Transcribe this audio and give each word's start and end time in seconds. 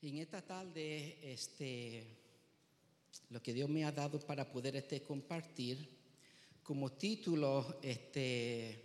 En 0.00 0.16
esta 0.18 0.40
tarde, 0.40 1.18
este, 1.24 2.04
lo 3.30 3.42
que 3.42 3.52
Dios 3.52 3.68
me 3.68 3.84
ha 3.84 3.90
dado 3.90 4.20
para 4.20 4.48
poder 4.48 4.76
este, 4.76 5.02
compartir, 5.02 5.88
como 6.62 6.92
título, 6.92 7.80
este, 7.82 8.80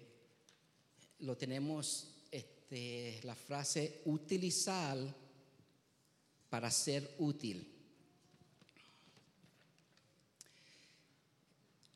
lo 1.20 1.38
tenemos 1.38 2.26
este, 2.32 3.20
la 3.26 3.36
frase 3.36 4.02
utilizar 4.06 4.98
para 6.50 6.72
ser 6.72 7.14
útil. 7.20 7.72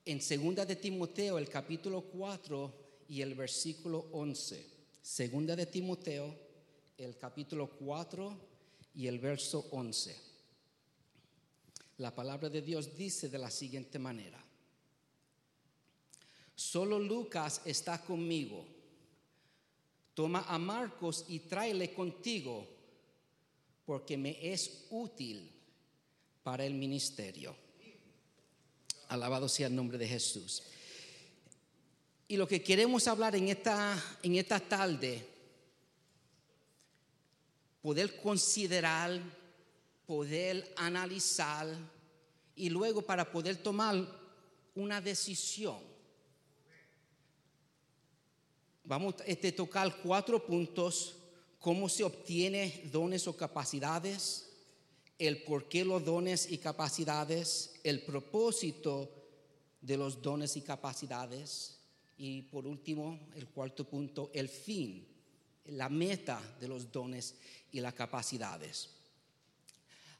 En 0.05 0.21
segunda 0.21 0.63
de 0.63 0.75
Timoteo, 0.75 1.39
el 1.39 1.49
capítulo 1.49 2.01
4 2.01 2.73
y 3.09 3.21
el 3.21 3.33
versículo 3.33 4.09
11. 4.11 4.63
Segunda 5.01 5.55
de 5.55 5.65
Timoteo, 5.65 6.35
el 6.99 7.17
capítulo 7.17 7.67
4 7.79 8.56
y 8.97 9.05
el 9.05 9.19
verso 9.19 9.67
11. 9.71 10.17
La 11.99 12.13
palabra 12.13 12.49
de 12.49 12.63
Dios 12.63 12.97
dice 12.97 13.29
de 13.29 13.37
la 13.37 13.51
siguiente 13.51 13.99
manera. 13.99 14.43
Solo 16.55 16.97
Lucas 16.97 17.61
está 17.63 18.03
conmigo. 18.03 18.65
Toma 20.15 20.45
a 20.47 20.57
Marcos 20.57 21.25
y 21.27 21.41
tráele 21.41 21.93
contigo, 21.93 22.67
porque 23.85 24.17
me 24.17 24.51
es 24.51 24.87
útil 24.89 25.51
para 26.41 26.65
el 26.65 26.73
ministerio. 26.73 27.55
Alabado 29.09 29.47
sea 29.47 29.67
el 29.67 29.75
nombre 29.75 29.99
de 29.99 30.07
Jesús. 30.07 30.63
Y 32.27 32.35
lo 32.35 32.47
que 32.47 32.63
queremos 32.63 33.07
hablar 33.07 33.35
en 33.35 33.49
esta, 33.49 34.17
en 34.23 34.35
esta 34.35 34.59
tarde, 34.59 35.36
poder 37.87 38.19
considerar, 38.19 39.17
poder 40.05 40.73
analizar 40.75 41.73
y 42.53 42.69
luego 42.69 43.01
para 43.01 43.31
poder 43.31 43.55
tomar 43.55 43.95
una 44.75 44.99
decisión. 44.99 45.79
Vamos 48.83 49.15
a 49.21 49.23
este, 49.23 49.53
tocar 49.53 50.01
cuatro 50.03 50.45
puntos, 50.45 51.15
cómo 51.61 51.87
se 51.87 52.03
obtiene 52.03 52.89
dones 52.91 53.25
o 53.25 53.37
capacidades, 53.37 54.49
el 55.17 55.43
por 55.43 55.69
qué 55.69 55.85
los 55.85 56.03
dones 56.03 56.51
y 56.51 56.57
capacidades, 56.57 57.79
el 57.85 58.01
propósito 58.01 59.09
de 59.79 59.95
los 59.95 60.21
dones 60.21 60.57
y 60.57 60.61
capacidades 60.61 61.79
y 62.17 62.41
por 62.41 62.67
último, 62.67 63.17
el 63.37 63.47
cuarto 63.47 63.85
punto, 63.85 64.29
el 64.33 64.49
fin, 64.49 65.07
la 65.69 65.89
meta 65.89 66.41
de 66.59 66.67
los 66.67 66.91
dones 66.91 67.35
y 67.71 67.79
las 67.79 67.93
capacidades. 67.93 68.89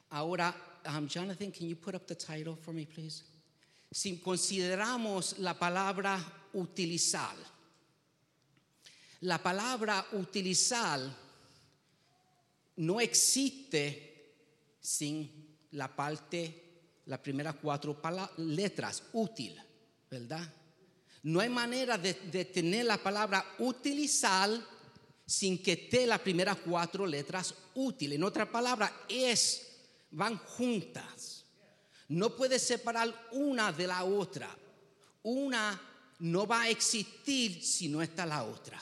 Ahora, 0.09 0.56
um, 0.86 1.08
Jonathan, 1.08 1.52
can 1.52 1.67
you 1.67 1.76
put 1.76 1.95
up 1.95 2.08
the 2.08 2.16
title 2.16 2.56
for 2.56 2.73
me, 2.73 2.86
please? 2.86 3.23
Si 3.92 4.17
consideramos 4.17 5.39
la 5.39 5.54
palabra 5.54 6.20
utilizar, 6.54 7.36
la 9.22 9.38
palabra 9.38 10.06
utilizar 10.14 11.00
no 12.78 13.00
existe 13.02 14.34
sin 14.80 15.58
la 15.72 15.88
parte, 15.88 16.64
las 17.06 17.20
primeras 17.20 17.56
cuatro 17.56 18.00
letras, 18.38 19.04
útil, 19.14 19.56
¿verdad? 20.09 20.54
No 21.23 21.39
hay 21.39 21.50
manera 21.50 21.98
de, 21.98 22.14
tener 22.45 22.86
la 22.86 22.98
palabra 22.98 23.44
utilizar 23.59 24.50
sin 25.28 25.61
que 25.61 25.73
esté 25.73 26.08
las 26.08 26.22
primeras 26.22 26.58
cuatro 26.58 27.06
letras 27.06 27.53
útil. 27.75 28.14
En 28.14 28.23
otra 28.23 28.50
palabra, 28.50 29.03
es, 29.08 29.67
van 30.09 30.38
juntas. 30.38 31.45
No 32.08 32.36
puedes 32.36 32.64
separar 32.64 33.14
una 33.33 33.72
de 33.72 33.86
la 33.86 34.03
otra. 34.05 34.50
Una 35.23 35.80
no 36.20 36.48
va 36.48 36.64
a 36.64 36.70
existir 36.70 37.61
si 37.61 37.89
no 37.89 38.02
está 38.02 38.26
la 38.26 38.43
otra. 38.43 38.82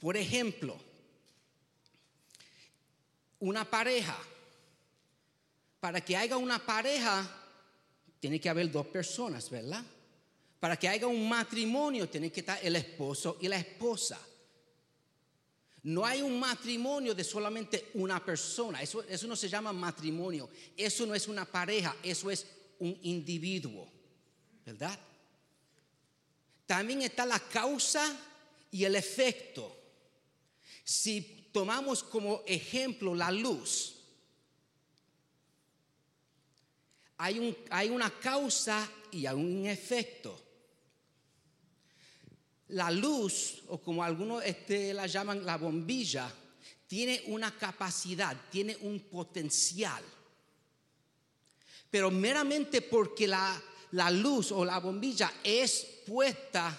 Por 0.00 0.16
ejemplo, 0.16 0.76
una 3.40 3.64
pareja 3.64 4.16
para 5.80 6.00
que 6.00 6.16
haya 6.16 6.36
una 6.36 6.58
pareja, 6.58 7.26
tiene 8.18 8.40
que 8.40 8.48
haber 8.48 8.70
dos 8.70 8.86
personas, 8.86 9.48
¿verdad? 9.48 9.84
Para 10.58 10.76
que 10.76 10.88
haya 10.88 11.06
un 11.06 11.28
matrimonio, 11.28 12.08
tiene 12.08 12.32
que 12.32 12.40
estar 12.40 12.58
el 12.62 12.76
esposo 12.76 13.38
y 13.40 13.48
la 13.48 13.58
esposa. 13.58 14.18
No 15.82 16.04
hay 16.04 16.22
un 16.22 16.38
matrimonio 16.38 17.14
de 17.14 17.24
solamente 17.24 17.90
una 17.94 18.24
persona. 18.24 18.82
Eso, 18.82 19.02
eso 19.04 19.26
no 19.26 19.36
se 19.36 19.48
llama 19.48 19.72
matrimonio. 19.72 20.48
Eso 20.76 21.06
no 21.06 21.14
es 21.14 21.28
una 21.28 21.44
pareja. 21.44 21.96
Eso 22.02 22.30
es 22.30 22.46
un 22.78 22.98
individuo. 23.02 23.88
¿Verdad? 24.64 24.98
También 26.66 27.02
está 27.02 27.24
la 27.24 27.40
causa 27.40 28.14
y 28.70 28.84
el 28.84 28.96
efecto. 28.96 29.74
Si 30.84 31.48
tomamos 31.52 32.02
como 32.02 32.42
ejemplo 32.46 33.14
la 33.14 33.30
luz, 33.30 33.94
hay, 37.18 37.88
una 37.90 38.10
causa 38.10 38.88
y 39.10 39.26
hay 39.26 39.34
un 39.34 39.66
efecto. 39.66 40.40
La 42.68 42.90
luz, 42.90 43.62
o 43.68 43.78
como 43.78 44.04
algunos 44.04 44.44
este, 44.44 44.92
la 44.92 45.06
llaman 45.06 45.44
la 45.44 45.56
bombilla, 45.56 46.32
tiene 46.86 47.22
una 47.26 47.56
capacidad, 47.56 48.36
tiene 48.50 48.76
un 48.82 49.00
potencial. 49.00 50.02
Pero 51.90 52.10
meramente 52.10 52.82
porque 52.82 53.26
la, 53.26 53.62
la 53.92 54.10
luz 54.10 54.52
o 54.52 54.64
la 54.64 54.78
bombilla 54.78 55.32
es 55.42 55.86
puesta, 56.06 56.78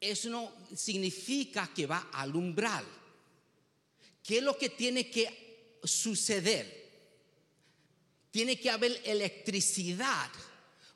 eso 0.00 0.28
no 0.30 0.52
significa 0.74 1.70
que 1.74 1.86
va 1.86 2.08
a 2.12 2.22
alumbrar. 2.22 2.84
¿Qué 4.22 4.38
es 4.38 4.42
lo 4.42 4.58
que 4.58 4.70
tiene 4.70 5.08
que 5.08 5.78
suceder? 5.84 6.86
tiene 8.36 8.60
que 8.60 8.68
haber 8.68 9.00
electricidad 9.06 10.30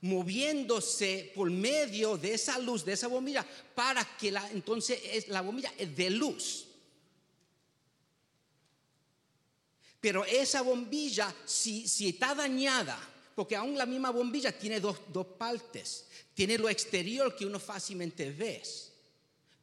moviéndose 0.02 1.32
por 1.34 1.50
medio 1.50 2.16
de 2.16 2.34
esa 2.34 2.58
luz, 2.58 2.84
de 2.84 2.92
esa 2.92 3.08
bombilla, 3.08 3.46
para 3.74 4.04
que 4.16 4.30
la, 4.30 4.50
entonces 4.50 5.00
es, 5.04 5.28
la 5.28 5.42
bombilla 5.42 5.72
es 5.76 5.94
de 5.96 6.10
luz. 6.10 6.66
Pero 10.00 10.24
esa 10.24 10.62
bombilla, 10.62 11.34
si, 11.44 11.86
si 11.86 12.08
está 12.08 12.34
dañada, 12.34 12.98
porque 13.34 13.56
aún 13.56 13.76
la 13.76 13.86
misma 13.86 14.10
bombilla 14.10 14.56
tiene 14.58 14.80
dos, 14.80 14.98
dos 15.08 15.26
partes, 15.26 16.06
tiene 16.32 16.56
lo 16.56 16.68
exterior 16.68 17.36
que 17.36 17.44
uno 17.44 17.58
fácilmente 17.58 18.30
ve, 18.30 18.62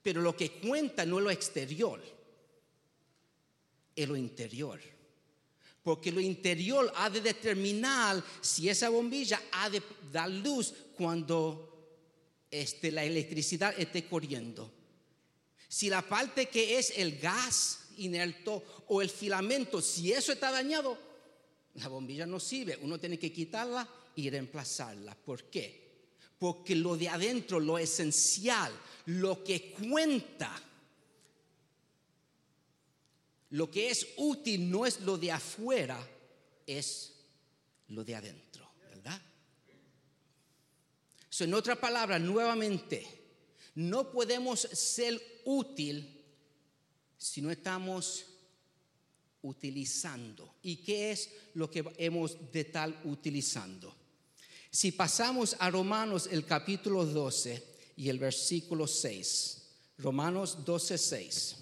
pero 0.04 0.22
lo 0.22 0.36
que 0.36 0.52
cuenta 0.52 1.06
no 1.06 1.18
es 1.18 1.24
lo 1.24 1.32
exterior, 1.32 2.02
es 3.96 4.08
lo 4.08 4.16
interior 4.16 4.97
porque 5.88 6.12
lo 6.12 6.20
interior 6.20 6.92
ha 6.98 7.10
de 7.10 7.22
determinar 7.22 8.22
si 8.42 8.68
esa 8.68 8.90
bombilla 8.90 9.42
ha 9.54 9.70
de 9.70 9.82
dar 10.12 10.30
luz 10.30 10.74
cuando 10.98 12.44
este, 12.52 12.92
la 12.92 13.06
electricidad 13.06 13.74
esté 13.80 14.06
corriendo. 14.06 14.70
Si 15.70 15.90
la 15.90 16.02
parte 16.02 16.48
que 16.48 16.78
es 16.78 16.92
el 16.98 17.18
gas 17.18 17.88
inerto 18.00 18.84
o 18.90 19.02
el 19.02 19.10
filamento, 19.10 19.82
si 19.82 20.12
eso 20.12 20.34
está 20.34 20.52
dañado, 20.52 20.98
la 21.76 21.88
bombilla 21.88 22.26
no 22.26 22.42
sirve. 22.42 22.78
Uno 22.82 23.00
tiene 23.00 23.18
que 23.18 23.32
quitarla 23.32 23.88
y 24.14 24.30
reemplazarla. 24.30 25.16
¿Por 25.16 25.46
qué? 25.46 26.10
Porque 26.38 26.76
lo 26.76 26.98
de 26.98 27.08
adentro, 27.08 27.62
lo 27.62 27.78
esencial, 27.78 28.78
lo 29.06 29.42
que 29.42 29.72
cuenta, 29.72 30.52
lo 33.52 33.72
que 33.72 33.90
es 33.90 34.08
útil 34.18 34.70
no 34.70 34.86
es 34.86 35.00
lo 35.02 35.18
de 35.18 35.32
afuera, 35.32 35.98
es 36.66 37.14
lo 37.90 38.04
de 38.04 38.16
adentro, 38.16 38.70
¿verdad? 38.90 39.22
en 41.40 41.54
otra 41.54 41.80
palabra, 41.80 42.18
nuevamente, 42.18 43.06
no 43.76 44.12
podemos 44.12 44.60
ser 44.60 45.22
útil 45.46 46.26
si 47.18 47.42
no 47.42 47.52
estamos 47.52 48.26
utilizando. 49.44 50.56
¿Y 50.64 50.78
qué 50.78 51.12
es 51.12 51.30
lo 51.54 51.70
que 51.70 51.86
hemos 51.98 52.52
de 52.52 52.62
estar 52.62 53.02
utilizando? 53.06 53.96
Si 54.72 54.92
pasamos 54.92 55.56
a 55.60 55.70
Romanos 55.70 56.28
el 56.32 56.46
capítulo 56.46 57.06
12 57.06 57.64
y 57.98 58.10
el 58.10 58.20
versículo 58.20 58.88
6, 58.88 59.64
Romanos 60.00 60.66
12, 60.66 60.98
6. 60.98 61.56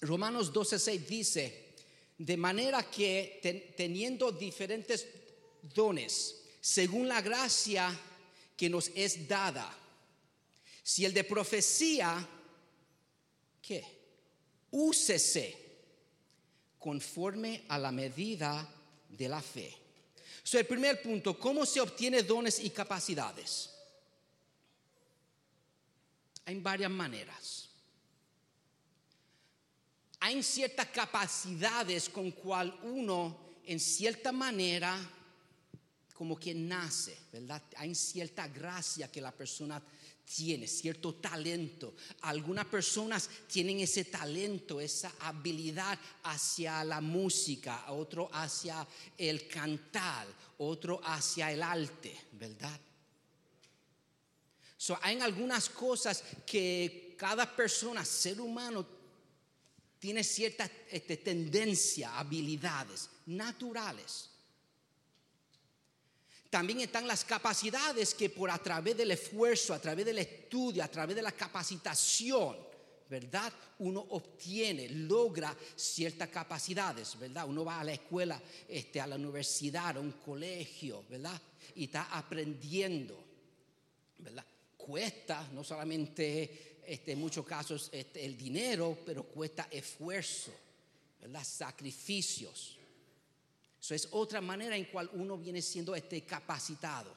Romanos 0.00 0.52
12:6 0.52 1.06
dice, 1.06 1.74
de 2.18 2.36
manera 2.36 2.88
que 2.90 3.74
teniendo 3.76 4.32
diferentes 4.32 5.06
dones, 5.74 6.42
según 6.60 7.08
la 7.08 7.20
gracia 7.20 7.96
que 8.56 8.68
nos 8.68 8.90
es 8.94 9.28
dada. 9.28 9.76
Si 10.82 11.04
el 11.04 11.14
de 11.14 11.24
profecía, 11.24 12.26
¿qué? 13.62 13.84
Úsese 14.70 15.56
conforme 16.78 17.64
a 17.68 17.78
la 17.78 17.92
medida 17.92 18.68
de 19.08 19.28
la 19.28 19.42
fe. 19.42 19.74
So, 20.42 20.58
el 20.58 20.66
primer 20.66 21.02
punto, 21.02 21.38
¿cómo 21.38 21.66
se 21.66 21.80
obtiene 21.80 22.22
dones 22.22 22.58
y 22.58 22.70
capacidades? 22.70 23.70
Hay 26.46 26.58
varias 26.60 26.90
maneras. 26.90 27.67
Hay 30.20 30.42
ciertas 30.42 30.86
capacidades 30.86 32.08
con 32.08 32.32
cual 32.32 32.78
uno, 32.82 33.36
en 33.64 33.78
cierta 33.78 34.32
manera, 34.32 34.98
como 36.12 36.36
que 36.36 36.54
nace, 36.54 37.16
¿verdad? 37.32 37.62
Hay 37.76 37.94
cierta 37.94 38.48
gracia 38.48 39.10
que 39.10 39.20
la 39.20 39.30
persona 39.30 39.80
tiene, 40.24 40.66
cierto 40.66 41.14
talento. 41.14 41.94
Algunas 42.22 42.66
personas 42.66 43.30
tienen 43.46 43.80
ese 43.80 44.04
talento, 44.04 44.80
esa 44.80 45.12
habilidad 45.20 45.98
hacia 46.24 46.82
la 46.82 47.00
música, 47.00 47.84
otro 47.92 48.28
hacia 48.32 48.86
el 49.16 49.46
cantar, 49.46 50.26
otro 50.58 51.00
hacia 51.04 51.52
el 51.52 51.62
arte, 51.62 52.16
¿verdad? 52.32 52.80
So, 54.76 54.98
hay 55.02 55.18
algunas 55.20 55.68
cosas 55.68 56.22
que 56.46 57.14
cada 57.18 57.54
persona, 57.56 58.04
ser 58.04 58.40
humano, 58.40 58.86
tiene 59.98 60.22
cierta 60.22 60.70
este, 60.90 61.16
tendencia, 61.16 62.18
habilidades 62.18 63.10
naturales. 63.26 64.30
También 66.50 66.80
están 66.80 67.06
las 67.06 67.24
capacidades 67.24 68.14
que 68.14 68.30
por 68.30 68.50
a 68.50 68.58
través 68.58 68.96
del 68.96 69.10
esfuerzo, 69.10 69.74
a 69.74 69.80
través 69.80 70.06
del 70.06 70.18
estudio, 70.18 70.82
a 70.82 70.88
través 70.88 71.14
de 71.14 71.22
la 71.22 71.32
capacitación, 71.32 72.56
¿verdad? 73.08 73.52
Uno 73.80 74.00
obtiene, 74.10 74.88
logra 74.88 75.54
ciertas 75.76 76.28
capacidades, 76.28 77.18
¿verdad? 77.18 77.46
Uno 77.46 77.64
va 77.64 77.80
a 77.80 77.84
la 77.84 77.92
escuela, 77.92 78.40
este, 78.66 79.00
a 79.00 79.06
la 79.06 79.16
universidad, 79.16 79.96
a 79.96 80.00
un 80.00 80.12
colegio, 80.12 81.04
¿verdad? 81.10 81.40
Y 81.74 81.84
está 81.84 82.04
aprendiendo, 82.16 83.22
¿verdad? 84.18 84.44
Cuesta, 84.76 85.48
no 85.52 85.62
solamente 85.62 86.67
este, 86.88 87.12
en 87.12 87.20
muchos 87.20 87.44
casos 87.44 87.90
este, 87.92 88.24
el 88.24 88.36
dinero, 88.36 88.98
pero 89.04 89.22
cuesta 89.22 89.68
esfuerzo, 89.70 90.52
¿verdad? 91.20 91.44
Sacrificios. 91.44 92.78
Eso 93.78 93.94
es 93.94 94.08
otra 94.10 94.40
manera 94.40 94.74
en 94.74 94.86
cual 94.86 95.10
uno 95.12 95.36
viene 95.36 95.60
siendo 95.60 95.94
este, 95.94 96.22
capacitados. 96.22 97.16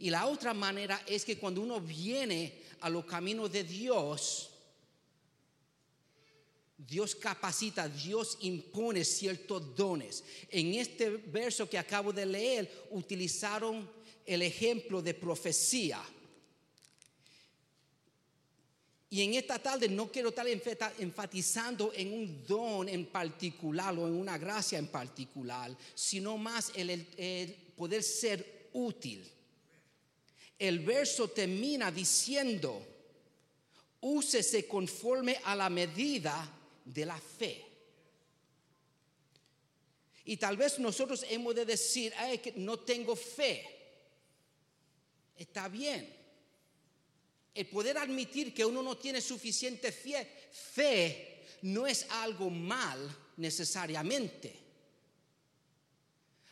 Y 0.00 0.10
la 0.10 0.26
otra 0.26 0.52
manera 0.52 1.00
es 1.06 1.24
que 1.24 1.38
cuando 1.38 1.60
uno 1.60 1.80
viene 1.80 2.62
a 2.80 2.90
los 2.90 3.04
caminos 3.04 3.52
de 3.52 3.62
Dios, 3.62 4.50
Dios 6.76 7.14
capacita, 7.14 7.88
Dios 7.88 8.38
impone 8.40 9.04
ciertos 9.04 9.76
dones. 9.76 10.24
En 10.50 10.74
este 10.74 11.10
verso 11.10 11.70
que 11.70 11.78
acabo 11.78 12.12
de 12.12 12.26
leer, 12.26 12.88
utilizaron 12.90 13.88
el 14.26 14.42
ejemplo 14.42 15.00
de 15.00 15.14
profecía. 15.14 16.02
Y 19.12 19.20
en 19.20 19.34
esta 19.34 19.58
tarde 19.58 19.90
no 19.90 20.10
quiero 20.10 20.30
estar 20.30 20.46
enfatizando 20.98 21.92
en 21.94 22.14
un 22.14 22.46
don 22.46 22.88
en 22.88 23.04
particular 23.04 23.94
o 23.98 24.06
en 24.06 24.14
una 24.14 24.38
gracia 24.38 24.78
en 24.78 24.86
particular, 24.86 25.70
sino 25.94 26.38
más 26.38 26.72
el, 26.74 27.04
poder 27.76 28.02
ser 28.02 28.70
útil. 28.72 29.30
El 30.58 30.78
verso 30.78 31.28
termina 31.28 31.92
diciendo, 31.92 32.82
úsese 34.00 34.66
conforme 34.66 35.36
a 35.44 35.54
la 35.56 35.68
medida 35.68 36.50
de 36.82 37.04
la 37.04 37.18
fe. 37.18 37.66
Y 40.24 40.38
tal 40.38 40.56
vez 40.56 40.78
nosotros 40.78 41.26
hemos 41.28 41.54
de 41.54 41.66
decir, 41.66 42.14
que 42.42 42.54
no 42.56 42.78
tengo 42.78 43.14
fe. 43.14 43.62
Está 45.36 45.68
bien 45.68 46.21
el 47.54 47.66
poder 47.66 47.98
admitir 47.98 48.54
que 48.54 48.64
uno 48.64 48.82
no 48.82 48.96
tiene 48.96 49.20
suficiente 49.20 49.92
fe, 49.92 51.44
no 51.62 51.86
es 51.86 52.06
algo 52.10 52.48
mal 52.50 52.98
necesariamente. 53.36 54.62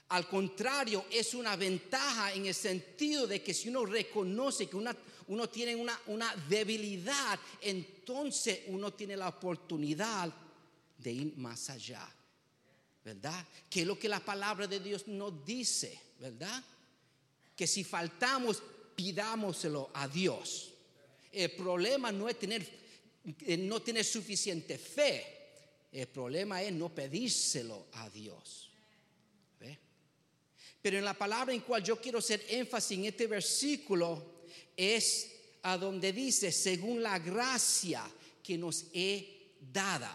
Al 0.09 0.29
contrario, 0.29 1.07
es 1.11 1.35
una 1.35 1.57
ventaja 1.57 2.33
en 2.33 2.47
el 2.47 2.55
sentido 2.55 3.27
de 3.27 3.43
que 3.43 3.55
si 3.55 3.69
uno 3.69 3.87
reconoce 3.87 4.69
que 4.69 4.77
uno 4.77 5.49
tiene 5.49 5.77
una, 5.77 5.99
una 6.09 6.35
debilidad, 6.49 7.39
entonces 7.61 8.63
uno 8.67 8.93
tiene 8.93 9.17
la 9.17 9.29
oportunidad 9.29 10.33
de 10.99 11.13
ir 11.13 11.37
más 11.37 11.71
allá. 11.71 12.09
¿Verdad? 13.03 13.47
Que 13.71 13.81
es 13.81 13.87
lo 13.87 13.99
que 13.99 14.09
la 14.09 14.21
palabra 14.21 14.67
de 14.67 14.81
Dios 14.81 15.09
nos 15.09 15.45
dice, 15.47 15.99
¿verdad? 16.19 16.63
Que 17.57 17.67
si 17.67 17.83
faltamos, 17.83 18.63
pidámoselo 18.95 19.91
a 19.95 20.07
Dios. 20.07 20.71
El 21.33 21.51
problema 21.53 22.11
no 22.11 22.29
es 22.29 22.39
tener, 22.39 22.67
eh, 23.47 23.57
no 23.57 23.81
tener 23.83 24.05
suficiente 24.05 24.79
fe. 24.79 25.39
El 25.93 26.09
problema 26.09 26.63
es 26.63 26.73
no 26.73 26.89
pedírselo 26.95 27.87
a 27.93 28.09
Dios. 28.11 28.71
Pero 30.83 30.97
en 30.97 31.05
la 31.05 31.15
palabra 31.15 31.53
en 31.53 31.61
cual 31.61 31.83
yo 31.85 32.01
quiero 32.01 32.21
hacer 32.21 32.45
énfasis 32.49 32.99
en 32.99 33.05
este 33.05 33.27
versículo 33.27 34.41
es 34.77 35.31
a 35.63 35.77
donde 35.77 36.13
dice, 36.13 36.51
según 36.51 37.03
la 37.03 37.19
gracia 37.19 38.11
que 38.43 38.57
nos 38.57 38.87
he 38.95 39.57
dada. 39.61 40.15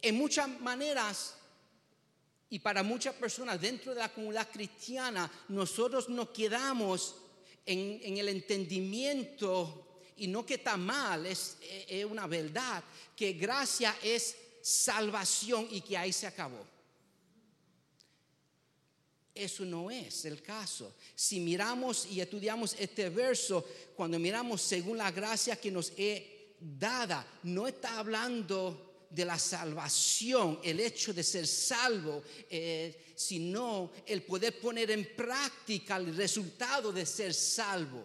En 0.00 0.16
muchas 0.16 0.48
maneras 0.60 1.36
y 2.50 2.58
para 2.58 2.82
muchas 2.82 3.14
personas 3.14 3.60
dentro 3.60 3.94
de 3.94 4.00
la 4.00 4.12
comunidad 4.12 4.50
cristiana, 4.50 5.30
nosotros 5.48 6.08
nos 6.08 6.30
quedamos 6.30 7.14
en, 7.66 8.16
el 8.16 8.28
entendimiento, 8.28 10.02
y 10.16 10.26
no 10.26 10.44
que 10.44 10.54
está 10.54 10.76
mal, 10.76 11.26
es, 11.26 11.56
es 11.88 12.04
una 12.04 12.26
verdad, 12.26 12.82
que 13.16 13.32
gracia 13.32 13.96
es 14.02 14.36
salvación 14.62 15.68
y 15.70 15.80
que 15.80 15.96
ahí 15.96 16.12
se 16.12 16.26
acabó. 16.26 16.64
Eso 19.34 19.64
no 19.64 19.90
es 19.90 20.24
el 20.26 20.42
caso. 20.42 20.94
Si 21.14 21.40
miramos 21.40 22.06
y 22.06 22.20
estudiamos 22.20 22.76
este 22.78 23.08
verso, 23.08 23.66
cuando 23.96 24.18
miramos 24.18 24.60
según 24.60 24.98
la 24.98 25.10
gracia 25.10 25.56
que 25.56 25.70
nos 25.70 25.92
he 25.96 26.56
dada, 26.60 27.26
no 27.42 27.66
está 27.66 27.98
hablando 27.98 28.91
de 29.14 29.24
la 29.26 29.38
salvación, 29.38 30.58
el 30.62 30.80
hecho 30.80 31.12
de 31.12 31.22
ser 31.22 31.46
salvo, 31.46 32.22
eh, 32.48 33.12
sino 33.14 33.92
el 34.06 34.22
poder 34.22 34.58
poner 34.58 34.90
en 34.90 35.14
práctica 35.14 35.96
el 35.96 36.16
resultado 36.16 36.92
de 36.92 37.04
ser 37.04 37.34
salvo, 37.34 38.02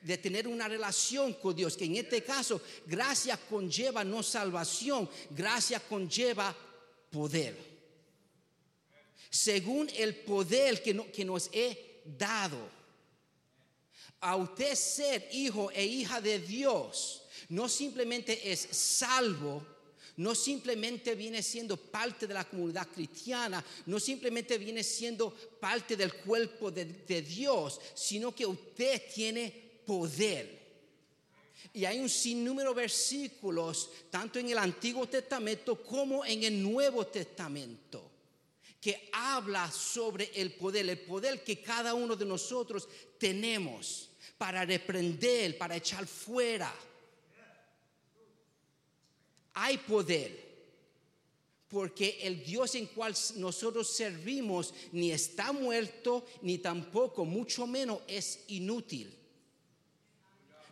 de 0.00 0.16
tener 0.16 0.48
una 0.48 0.66
relación 0.66 1.34
con 1.34 1.54
Dios, 1.54 1.76
que 1.76 1.84
en 1.84 1.96
este 1.96 2.22
caso 2.22 2.62
gracia 2.86 3.36
conlleva 3.36 4.02
no 4.02 4.22
salvación, 4.22 5.08
gracia 5.30 5.78
conlleva 5.78 6.56
poder. 7.10 7.56
Según 9.28 9.90
el 9.94 10.16
poder 10.16 10.82
que, 10.82 11.10
que 11.12 11.24
nos 11.24 11.50
he 11.52 12.02
dado. 12.04 12.80
A 14.22 14.36
usted 14.36 14.74
ser 14.74 15.28
hijo 15.32 15.70
e 15.70 15.84
hija 15.84 16.20
de 16.20 16.38
Dios, 16.38 17.22
no 17.48 17.68
simplemente 17.68 18.52
es 18.52 18.60
salvo, 18.70 19.64
no 20.16 20.34
simplemente 20.34 21.14
viene 21.14 21.42
siendo 21.42 21.76
parte 21.76 22.26
de 22.26 22.34
la 22.34 22.44
comunidad 22.44 22.88
cristiana, 22.88 23.64
no 23.86 23.98
simplemente 24.00 24.58
viene 24.58 24.82
siendo 24.82 25.30
parte 25.60 25.96
del 25.96 26.14
cuerpo 26.14 26.70
de, 26.70 27.22
Dios, 27.22 27.80
sino 27.94 28.34
que 28.34 28.46
usted 28.46 29.02
tiene 29.14 29.82
poder. 29.86 30.60
Y 31.72 31.84
hay 31.84 32.00
un 32.00 32.08
sinnúmero 32.08 32.74
de 32.74 32.82
versículos, 32.82 33.90
tanto 34.10 34.38
en 34.38 34.50
el 34.50 34.58
Antiguo 34.58 35.06
Testamento 35.06 35.82
como 35.82 36.24
en 36.24 36.44
el 36.44 36.62
Nuevo 36.62 37.06
Testamento, 37.06 38.10
que 38.80 39.10
habla 39.12 39.70
sobre 39.70 40.30
el 40.34 40.52
poder, 40.52 40.88
el 40.88 40.98
poder 41.00 41.44
que 41.44 41.60
cada 41.60 41.94
uno 41.94 42.16
de 42.16 42.24
nosotros 42.24 42.88
tenemos 43.18 44.10
para 44.38 44.64
reprender, 44.64 45.58
para 45.58 45.76
echar 45.76 46.06
fuera 46.06 46.74
hay 49.60 49.78
poder. 49.78 50.48
Porque 51.68 52.18
el 52.22 52.42
Dios 52.42 52.74
en 52.74 52.86
cual 52.86 53.14
nosotros 53.36 53.88
servimos 53.88 54.74
ni 54.90 55.12
está 55.12 55.52
muerto, 55.52 56.26
ni 56.42 56.58
tampoco, 56.58 57.24
mucho 57.24 57.66
menos, 57.66 58.00
es 58.08 58.40
inútil. 58.48 59.16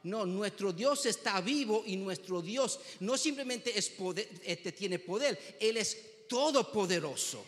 No, 0.02 0.24
nuestro 0.26 0.72
Dios 0.72 1.06
está 1.06 1.40
vivo 1.40 1.84
y 1.86 1.96
nuestro 1.96 2.40
Dios 2.40 2.80
no 3.00 3.16
simplemente 3.16 3.78
es 3.78 3.90
poder, 3.90 4.28
este, 4.42 4.72
tiene 4.72 4.98
poder, 4.98 5.56
Él 5.60 5.76
es 5.76 6.26
todopoderoso. 6.28 7.44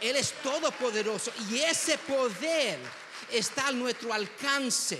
Él 0.00 0.16
es 0.16 0.32
todopoderoso 0.42 1.32
y 1.50 1.58
ese 1.58 1.98
poder 1.98 2.78
está 3.32 3.68
a 3.68 3.72
nuestro 3.72 4.12
alcance. 4.12 4.98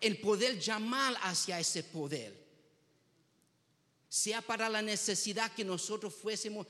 El 0.00 0.18
poder 0.18 0.58
llamar 0.58 1.16
hacia 1.22 1.58
ese 1.58 1.82
poder. 1.82 2.47
Sea 4.08 4.40
para 4.40 4.68
la 4.68 4.82
necesidad 4.82 5.52
que 5.52 5.64
nosotros 5.64 6.14
fuésemos 6.14 6.66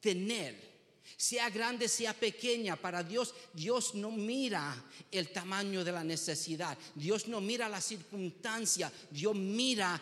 tener 0.00 0.68
sea 1.16 1.50
grande, 1.50 1.88
sea 1.88 2.14
pequeña, 2.14 2.76
para 2.76 3.02
Dios, 3.02 3.34
Dios 3.52 3.94
no 3.94 4.10
mira 4.10 4.84
el 5.10 5.30
tamaño 5.30 5.82
de 5.82 5.92
la 5.92 6.04
necesidad, 6.04 6.78
Dios 6.94 7.26
no 7.26 7.40
mira 7.40 7.68
la 7.68 7.80
circunstancia, 7.80 8.92
Dios 9.10 9.34
mira 9.34 10.00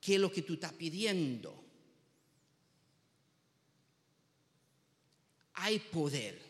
qué 0.00 0.14
es 0.14 0.20
lo 0.20 0.32
que 0.32 0.42
tú 0.42 0.54
estás 0.54 0.72
pidiendo. 0.72 1.54
Hay 5.54 5.78
poder, 5.78 6.40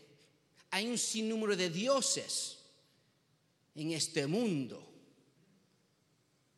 hay 0.71 0.87
un 0.87 0.97
sinnúmero 0.97 1.55
de 1.55 1.69
dioses 1.69 2.59
en 3.75 3.93
este 3.93 4.27
mundo, 4.27 4.89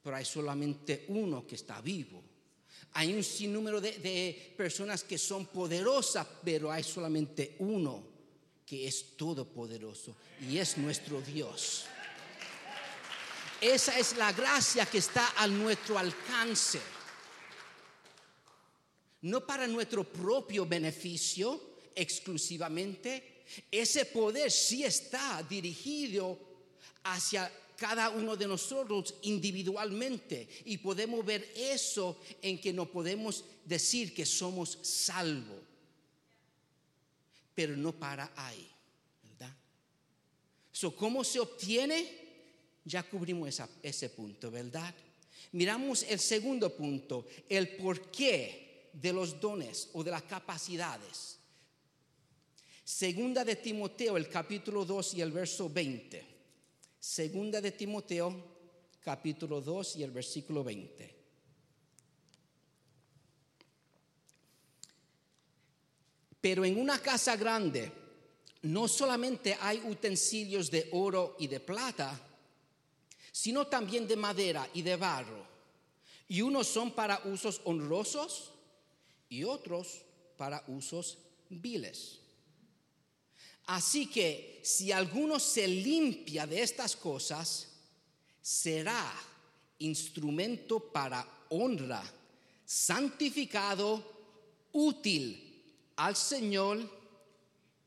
pero 0.04 0.14
hay 0.14 0.24
solamente 0.24 1.06
uno 1.08 1.44
que 1.44 1.56
está 1.56 1.80
vivo 1.80 2.22
hay 2.94 3.12
un 3.12 3.24
sinnúmero 3.24 3.80
de, 3.80 4.54
personas 4.56 5.02
que 5.02 5.18
son 5.18 5.46
poderosas, 5.46 6.26
pero 6.44 6.70
hay 6.70 6.84
solamente 6.84 7.56
uno 7.58 8.04
que 8.64 8.86
es 8.86 9.16
todopoderoso 9.16 10.16
y 10.48 10.58
es 10.58 10.78
nuestro 10.78 11.20
Dios. 11.20 11.86
Esa 13.60 13.98
es 13.98 14.16
la 14.16 14.32
gracia 14.32 14.86
que 14.86 14.98
está 14.98 15.34
a 15.36 15.46
nuestro 15.48 15.98
alcance. 15.98 16.80
No 19.22 19.44
para 19.44 19.66
nuestro 19.66 20.04
propio 20.04 20.64
beneficio 20.64 21.78
exclusivamente. 21.94 23.44
Ese 23.70 24.04
poder 24.06 24.52
sí 24.52 24.84
está 24.84 25.42
dirigido 25.48 26.38
hacia 27.02 27.50
cada 27.76 28.10
uno 28.10 28.36
de 28.36 28.46
nosotros 28.46 29.14
individualmente 29.22 30.48
y 30.64 30.78
podemos 30.78 31.24
ver 31.24 31.52
eso 31.56 32.20
en 32.42 32.60
que 32.60 32.72
no 32.72 32.86
podemos 32.90 33.44
decir 33.64 34.14
que 34.14 34.26
somos 34.26 34.78
salvos. 34.82 35.62
Pero 37.54 37.76
no 37.76 37.92
para 37.92 38.32
ahí, 38.36 38.68
¿verdad? 39.22 39.54
So, 40.72 40.94
¿Cómo 40.96 41.22
se 41.22 41.40
obtiene? 41.40 42.24
Ya 42.84 43.02
cubrimos 43.02 43.60
ese 43.82 44.10
punto, 44.10 44.50
¿verdad? 44.50 44.94
Miramos 45.52 46.02
el 46.02 46.18
segundo 46.18 46.74
punto, 46.74 47.26
el 47.48 47.76
porqué 47.76 48.90
de 48.92 49.12
los 49.12 49.40
dones 49.40 49.88
o 49.92 50.02
de 50.02 50.10
las 50.10 50.22
capacidades. 50.24 51.38
Segunda 52.84 53.44
de 53.44 53.56
Timoteo, 53.56 54.16
el 54.16 54.28
capítulo 54.28 54.84
2 54.84 55.14
y 55.14 55.20
el 55.20 55.32
verso 55.32 55.70
20. 55.70 56.33
Segunda 57.04 57.60
de 57.60 57.72
Timoteo, 57.72 58.34
capítulo 59.02 59.60
2 59.60 59.96
y 59.96 60.02
el 60.04 60.10
versículo 60.10 60.64
20. 60.64 61.14
Pero 66.40 66.64
en 66.64 66.80
una 66.80 66.98
casa 67.00 67.36
grande 67.36 67.92
no 68.62 68.88
solamente 68.88 69.54
hay 69.60 69.82
utensilios 69.84 70.70
de 70.70 70.88
oro 70.92 71.36
y 71.38 71.46
de 71.46 71.60
plata, 71.60 72.18
sino 73.30 73.66
también 73.66 74.08
de 74.08 74.16
madera 74.16 74.66
y 74.72 74.80
de 74.80 74.96
barro. 74.96 75.46
Y 76.26 76.40
unos 76.40 76.68
son 76.68 76.92
para 76.92 77.20
usos 77.26 77.60
honrosos 77.64 78.50
y 79.28 79.44
otros 79.44 80.06
para 80.38 80.64
usos 80.68 81.18
viles. 81.50 82.23
Así 83.66 84.06
que 84.06 84.60
si 84.62 84.92
alguno 84.92 85.38
se 85.38 85.66
limpia 85.66 86.46
de 86.46 86.62
estas 86.62 86.96
cosas, 86.96 87.68
será 88.40 89.12
instrumento 89.78 90.80
para 90.80 91.26
honra, 91.50 92.02
santificado, 92.64 94.12
útil 94.72 95.62
al 95.96 96.16
Señor 96.16 96.78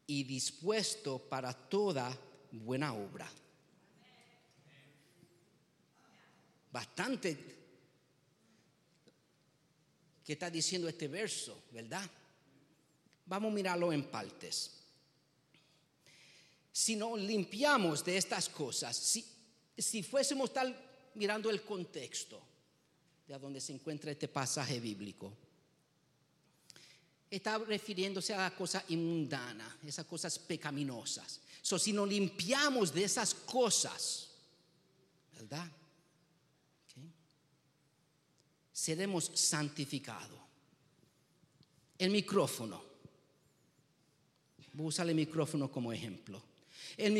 y 0.07 0.23
dispuesto 0.23 1.19
para 1.19 1.53
toda 1.53 2.15
buena 2.51 2.93
obra. 2.93 3.29
Bastante 6.71 7.57
¿Qué 10.27 10.33
está 10.33 10.49
diciendo 10.49 10.89
este 10.89 11.07
verso, 11.07 11.63
verdad? 11.71 12.05
Vamos 13.27 13.49
a 13.49 13.55
mirarlo 13.55 13.93
en 13.93 14.03
partes 14.03 14.76
si 16.77 16.95
no 16.95 17.17
limpiamos 17.17 18.05
de 18.05 18.17
estas 18.17 18.49
cosas, 18.49 18.95
si, 18.95 19.25
si 19.75 20.03
fuésemos 20.03 20.53
tal 20.53 20.79
mirando 21.15 21.49
el 21.49 21.63
contexto 21.63 22.39
de 23.27 23.39
donde 23.39 23.59
se 23.59 23.73
encuentra 23.73 24.11
este 24.11 24.27
pasaje 24.27 24.79
bíblico, 24.79 25.33
está 27.31 27.57
refiriéndose 27.57 28.35
a 28.35 28.41
la 28.41 28.55
cosa 28.55 28.85
inmundana, 28.89 29.79
esas 29.83 30.05
cosas 30.05 30.37
pecaminosas. 30.37 31.41
So, 31.63 31.79
si 31.79 31.93
nos 31.93 32.07
limpiamos 32.07 32.93
de 32.93 33.05
esas 33.05 33.33
cosas, 33.33 34.29
¿verdad? 35.33 35.67
Seremos 38.71 39.31
santificados. 39.33 40.39
El 41.97 42.11
micrófono. 42.11 42.83
Voy 44.73 44.85
a 44.85 44.89
usar 44.89 45.09
el 45.09 45.15
micrófono 45.15 45.71
como 45.71 45.91
ejemplo. 45.91 46.46
El, 46.95 47.13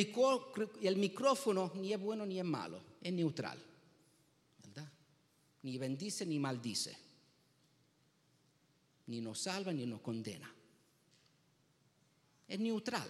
micrófono 0.98 1.72
ni 1.76 1.94
es 1.94 2.00
bueno 2.00 2.26
ni 2.26 2.40
es 2.40 2.46
malo, 2.46 2.82
es 3.02 3.12
neutral. 3.12 3.62
¿Verdad? 4.64 4.90
Ni 5.64 5.78
bendice 5.78 6.26
ni 6.26 6.40
maldice. 6.40 6.98
Ni 9.08 9.22
nos 9.22 9.40
salva 9.40 9.74
ni 9.74 9.86
nos 9.86 10.02
condena. 10.02 10.54
Es 12.48 12.60
neutral. 12.60 13.10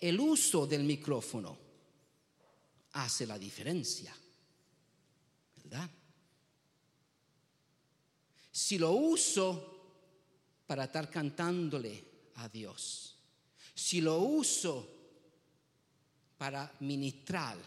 El 0.00 0.20
uso 0.20 0.66
del 0.66 0.84
micrófono 0.84 1.56
hace 2.92 3.26
la 3.26 3.38
diferencia. 3.38 4.14
¿Verdad? 5.56 5.90
Si 8.50 8.78
lo 8.78 8.92
uso 8.92 9.74
para 10.66 10.84
estar 10.84 11.10
cantándole 11.10 12.32
a 12.36 12.48
Dios, 12.48 13.15
si 13.76 14.00
lo 14.00 14.18
uso 14.20 14.88
para 16.38 16.74
ministrar, 16.80 17.58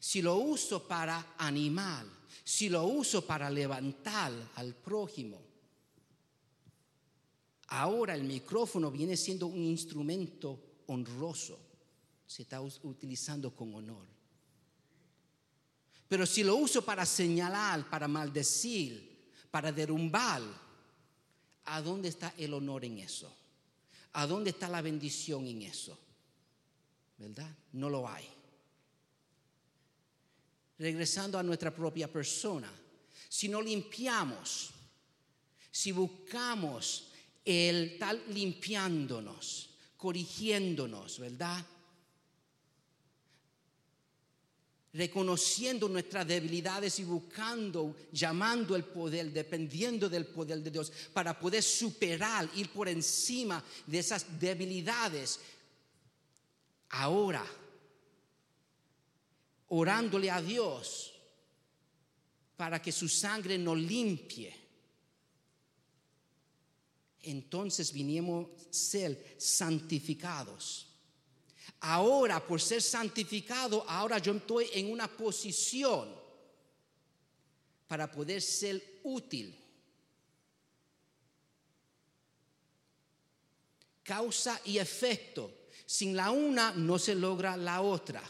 si 0.00 0.20
lo 0.20 0.36
uso 0.36 0.86
para 0.86 1.34
animar, 1.38 2.04
si 2.42 2.68
lo 2.68 2.84
uso 2.84 3.24
para 3.24 3.48
levantar 3.48 4.32
al 4.56 4.74
prójimo, 4.74 5.40
ahora 7.68 8.16
el 8.16 8.24
micrófono 8.24 8.90
viene 8.90 9.16
siendo 9.16 9.46
un 9.46 9.64
instrumento 9.64 10.82
honroso, 10.88 11.56
se 12.26 12.42
está 12.42 12.60
utilizando 12.60 13.54
con 13.54 13.72
honor. 13.76 14.06
Pero 16.08 16.26
si 16.26 16.42
lo 16.42 16.56
uso 16.56 16.84
para 16.84 17.06
señalar, 17.06 17.88
para 17.88 18.08
maldecir, 18.08 19.30
para 19.52 19.70
derrumbar, 19.70 20.42
¿a 21.66 21.80
dónde 21.80 22.08
está 22.08 22.34
el 22.36 22.54
honor 22.54 22.84
en 22.84 22.98
eso? 22.98 23.32
¿A 24.12 24.26
dónde 24.26 24.50
está 24.50 24.68
la 24.68 24.82
bendición 24.82 25.46
en 25.46 25.62
eso? 25.62 25.98
¿Verdad? 27.18 27.50
No 27.72 27.90
lo 27.90 28.08
hay. 28.08 28.26
Regresando 30.78 31.38
a 31.38 31.42
nuestra 31.42 31.74
propia 31.74 32.10
persona, 32.10 32.70
si 33.28 33.48
no 33.48 33.60
limpiamos, 33.60 34.70
si 35.70 35.92
buscamos 35.92 37.08
el 37.44 37.98
tal 37.98 38.22
limpiándonos, 38.28 39.70
corrigiéndonos, 39.96 41.18
¿verdad? 41.18 41.64
Reconociendo 44.94 45.88
nuestras 45.88 46.26
debilidades 46.26 46.98
y 46.98 47.04
buscando, 47.04 47.94
llamando 48.12 48.74
el 48.74 48.84
poder, 48.84 49.32
dependiendo 49.32 50.08
del 50.08 50.26
poder 50.26 50.62
de 50.62 50.70
Dios, 50.70 50.92
para 51.12 51.38
poder 51.38 51.62
superar, 51.62 52.48
ir 52.54 52.70
por 52.70 52.88
encima 52.88 53.62
de 53.86 53.98
esas 53.98 54.40
debilidades. 54.40 55.40
Ahora, 56.90 57.44
orándole 59.68 60.30
a 60.30 60.40
Dios 60.40 61.12
para 62.56 62.80
que 62.80 62.90
su 62.90 63.08
sangre 63.08 63.58
nos 63.58 63.78
limpie. 63.78 64.54
Entonces 67.22 67.92
vinimos 67.92 68.46
a 68.46 68.72
ser 68.72 69.36
santificados 69.38 70.87
Ahora, 71.80 72.44
por 72.44 72.60
ser 72.60 72.82
santificado, 72.82 73.84
ahora 73.88 74.18
yo 74.18 74.32
estoy 74.32 74.68
en 74.72 74.90
una 74.90 75.08
posición 75.08 76.08
para 77.86 78.10
poder 78.10 78.42
ser 78.42 79.00
útil. 79.04 79.58
causa 84.08 84.58
y 84.64 84.78
efecto. 84.78 85.50
Sin 85.84 86.16
la 86.16 86.30
una 86.30 86.72
no 86.72 86.98
se 86.98 87.14
logra 87.14 87.58
la 87.58 87.82
otra. 87.82 88.22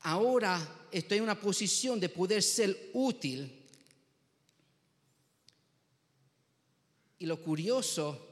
Ahora 0.00 0.88
estoy 0.90 1.18
en 1.18 1.24
una 1.24 1.40
posición 1.40 2.00
de 2.00 2.08
poder 2.08 2.42
ser 2.42 2.90
útil. 2.94 3.68
Y 7.20 7.26
lo 7.26 7.40
curioso 7.40 8.31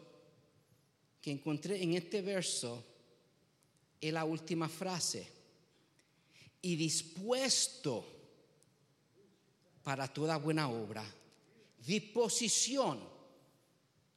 que 1.21 1.31
encontré 1.31 1.83
en 1.83 1.95
este 1.95 2.23
verso 2.23 2.85
es 4.00 4.12
la 4.12 4.25
última 4.25 4.69
frase. 4.69 5.27
Y 6.62 6.77
dispuesto 6.77 8.05
para 9.83 10.09
toda 10.09 10.37
buena 10.37 10.69
obra. 10.69 11.05
Disposición 11.87 13.00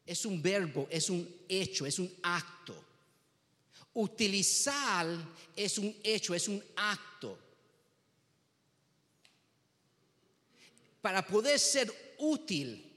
es 0.05 0.25
un 0.25 0.41
verbo, 0.41 0.88
es 0.89 1.10
un 1.10 1.27
hecho, 1.48 1.86
es 1.86 2.00
un 2.00 2.13
acto. 2.22 2.75
Utilizar 3.93 5.07
es 5.55 5.77
un 5.77 5.95
hecho, 6.03 6.33
es 6.33 6.48
un 6.48 6.63
acto. 6.75 7.38
Para 11.01 11.25
poder 11.25 11.60
ser 11.60 12.15
útil, 12.17 12.92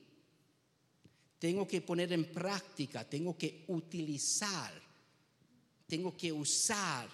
tengo 1.39 1.67
que 1.67 1.81
poner 1.81 2.13
en 2.13 2.25
práctica, 2.33 3.05
tengo 3.05 3.37
que 3.37 3.65
utilizar, 3.69 4.73
tengo 5.87 6.17
que 6.17 6.33
usar 6.33 7.09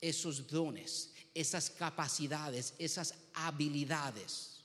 esos 0.00 0.46
dones, 0.46 1.12
esas 1.34 1.70
capacidades, 1.70 2.74
esas 2.78 3.14
habilidades. 3.34 4.56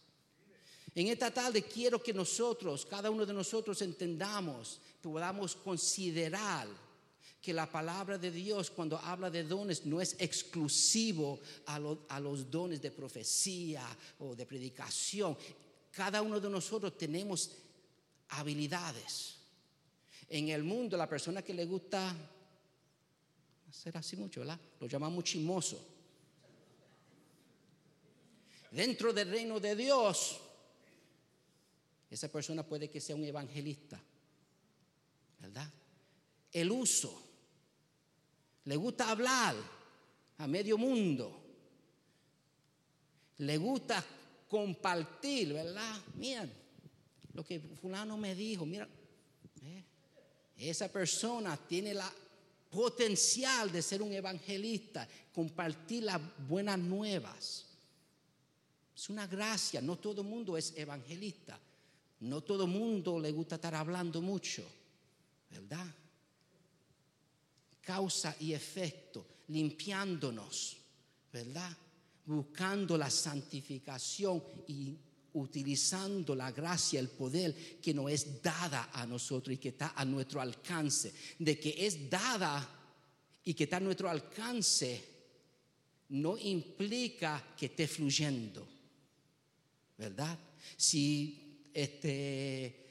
En 0.93 1.07
esta 1.07 1.31
tarde 1.31 1.63
quiero 1.63 2.03
que 2.03 2.13
nosotros, 2.13 2.85
cada 2.85 3.09
uno 3.09 3.25
de 3.25 3.33
nosotros 3.33 3.81
entendamos, 3.81 4.81
podamos 5.01 5.55
considerar 5.55 6.67
que 7.41 7.53
la 7.53 7.71
palabra 7.71 8.17
de 8.17 8.29
Dios 8.29 8.69
cuando 8.69 8.97
habla 8.99 9.31
de 9.31 9.43
dones 9.43 9.85
no 9.85 9.99
es 9.99 10.15
exclusivo 10.19 11.39
a, 11.65 11.79
a, 12.09 12.19
los 12.19 12.51
dones 12.51 12.81
de 12.81 12.91
profecía 12.91 13.83
o 14.19 14.35
de 14.35 14.45
predicación. 14.45 15.35
Cada 15.91 16.21
uno 16.21 16.39
de 16.39 16.49
nosotros 16.49 16.97
tenemos 16.97 17.49
habilidades. 18.31 19.35
En 20.29 20.49
el 20.49 20.63
mundo, 20.63 20.97
la 20.97 21.07
persona 21.07 21.41
que 21.41 21.53
le 21.53 21.65
gusta 21.65 22.15
hacer 23.69 23.97
así 23.97 24.15
mucho, 24.15 24.41
¿verdad? 24.41 24.59
Lo 24.79 24.87
llamamos 24.87 25.23
chimoso. 25.23 25.87
Dentro 28.71 29.11
del 29.11 29.29
reino 29.29 29.59
de 29.59 29.75
Dios, 29.75 30.39
esa 32.09 32.29
persona 32.29 32.65
puede 32.65 32.89
que 32.89 33.01
sea 33.01 33.15
un 33.15 33.25
evangelista, 33.25 33.99
¿verdad? 35.39 35.69
El 36.51 36.71
uso. 36.71 37.21
Le 38.65 38.75
gusta 38.77 39.09
hablar 39.09 39.55
a 40.37 40.47
medio 40.47 40.77
mundo. 40.77 41.37
Le 43.39 43.57
gusta 43.57 44.05
compartir, 44.47 45.53
¿verdad? 45.53 45.99
Mira 46.15 46.47
lo 47.33 47.43
que 47.43 47.59
fulano 47.59 48.17
me 48.17 48.35
dijo, 48.35 48.65
mira, 48.65 48.87
¿eh? 49.63 49.83
esa 50.57 50.91
persona 50.91 51.57
tiene 51.57 51.93
la 51.93 52.11
potencial 52.69 53.71
de 53.71 53.81
ser 53.81 54.01
un 54.01 54.13
evangelista, 54.13 55.07
compartir 55.33 56.03
las 56.03 56.21
buenas 56.47 56.79
nuevas. 56.79 57.65
Es 58.95 59.09
una 59.09 59.27
gracia, 59.27 59.81
no 59.81 59.97
todo 59.97 60.21
el 60.21 60.27
mundo 60.27 60.57
es 60.57 60.73
evangelista. 60.77 61.59
No 62.21 62.41
todo 62.41 62.67
mundo 62.67 63.19
le 63.19 63.31
gusta 63.31 63.55
estar 63.55 63.73
hablando 63.73 64.21
mucho, 64.21 64.63
¿verdad? 65.49 65.87
Causa 67.81 68.35
y 68.39 68.53
efecto, 68.53 69.25
limpiándonos, 69.47 70.77
¿verdad? 71.33 71.75
Buscando 72.23 72.95
la 72.95 73.09
santificación 73.09 74.43
y 74.67 74.95
utilizando 75.33 76.35
la 76.35 76.51
gracia, 76.51 76.99
el 76.99 77.09
poder 77.09 77.79
que 77.79 77.93
nos 77.93 78.11
es 78.11 78.41
dada 78.41 78.89
a 78.93 79.05
nosotros 79.05 79.55
y 79.55 79.57
que 79.57 79.69
está 79.69 79.93
a 79.95 80.05
nuestro 80.05 80.41
alcance. 80.41 81.13
De 81.39 81.59
que 81.59 81.85
es 81.85 82.09
dada 82.09 82.67
y 83.43 83.53
que 83.53 83.63
está 83.65 83.77
a 83.77 83.81
nuestro 83.81 84.09
alcance, 84.09 85.03
no 86.09 86.37
implica 86.37 87.53
que 87.57 87.67
esté 87.67 87.87
fluyendo, 87.87 88.67
¿verdad? 89.97 90.37
Si 90.75 91.69
este, 91.73 92.81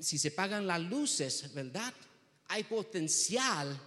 si 0.00 0.18
se 0.18 0.30
pagan 0.30 0.66
las 0.66 0.80
luces, 0.80 1.52
¿verdad? 1.52 1.92
Hay 2.48 2.64
potencial, 2.64 3.78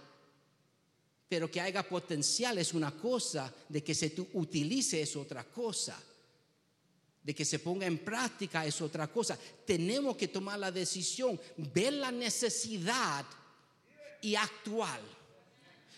pero 1.28 1.50
que 1.50 1.60
haya 1.60 1.88
potencial 1.88 2.58
es 2.58 2.74
una 2.74 2.90
cosa, 2.90 3.52
de 3.68 3.82
que 3.82 3.94
se 3.94 4.14
utilice 4.34 5.02
es 5.02 5.16
otra 5.16 5.44
cosa, 5.44 6.00
de 7.30 7.34
que 7.36 7.44
se 7.44 7.60
ponga 7.60 7.86
en 7.86 7.98
práctica 7.98 8.66
es 8.66 8.80
otra 8.80 9.06
cosa. 9.06 9.38
Tenemos 9.64 10.16
que 10.16 10.26
tomar 10.26 10.58
la 10.58 10.72
decisión, 10.72 11.40
ver 11.56 11.92
la 11.92 12.10
necesidad 12.10 13.24
y 14.20 14.34
actuar. 14.34 15.00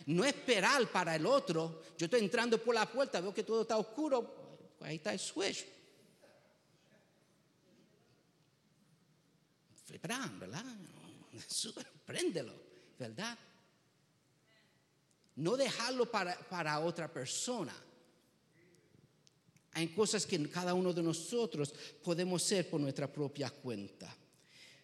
No 0.05 0.27
esperar 0.27 0.87
para 0.93 1.17
el 1.17 1.25
otro. 1.25 1.85
Yo 1.97 2.05
estoy 2.05 2.21
entrando 2.21 2.63
por 2.63 2.75
la 2.75 2.85
puerta, 2.85 3.23
veo 3.23 3.33
que 3.33 3.45
todo 3.45 3.63
está 3.63 3.79
oscuro, 3.79 4.77
ahí 4.83 4.97
está 4.97 5.15
el 5.15 5.19
switch 5.19 5.65
¿verdad? 10.03 10.65
Préndelo, 12.05 12.53
¿verdad? 12.99 13.39
No 15.37 15.57
dejarlo 15.57 16.11
para, 16.11 16.37
para 16.37 16.79
otra 16.81 17.11
persona. 17.11 17.75
Hay 19.75 19.89
cosas 19.89 20.27
que 20.27 20.49
cada 20.51 20.75
uno 20.75 20.93
de 20.93 21.03
nosotros 21.03 21.75
podemos 22.03 22.43
hacer 22.43 22.69
por 22.69 22.81
nuestra 22.81 23.11
propia 23.11 23.51
cuenta. 23.51 24.15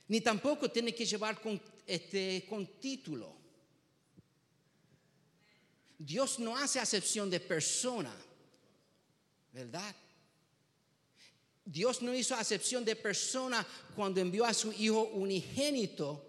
Ni 0.09 0.21
tampoco 0.23 0.71
tiene 0.71 0.95
que 0.95 1.05
llevar 1.05 1.41
con, 1.41 1.61
este, 1.87 2.47
con 2.49 2.67
título. 2.81 3.37
Dios 5.99 6.39
no 6.39 6.57
hace 6.57 6.81
acepción 6.81 7.29
de 7.29 7.41
persona, 7.41 8.15
¿verdad? 9.53 9.95
Dios 11.65 12.01
no 12.01 12.15
hizo 12.15 12.35
acepción 12.35 12.83
de 12.83 12.97
persona 12.97 13.67
cuando 13.95 14.21
envió 14.21 14.47
a 14.47 14.55
su 14.55 14.73
Hijo 14.73 15.03
unigénito, 15.09 16.25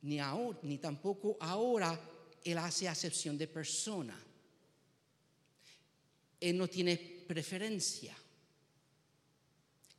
ni 0.00 0.18
ni 0.62 0.78
tampoco 0.78 1.36
ahora 1.40 2.00
Él 2.42 2.56
hace 2.56 2.88
acepción 2.88 3.36
de 3.36 3.46
persona. 3.46 4.18
Él 6.44 6.58
no 6.58 6.68
tiene 6.68 6.98
preferencia. 7.26 8.14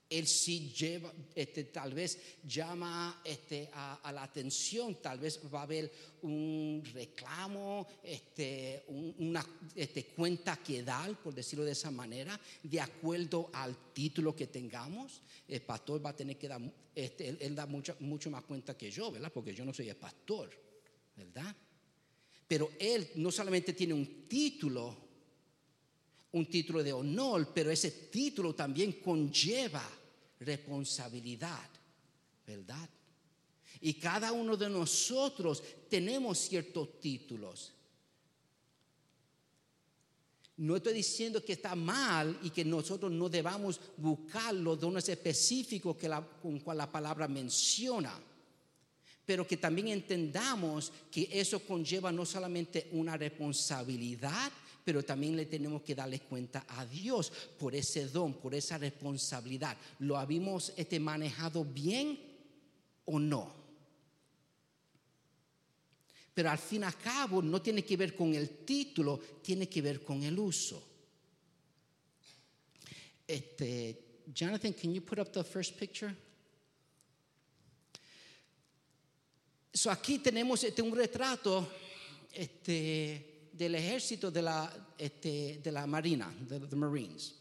Él 0.07 0.27
sí 0.27 0.71
lleva, 0.71 1.11
este, 1.33 1.63
tal 1.65 1.91
vez 1.95 2.37
llama 2.43 3.19
este, 3.25 3.71
a, 3.73 4.11
la 4.13 4.21
atención, 4.21 5.01
tal 5.01 5.17
vez 5.17 5.41
va 5.51 5.61
a 5.61 5.63
haber 5.63 5.91
un 6.21 6.83
reclamo, 6.93 7.87
este, 8.03 8.85
una 9.17 9.43
este, 9.73 10.05
cuenta 10.05 10.57
que 10.57 10.83
dar, 10.83 11.19
por 11.19 11.33
decirlo 11.33 11.65
de 11.65 11.71
esa 11.71 11.89
manera, 11.89 12.39
de 12.61 12.79
acuerdo 12.79 13.49
al 13.51 13.91
título 13.91 14.35
que 14.35 14.45
tengamos. 14.45 15.23
El 15.47 15.63
pastor 15.63 16.05
va 16.05 16.11
a 16.11 16.15
tener 16.15 16.37
que 16.37 16.47
dar, 16.47 16.61
este, 16.93 17.29
él, 17.43 17.55
da 17.55 17.65
mucho, 17.65 17.95
mucho 18.01 18.29
más 18.29 18.43
cuenta 18.43 18.77
que 18.77 18.91
yo, 18.91 19.11
¿verdad? 19.11 19.31
Porque 19.33 19.55
yo 19.55 19.65
no 19.65 19.73
soy 19.73 19.89
el 19.89 19.97
pastor, 19.97 20.51
¿verdad? 21.15 21.55
Pero 22.47 22.69
él 22.77 23.09
no 23.15 23.31
solamente 23.31 23.73
tiene 23.73 23.95
un 23.95 24.27
título, 24.27 25.04
un 26.35 26.47
título 26.47 26.83
de 26.83 26.91
honor, 26.91 27.53
pero 27.53 27.71
ese 27.71 27.91
título 27.91 28.53
también 28.53 28.99
conlleva 28.99 29.89
responsabilidad, 30.41 31.69
¿verdad? 32.45 32.89
Y 33.79 33.93
cada 33.93 34.33
uno 34.33 34.57
de 34.57 34.69
nosotros 34.69 35.63
tenemos 35.89 36.37
ciertos 36.37 36.99
títulos. 36.99 37.71
No 40.57 40.75
estoy 40.75 40.93
diciendo 40.93 41.43
que 41.43 41.53
está 41.53 41.73
mal 41.73 42.37
y 42.43 42.49
que 42.49 42.65
nosotros 42.65 43.13
no 43.13 43.29
debamos 43.29 43.79
buscar 43.95 44.53
los 44.53 44.77
dones 44.77 45.07
específicos 45.07 45.95
que 45.95 46.11
con 46.41 46.59
cual 46.59 46.79
la 46.79 46.91
palabra 46.91 47.29
menciona, 47.29 48.13
pero 49.25 49.47
que 49.47 49.55
también 49.55 49.87
entendamos 49.87 50.91
que 51.09 51.29
eso 51.31 51.61
conlleva 51.61 52.11
no 52.11 52.25
solamente 52.25 52.89
una 52.91 53.15
responsabilidad, 53.15 54.51
pero 54.85 55.03
también 55.03 55.35
le 55.35 55.47
tenemos 55.47 55.81
que 55.81 55.95
darle 55.95 56.19
cuenta 56.19 56.63
a 56.69 56.85
Dios 56.85 57.33
por 57.57 57.73
ese 57.73 58.07
don, 58.07 58.35
por 58.35 58.53
esa 58.53 58.77
responsabilidad. 58.77 59.75
¿Lo 59.99 60.15
habíamos 60.15 60.71
este, 60.77 60.99
manejado 60.99 61.65
bien 61.65 62.19
o 63.05 63.17
no? 63.19 63.51
Pero 66.35 66.51
al 66.51 66.59
fin 66.59 66.83
y 66.83 66.85
al 66.85 66.97
cabo 66.99 67.41
no 67.41 67.63
tiene 67.63 67.83
que 67.83 67.97
ver 67.97 68.15
con 68.15 68.35
el 68.35 68.63
título, 68.63 69.19
tiene 69.41 69.67
que 69.67 69.81
ver 69.81 70.03
con 70.03 70.21
el 70.21 70.37
uso. 70.37 70.87
Este, 73.27 74.21
Jonathan, 74.31 74.73
can 74.73 74.93
you 74.93 75.01
put 75.01 75.17
up 75.17 75.31
the? 75.31 76.15
So 79.73 79.89
aquí 79.89 80.19
tenemos 80.19 80.63
este, 80.63 80.83
un 80.83 80.95
retrato 80.95 81.67
este, 82.31 83.34
del 83.57 83.75
ejército 83.75 84.29
de 84.29 84.41
la, 84.41 84.93
este, 84.97 85.59
de 85.63 85.71
la 85.71 85.87
marina, 85.87 86.33
de 86.41 86.59
los 86.59 86.73
Marines. 86.73 87.35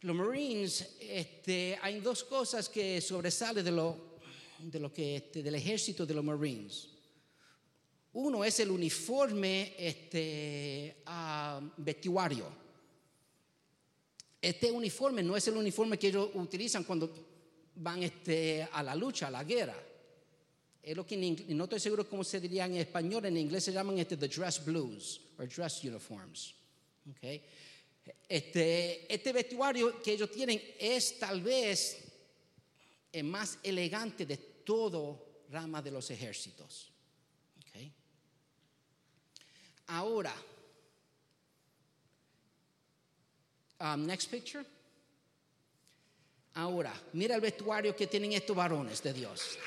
Los 0.00 0.16
Marines, 0.16 0.96
este, 1.00 1.78
hay 1.80 2.00
dos 2.00 2.24
cosas 2.24 2.68
que 2.68 3.00
sobresalen 3.00 3.64
de 3.64 3.70
lo, 3.70 4.18
de 4.58 4.80
lo 4.80 4.92
que, 4.92 5.16
este, 5.16 5.42
del 5.42 5.54
ejército 5.54 6.04
de 6.04 6.14
los 6.14 6.24
Marines. 6.24 6.88
Uno 8.14 8.44
es 8.44 8.58
el 8.58 8.72
uniforme 8.72 9.74
este, 9.78 10.96
vestuario. 11.76 12.46
Este 14.40 14.72
uniforme 14.72 15.22
no 15.22 15.36
es 15.36 15.46
el 15.46 15.56
uniforme 15.56 15.98
que 15.98 16.08
ellos 16.08 16.30
utilizan 16.34 16.82
cuando 16.82 17.10
van 17.76 18.02
este, 18.02 18.68
a 18.72 18.82
la 18.82 18.96
lucha, 18.96 19.28
a 19.28 19.30
la 19.30 19.44
guerra. 19.44 19.76
Es 20.82 20.96
lo 20.96 21.06
que 21.06 21.16
no 21.48 21.64
estoy 21.64 21.78
seguro 21.78 22.08
cómo 22.08 22.24
se 22.24 22.40
diría 22.40 22.66
en 22.66 22.76
español, 22.76 23.24
en 23.26 23.36
inglés 23.36 23.64
se 23.64 23.72
llaman 23.72 23.98
este, 23.98 24.16
the 24.16 24.28
dress 24.28 24.64
blues 24.64 25.20
o 25.38 25.46
dress 25.46 25.84
uniforms. 25.84 26.54
Okay. 27.16 27.42
Este, 28.28 29.12
este 29.12 29.32
vestuario 29.32 30.02
que 30.02 30.12
ellos 30.12 30.30
tienen 30.30 30.60
es 30.78 31.18
tal 31.18 31.40
vez 31.40 31.98
el 33.12 33.24
más 33.24 33.58
elegante 33.62 34.26
de 34.26 34.36
todo 34.36 35.44
rama 35.50 35.80
de 35.80 35.90
los 35.92 36.10
ejércitos. 36.10 36.92
Ahora, 39.88 40.32
um, 43.80 44.06
next 44.06 44.30
picture. 44.30 44.64
Ahora, 46.54 46.92
mira 47.12 47.34
el 47.34 47.40
vestuario 47.40 47.94
que 47.94 48.06
tienen 48.06 48.32
estos 48.32 48.56
varones 48.56 49.02
de 49.02 49.12
Dios. 49.12 49.58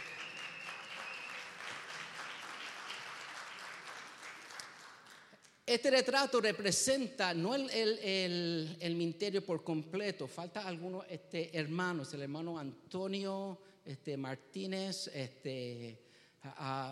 Este 5.66 5.90
retrato 5.90 6.40
representa 6.40 7.34
no 7.34 7.56
el, 7.56 7.68
el, 7.72 8.78
el, 8.80 8.96
ministerio 8.96 9.44
por 9.44 9.64
completo, 9.64 10.28
falta 10.28 10.68
algunos 10.68 11.06
este, 11.10 11.58
hermanos, 11.58 12.14
el 12.14 12.22
hermano 12.22 12.60
Antonio 12.60 13.58
este, 13.84 14.16
Martínez, 14.16 15.08
este, 15.08 15.98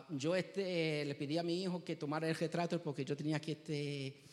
yo 0.09 0.35
este, 0.35 1.05
le 1.05 1.13
pedí 1.13 1.37
a 1.37 1.43
mi 1.43 1.61
hijo 1.61 1.83
que 1.83 1.97
tomara 1.97 2.27
el 2.27 2.33
retrato 2.33 2.81
porque 2.81 3.05
yo 3.05 3.15
tenía 3.15 3.39
que, 3.39 3.51
este, 3.51 4.23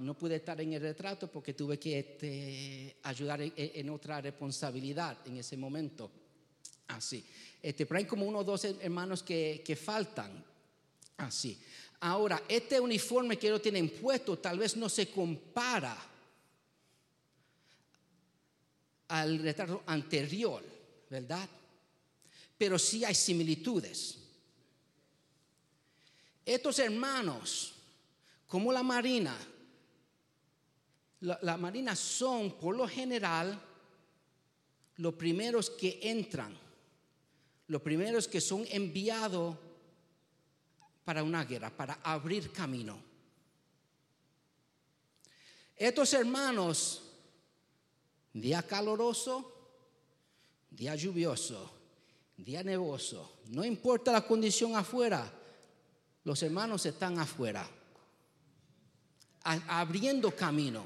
no 0.00 0.16
pude 0.16 0.36
estar 0.36 0.58
en 0.62 0.72
el 0.72 0.80
retrato 0.80 1.30
porque 1.30 1.52
tuve 1.52 1.78
que 1.78 1.98
este, 1.98 2.96
ayudar 3.02 3.40
en, 3.42 3.90
otra 3.90 4.18
responsabilidad 4.22 5.18
en 5.26 5.36
ese 5.36 5.58
momento. 5.58 6.10
Así. 6.88 7.22
Este, 7.62 7.84
pero 7.84 7.98
hay 7.98 8.06
como 8.06 8.24
uno 8.24 8.38
o 8.38 8.44
dos 8.44 8.64
hermanos 8.64 9.22
que, 9.22 9.62
que 9.62 9.76
faltan. 9.76 10.42
Así. 11.18 11.58
Ahora, 12.06 12.42
este 12.46 12.78
uniforme 12.78 13.38
que 13.38 13.46
ellos 13.46 13.62
tienen 13.62 13.88
puesto 13.88 14.38
tal 14.38 14.58
vez 14.58 14.76
no 14.76 14.90
se 14.90 15.10
compara 15.10 15.96
al 19.08 19.38
retrato 19.38 19.82
anterior, 19.86 20.62
¿verdad? 21.08 21.48
Pero 22.58 22.78
sí 22.78 23.06
hay 23.06 23.14
similitudes. 23.14 24.18
Estos 26.44 26.78
hermanos, 26.78 27.72
como 28.48 28.70
la 28.70 28.82
Marina, 28.82 29.34
la, 31.20 31.56
Marina 31.56 31.96
son 31.96 32.58
por 32.58 32.76
lo 32.76 32.86
general 32.86 33.58
los 34.96 35.14
primeros 35.14 35.70
que 35.70 36.00
entran, 36.02 36.54
los 37.68 37.80
primeros 37.80 38.28
que 38.28 38.42
son 38.42 38.66
enviados 38.68 39.56
para 41.04 41.22
una 41.22 41.44
guerra, 41.44 41.70
para 41.70 41.98
abrir 42.02 42.50
camino. 42.50 42.98
Estos 45.76 46.12
hermanos, 46.14 47.02
día 48.32 48.62
caloroso, 48.62 49.52
día 50.70 50.94
lluvioso, 50.94 51.72
día 52.36 52.62
nevoso, 52.62 53.38
no 53.48 53.64
importa 53.64 54.12
la 54.12 54.26
condición 54.26 54.76
afuera, 54.76 55.30
los 56.24 56.42
hermanos 56.42 56.86
están 56.86 57.18
afuera, 57.18 57.68
abriendo 59.42 60.34
camino, 60.34 60.84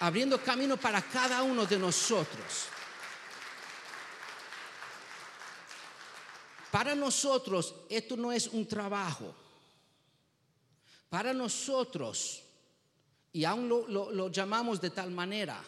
abriendo 0.00 0.42
camino 0.42 0.76
para 0.76 1.02
cada 1.02 1.42
uno 1.42 1.66
de 1.66 1.78
nosotros. 1.78 2.68
Para 6.76 6.94
nosotros 6.94 7.74
esto 7.88 8.18
no 8.18 8.30
es 8.30 8.48
un 8.48 8.66
trabajo. 8.66 9.34
Para 11.08 11.32
nosotros, 11.32 12.42
y 13.32 13.44
aún 13.44 13.66
lo, 13.66 14.30
llamamos 14.30 14.78
de 14.78 14.90
tal 14.90 15.10
manera, 15.10 15.64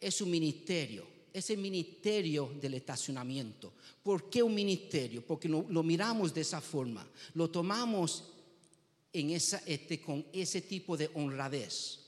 es 0.00 0.20
un 0.22 0.28
ministerio, 0.28 1.06
es 1.32 1.50
el 1.50 1.58
ministerio 1.58 2.52
del 2.60 2.74
estacionamiento. 2.74 3.72
¿Por 4.02 4.28
qué 4.28 4.42
un 4.42 4.56
ministerio? 4.56 5.24
Porque 5.24 5.48
lo, 5.48 5.62
miramos 5.84 6.34
de 6.34 6.40
esa 6.40 6.60
forma, 6.60 7.06
lo 7.34 7.48
tomamos 7.48 8.24
este, 9.12 10.00
con 10.00 10.26
ese 10.32 10.62
tipo 10.62 10.96
de 10.96 11.12
honradez. 11.14 12.00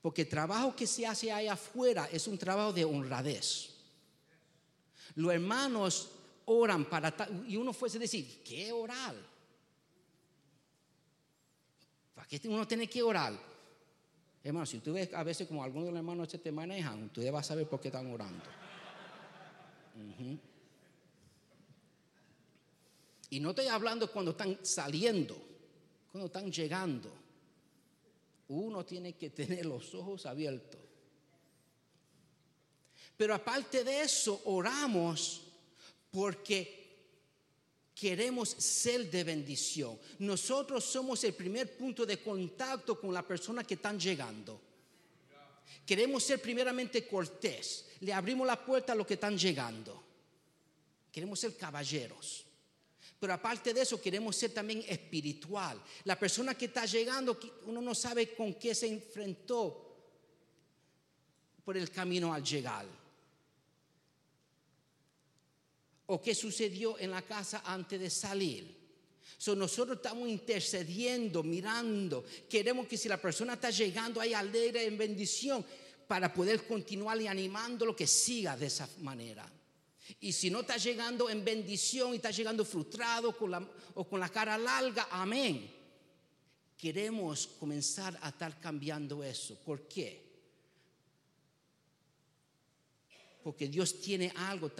Porque 0.00 0.22
el 0.22 0.28
trabajo 0.28 0.76
que 0.76 0.86
se 0.86 1.04
hace 1.04 1.32
ahí 1.32 1.48
afuera 1.48 2.08
es 2.12 2.28
un 2.28 2.38
trabajo 2.38 2.72
de 2.72 2.84
honradez. 2.84 3.70
Los 5.16 5.32
hermanos 5.32 6.10
oran 6.46 6.84
para 6.86 7.14
y 7.46 7.56
uno 7.56 7.72
fuese 7.72 7.98
a 7.98 8.00
decir, 8.00 8.42
¿qué 8.42 8.72
orar? 8.72 9.14
¿Para 12.14 12.26
qué 12.26 12.40
uno 12.48 12.66
tiene 12.66 12.88
que 12.88 13.02
orar? 13.02 13.38
Hermano, 14.42 14.64
si 14.64 14.78
tú 14.78 14.92
ves 14.92 15.12
a 15.12 15.22
veces 15.24 15.48
como 15.48 15.62
algunos 15.62 15.86
de 15.86 15.92
los 15.92 15.98
hermanos 15.98 16.30
se 16.30 16.38
te 16.38 16.52
manejan, 16.52 17.10
tú 17.10 17.20
vas 17.32 17.46
a 17.46 17.48
saber 17.48 17.68
por 17.68 17.80
qué 17.80 17.88
están 17.88 18.06
orando. 18.10 18.44
Y 23.30 23.40
no 23.40 23.50
estoy 23.50 23.66
hablando 23.66 24.10
cuando 24.10 24.30
están 24.30 24.58
saliendo, 24.62 25.36
cuando 26.12 26.26
están 26.26 26.50
llegando. 26.50 27.10
Uno 28.48 28.84
tiene 28.84 29.14
que 29.14 29.30
tener 29.30 29.66
los 29.66 29.92
ojos 29.94 30.26
abiertos. 30.26 30.80
Pero 33.16 33.34
aparte 33.34 33.82
de 33.82 34.02
eso, 34.02 34.42
oramos 34.44 35.45
porque 36.16 37.92
queremos 37.94 38.48
ser 38.48 39.10
de 39.10 39.22
bendición. 39.22 39.98
Nosotros 40.20 40.82
somos 40.82 41.22
el 41.24 41.34
primer 41.34 41.76
punto 41.76 42.06
de 42.06 42.22
contacto 42.22 42.98
con 42.98 43.12
la 43.12 43.20
persona 43.20 43.64
que 43.64 43.74
están 43.74 44.00
llegando. 44.00 44.58
Queremos 45.84 46.24
ser 46.24 46.40
primeramente 46.40 47.06
cortés. 47.06 47.84
Le 48.00 48.14
abrimos 48.14 48.46
la 48.46 48.64
puerta 48.64 48.94
a 48.94 48.96
los 48.96 49.06
que 49.06 49.12
están 49.12 49.36
llegando. 49.36 50.02
Queremos 51.12 51.38
ser 51.38 51.54
caballeros. 51.54 52.46
Pero 53.20 53.34
aparte 53.34 53.74
de 53.74 53.82
eso, 53.82 54.00
queremos 54.00 54.36
ser 54.36 54.54
también 54.54 54.86
espiritual. 54.88 55.78
La 56.04 56.18
persona 56.18 56.54
que 56.54 56.64
está 56.64 56.86
llegando, 56.86 57.38
uno 57.66 57.82
no 57.82 57.94
sabe 57.94 58.34
con 58.34 58.54
qué 58.54 58.74
se 58.74 58.86
enfrentó 58.86 59.98
por 61.62 61.76
el 61.76 61.90
camino 61.90 62.32
al 62.32 62.42
llegar 62.42 63.05
o 66.06 66.22
qué 66.22 66.34
sucedió 66.34 66.98
en 66.98 67.10
la 67.10 67.22
casa 67.22 67.62
antes 67.64 68.00
de 68.00 68.10
salir. 68.10 68.76
So, 69.38 69.54
nosotros 69.54 69.98
estamos 69.98 70.28
intercediendo, 70.28 71.42
mirando. 71.42 72.24
Queremos 72.48 72.86
que 72.86 72.96
si 72.96 73.08
la 73.08 73.20
persona 73.20 73.54
está 73.54 73.70
llegando 73.70 74.20
ahí 74.20 74.32
alegre 74.32 74.86
en 74.86 74.96
bendición, 74.96 75.64
para 76.06 76.32
poder 76.32 76.64
continuar 76.66 77.20
y 77.20 77.26
animándolo 77.26 77.96
que 77.96 78.06
siga 78.06 78.56
de 78.56 78.66
esa 78.66 78.88
manera. 79.00 79.50
Y 80.20 80.32
si 80.32 80.50
no 80.50 80.60
está 80.60 80.76
llegando 80.76 81.28
en 81.28 81.44
bendición 81.44 82.12
y 82.12 82.16
está 82.16 82.30
llegando 82.30 82.64
frustrado 82.64 83.36
o 83.94 84.04
con 84.08 84.20
la 84.20 84.28
cara 84.28 84.56
larga, 84.56 85.08
amén. 85.10 85.68
Queremos 86.78 87.48
comenzar 87.58 88.16
a 88.22 88.28
estar 88.28 88.60
cambiando 88.60 89.24
eso. 89.24 89.56
¿Por 89.64 89.88
qué? 89.88 90.26
porque 93.46 93.68
Dios 93.68 94.00
tiene 94.00 94.32
algo 94.34 94.72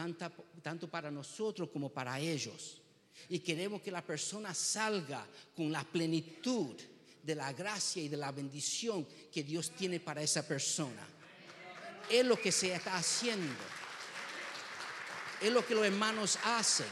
tanto 0.66 0.90
para 0.90 1.12
nosotros 1.12 1.68
como 1.72 1.90
para 1.90 2.18
ellos. 2.18 2.82
Y 3.28 3.38
queremos 3.38 3.80
que 3.80 3.92
la 3.92 4.04
persona 4.04 4.52
salga 4.52 5.24
con 5.54 5.70
la 5.70 5.84
plenitud 5.84 6.74
de 7.22 7.36
la 7.36 7.52
gracia 7.52 8.02
y 8.02 8.08
de 8.08 8.16
la 8.16 8.32
bendición 8.32 9.06
que 9.32 9.44
Dios 9.44 9.70
tiene 9.70 10.00
para 10.00 10.22
esa 10.22 10.44
persona. 10.44 11.06
Es 12.10 12.26
lo 12.26 12.36
que 12.36 12.50
se 12.50 12.74
está 12.74 12.96
haciendo. 12.96 13.54
Es 15.40 15.52
lo 15.52 15.64
que 15.64 15.76
los 15.76 15.86
hermanos 15.86 16.36
hacen. 16.42 16.88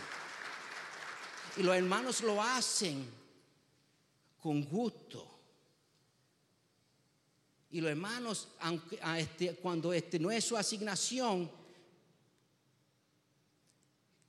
Y 1.56 1.64
los 1.64 1.74
hermanos 1.74 2.20
lo 2.20 2.40
hacen 2.40 3.10
con 4.40 4.62
gusto 4.62 5.28
Y 7.72 7.80
los 7.80 7.90
hermanos, 7.90 8.50
aunque, 8.60 9.00
este, 9.18 9.56
cuando 9.56 9.92
este 9.92 10.20
no 10.20 10.30
es 10.30 10.44
su 10.44 10.56
asignación, 10.56 11.63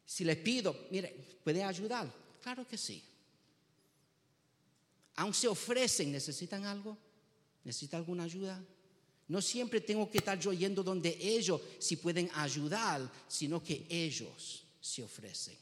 si 0.06 0.24
les 0.24 0.38
pido, 0.38 0.88
mire, 0.92 1.40
¿puede 1.44 1.64
ayudar? 1.64 2.12
Claro 2.42 2.68
que 2.68 2.78
sí. 2.78 3.04
Aún 5.16 5.34
se 5.34 5.48
ofrecen, 5.48 6.12
¿necesitan 6.12 6.66
algo? 6.66 6.98
¿Necesitan 7.64 8.00
alguna 8.00 8.24
ayuda? 8.24 8.64
No 9.28 9.42
siempre 9.42 9.82
tengo 9.82 10.10
que 10.10 10.20
estar 10.20 10.40
yo 10.40 10.54
yendo 10.54 10.84
donde 10.84 11.18
ellos 11.20 11.60
si 11.80 11.96
pueden 11.96 12.30
ayudar, 12.36 13.12
sino 13.28 13.64
que 13.64 13.88
ellos 13.90 14.64
se 14.80 15.02
ofrecen. 15.02 15.58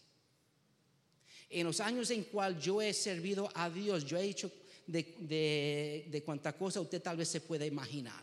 En 1.50 1.68
los 1.68 1.80
años 1.80 2.10
en 2.10 2.24
cual 2.24 2.60
yo 2.60 2.82
he 2.82 2.94
servido 2.94 3.50
a 3.54 3.70
Dios, 3.70 4.06
yo 4.06 4.18
he 4.18 4.26
hecho 4.26 4.52
de, 4.88 6.06
de, 6.10 6.24
cuanta 6.24 6.52
cosa 6.58 6.82
usted 6.82 7.02
tal 7.02 7.16
vez 7.16 7.30
se 7.30 7.40
pueda 7.40 7.66
imaginar. 7.66 8.22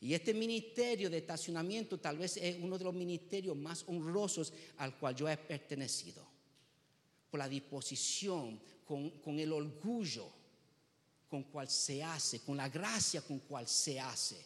Y 0.00 0.14
este 0.14 0.32
ministerio 0.32 1.10
de 1.10 1.18
estacionamiento 1.18 1.98
tal 1.98 2.16
vez 2.16 2.36
es 2.38 2.56
uno 2.60 2.78
de 2.78 2.84
los 2.84 2.94
ministerios 2.94 3.56
más 3.56 3.84
honrosos 3.86 4.52
al 4.78 4.98
cual 4.98 5.14
yo 5.14 5.28
he 5.28 5.36
pertenecido. 5.36 6.26
Por 7.30 7.38
la 7.38 7.48
disposición, 7.48 8.60
con, 8.84 9.10
con 9.20 9.38
el 9.38 9.52
orgullo 9.52 10.28
con 11.28 11.44
cual 11.44 11.68
se 11.70 12.02
hace, 12.02 12.40
con 12.40 12.56
la 12.56 12.68
gracia 12.68 13.22
con 13.22 13.38
cual 13.40 13.68
se 13.68 14.00
hace. 14.00 14.44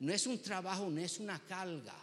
No 0.00 0.12
es 0.12 0.26
un 0.26 0.40
trabajo, 0.40 0.90
no 0.90 1.00
es 1.00 1.18
una 1.18 1.38
carga. 1.46 1.94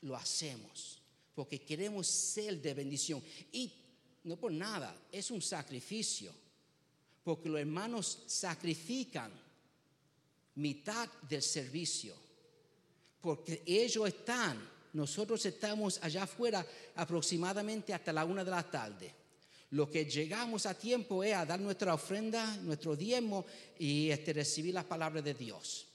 Lo 0.00 0.16
hacemos 0.16 1.04
porque 1.34 1.62
queremos 1.62 2.06
ser 2.06 2.60
de 2.62 2.74
bendición. 2.74 3.22
Y 3.52 3.72
no 4.24 4.36
por 4.36 4.52
nada, 4.52 4.96
es 5.10 5.30
un 5.30 5.42
sacrificio. 5.42 6.32
Porque 7.22 7.48
los 7.48 7.60
hermanos 7.60 8.22
sacrifican 8.26 9.32
mitad 10.56 11.08
del 11.28 11.42
servicio. 11.42 12.14
Porque 13.20 13.62
ellos 13.66 14.08
están, 14.08 14.68
nosotros 14.92 15.44
estamos 15.46 15.98
allá 16.02 16.24
afuera 16.24 16.66
aproximadamente 16.94 17.94
hasta 17.94 18.12
la 18.12 18.24
una 18.24 18.44
de 18.44 18.50
la 18.50 18.70
tarde. 18.70 19.14
Lo 19.70 19.90
que 19.90 20.04
llegamos 20.04 20.66
a 20.66 20.78
tiempo 20.78 21.24
es 21.24 21.34
a 21.34 21.44
dar 21.44 21.58
nuestra 21.58 21.94
ofrenda, 21.94 22.56
nuestro 22.58 22.94
diezmo 22.94 23.44
y 23.78 24.10
este, 24.10 24.32
recibir 24.32 24.74
la 24.74 24.84
palabra 24.84 25.20
de 25.20 25.34
Dios. 25.34 25.86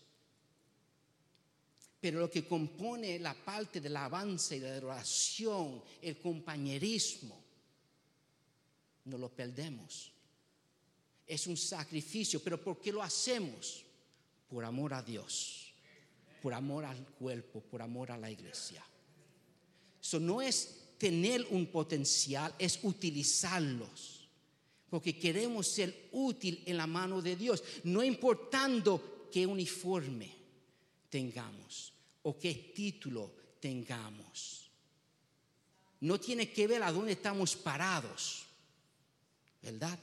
Pero 2.01 2.19
lo 2.19 2.29
que 2.29 2.45
compone 2.45 3.19
la 3.19 3.33
parte 3.33 3.79
del 3.79 3.95
avance 3.95 4.57
y 4.57 4.59
la 4.59 4.77
oración, 4.77 5.81
el 6.01 6.17
compañerismo, 6.17 7.41
no 9.05 9.17
lo 9.17 9.29
perdemos. 9.29 10.11
Es 11.25 11.45
un 11.47 11.57
sacrificio, 11.57 12.41
pero 12.41 12.61
¿por 12.61 12.79
qué 12.79 12.91
lo 12.91 13.03
hacemos? 13.03 13.85
Por 14.49 14.65
amor 14.65 14.93
a 14.93 15.03
Dios, 15.03 15.73
por 16.41 16.53
amor 16.53 16.85
al 16.85 17.05
cuerpo, 17.05 17.61
por 17.61 17.81
amor 17.81 18.11
a 18.11 18.17
la 18.17 18.31
iglesia. 18.31 18.83
Eso 20.01 20.19
no 20.19 20.41
es 20.41 20.95
tener 20.97 21.45
un 21.51 21.67
potencial, 21.67 22.53
es 22.57 22.79
utilizarlos. 22.83 24.27
Porque 24.89 25.19
queremos 25.19 25.67
ser 25.67 26.09
útil 26.11 26.63
en 26.65 26.77
la 26.77 26.87
mano 26.87 27.21
de 27.21 27.35
Dios, 27.35 27.63
no 27.83 28.03
importando 28.03 29.27
qué 29.31 29.45
uniforme 29.45 30.35
tengamos 31.09 31.93
o 32.23 32.37
qué 32.37 32.73
título 32.75 33.31
tengamos. 33.59 34.71
No 36.01 36.19
tiene 36.19 36.51
que 36.51 36.65
ver 36.65 36.81
a 36.81 36.91
dónde 36.91 37.11
estamos 37.11 37.55
parados, 37.55 38.45
¿verdad? 39.61 39.99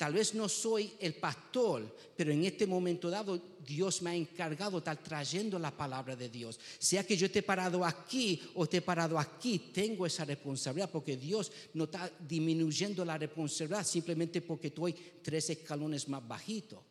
Tal 0.00 0.14
vez 0.14 0.32
no 0.32 0.48
soy 0.48 0.94
el 0.98 1.12
pastor, 1.16 1.94
pero 2.16 2.32
en 2.32 2.46
este 2.46 2.66
momento 2.66 3.10
dado 3.10 3.38
Dios 3.66 4.00
me 4.00 4.08
ha 4.08 4.14
encargado 4.14 4.70
de 4.70 4.78
estar 4.78 4.96
trayendo 4.96 5.58
la 5.58 5.76
palabra 5.76 6.16
de 6.16 6.30
Dios. 6.30 6.58
Sea 6.78 7.04
que 7.04 7.18
yo 7.18 7.26
esté 7.26 7.42
parado 7.42 7.84
aquí 7.84 8.40
o 8.54 8.64
esté 8.64 8.80
parado 8.80 9.18
aquí, 9.18 9.58
tengo 9.74 10.06
esa 10.06 10.24
responsabilidad 10.24 10.90
porque 10.90 11.18
Dios 11.18 11.52
no 11.74 11.84
está 11.84 12.10
disminuyendo 12.26 13.04
la 13.04 13.18
responsabilidad 13.18 13.86
simplemente 13.86 14.40
porque 14.40 14.68
estoy 14.68 14.94
tres 15.20 15.50
escalones 15.50 16.08
más 16.08 16.26
bajito. 16.26 16.82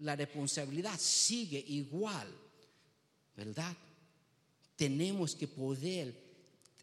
La 0.00 0.16
responsabilidad 0.16 0.98
sigue 0.98 1.64
igual, 1.68 2.26
¿verdad? 3.36 3.72
Tenemos 4.74 5.36
que 5.36 5.46
poder 5.46 6.12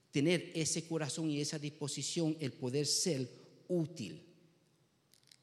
tener 0.09 0.53
ese 0.55 0.87
corazón 0.87 1.29
y 1.29 1.41
esa 1.41 1.59
disposición, 1.59 2.37
el 2.39 2.53
poder 2.53 2.85
ser 2.85 3.29
útil 3.67 4.29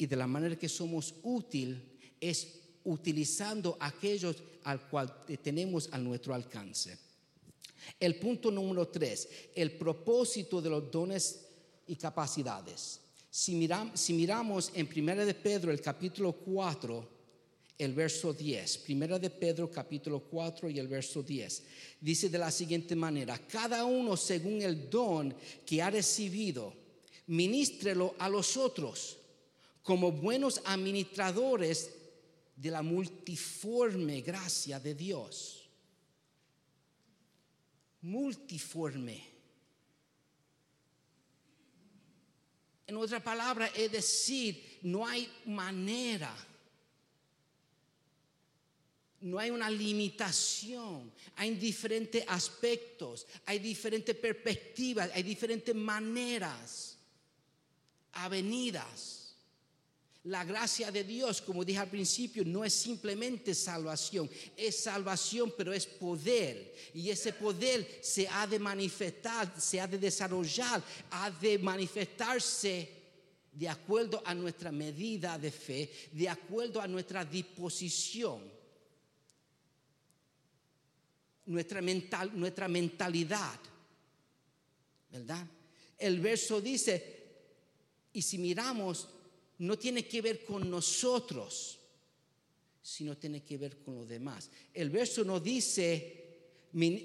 y 0.00 0.06
de 0.06 0.16
la 0.16 0.26
manera 0.26 0.56
que 0.56 0.68
somos 0.68 1.14
útil 1.24 1.98
es 2.18 2.48
utilizando 2.84 3.76
aquellos 3.78 4.34
al 4.64 4.88
cual 4.88 5.26
tenemos 5.42 5.90
a 5.92 5.98
nuestro 5.98 6.32
alcance. 6.32 6.96
El 7.98 8.18
punto 8.18 8.50
número 8.50 8.88
tres, 8.88 9.28
el 9.54 9.72
propósito 9.72 10.62
de 10.62 10.70
los 10.70 10.90
dones 10.90 11.40
y 11.86 11.96
capacidades. 11.96 13.00
Si, 13.28 13.54
miramos 14.14 14.72
en 14.74 14.86
Primera 14.86 15.22
de 15.22 15.34
Pedro, 15.34 15.70
el 15.70 15.82
capítulo 15.82 16.32
4, 16.32 17.08
el 17.76 17.92
verso 17.92 18.32
10, 18.32 18.78
Primera 18.78 19.18
de 19.18 19.28
Pedro, 19.28 19.70
capítulo 19.70 20.20
4 20.20 20.70
y 20.70 20.78
el 20.78 20.88
verso 20.88 21.22
10, 21.22 21.62
dice 22.00 22.30
de 22.30 22.38
la 22.38 22.50
siguiente 22.50 22.96
manera, 22.96 23.38
cada 23.46 23.84
uno 23.84 24.16
según 24.16 24.62
el 24.62 24.88
don 24.88 25.34
que 25.66 25.82
ha 25.82 25.90
recibido, 25.90 26.72
ministrelo 27.26 28.14
a 28.18 28.30
los 28.30 28.56
otros 28.56 29.18
como 29.82 30.12
buenos 30.12 30.60
administradores 30.64 31.90
de 32.56 32.70
la 32.70 32.82
multiforme 32.82 34.20
gracia 34.20 34.78
de 34.78 34.94
Dios. 34.94 35.68
Multiforme. 38.02 39.28
En 42.86 42.96
otra 42.96 43.22
palabra, 43.22 43.68
es 43.68 43.92
decir, 43.92 44.80
no 44.82 45.06
hay 45.06 45.30
manera, 45.46 46.34
no 49.20 49.38
hay 49.38 49.50
una 49.50 49.70
limitación, 49.70 51.12
hay 51.36 51.54
diferentes 51.54 52.24
aspectos, 52.26 53.26
hay 53.46 53.60
diferentes 53.60 54.16
perspectivas, 54.16 55.10
hay 55.14 55.22
diferentes 55.22 55.74
maneras, 55.74 56.98
avenidas 58.12 59.29
la 60.24 60.44
gracia 60.44 60.90
de 60.90 61.02
Dios, 61.02 61.40
como 61.40 61.64
dije 61.64 61.78
al 61.78 61.88
principio, 61.88 62.44
no 62.44 62.62
es 62.62 62.74
simplemente 62.74 63.54
salvación, 63.54 64.28
es 64.54 64.82
salvación, 64.82 65.54
pero 65.56 65.72
es 65.72 65.86
poder. 65.86 66.74
Y 66.92 67.08
ese 67.08 67.32
poder 67.32 68.00
se 68.02 68.28
ha 68.28 68.46
de 68.46 68.58
manifestar, 68.58 69.58
se 69.58 69.80
ha 69.80 69.86
de 69.86 69.96
desarrollar, 69.96 70.82
ha 71.10 71.30
de 71.30 71.58
manifestarse 71.58 73.00
de 73.52 73.68
acuerdo 73.68 74.22
a 74.24 74.34
nuestra 74.34 74.70
medida 74.70 75.38
de 75.38 75.50
fe, 75.50 75.90
de 76.12 76.28
acuerdo 76.28 76.82
a 76.82 76.86
nuestra 76.86 77.24
disposición, 77.24 78.42
nuestra, 81.46 81.80
mental, 81.80 82.30
nuestra 82.38 82.68
mentalidad. 82.68 83.58
¿Verdad? 85.10 85.46
El 85.96 86.20
verso 86.20 86.60
dice, 86.60 87.20
y 88.12 88.20
si 88.20 88.36
miramos 88.36 89.08
no 89.60 89.78
tiene 89.78 90.06
que 90.06 90.22
ver 90.22 90.44
con 90.44 90.70
nosotros, 90.70 91.78
sino 92.82 93.16
tiene 93.16 93.42
que 93.42 93.58
ver 93.58 93.78
con 93.78 93.94
los 93.94 94.08
demás. 94.08 94.50
El 94.72 94.90
verso 94.90 95.22
no 95.24 95.38
dice 95.38 96.16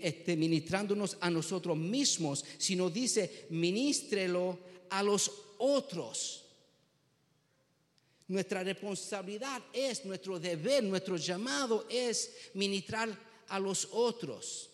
este, 0.02 0.38
ministrándonos 0.38 1.18
a 1.20 1.30
nosotros 1.30 1.76
mismos, 1.76 2.46
sino 2.58 2.90
dice 2.90 3.48
ministrelo 3.50 4.58
a 4.90 5.04
los 5.04 5.32
otros. 5.58 6.46
Nuestra 8.28 8.64
responsabilidad 8.64 9.62
es, 9.74 10.06
nuestro 10.06 10.40
deber, 10.40 10.84
nuestro 10.84 11.18
llamado 11.18 11.86
es 11.90 12.36
ministrar 12.54 13.10
a 13.50 13.60
los 13.60 13.90
otros 13.92 14.70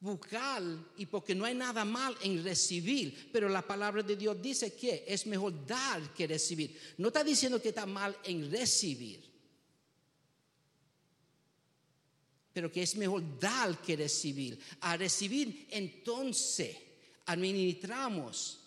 buscar 0.00 0.62
y 0.96 1.06
porque 1.06 1.34
no 1.34 1.44
hay 1.44 1.54
nada 1.54 1.84
mal 1.84 2.16
en 2.22 2.42
recibir, 2.42 3.30
pero 3.30 3.48
la 3.48 3.66
palabra 3.66 4.02
de 4.02 4.16
Dios 4.16 4.40
dice 4.40 4.74
que 4.74 5.04
es 5.06 5.26
mejor 5.26 5.66
dar 5.66 6.14
que 6.14 6.26
recibir. 6.26 6.76
No 6.96 7.08
está 7.08 7.22
diciendo 7.22 7.60
que 7.60 7.68
está 7.68 7.84
mal 7.84 8.16
en 8.24 8.50
recibir, 8.50 9.20
pero 12.52 12.72
que 12.72 12.82
es 12.82 12.96
mejor 12.96 13.22
dar 13.38 13.80
que 13.82 13.94
recibir. 13.96 14.58
A 14.80 14.96
recibir 14.96 15.66
entonces 15.70 16.76
administramos 17.26 18.58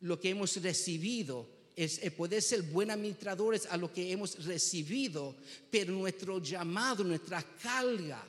lo 0.00 0.20
que 0.20 0.30
hemos 0.30 0.56
recibido 0.62 1.58
es 1.74 1.98
poder 2.12 2.42
ser 2.42 2.60
buenos 2.62 2.94
administradores 2.94 3.64
a 3.64 3.78
lo 3.78 3.90
que 3.90 4.12
hemos 4.12 4.44
recibido, 4.44 5.34
pero 5.70 5.94
nuestro 5.94 6.38
llamado, 6.42 7.02
nuestra 7.02 7.42
carga, 7.42 8.22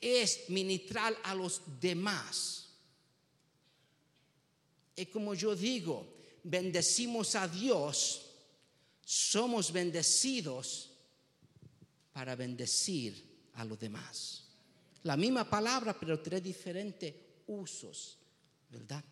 es 0.00 0.48
ministrar 0.48 1.16
a 1.24 1.34
los 1.34 1.62
demás. 1.80 2.68
Es 4.96 5.08
como 5.08 5.34
yo 5.34 5.54
digo, 5.54 6.06
bendecimos 6.42 7.34
a 7.34 7.48
Dios 7.48 8.26
somos 9.12 9.72
bendecidos 9.72 10.88
para 12.12 12.36
bendecir 12.36 13.50
a 13.54 13.64
los 13.64 13.76
demás. 13.76 14.44
La 15.02 15.16
misma 15.16 15.50
palabra, 15.50 15.98
pero 15.98 16.20
tres 16.20 16.40
diferentes 16.40 17.12
usos, 17.48 18.18
¿verdad? 18.68 19.02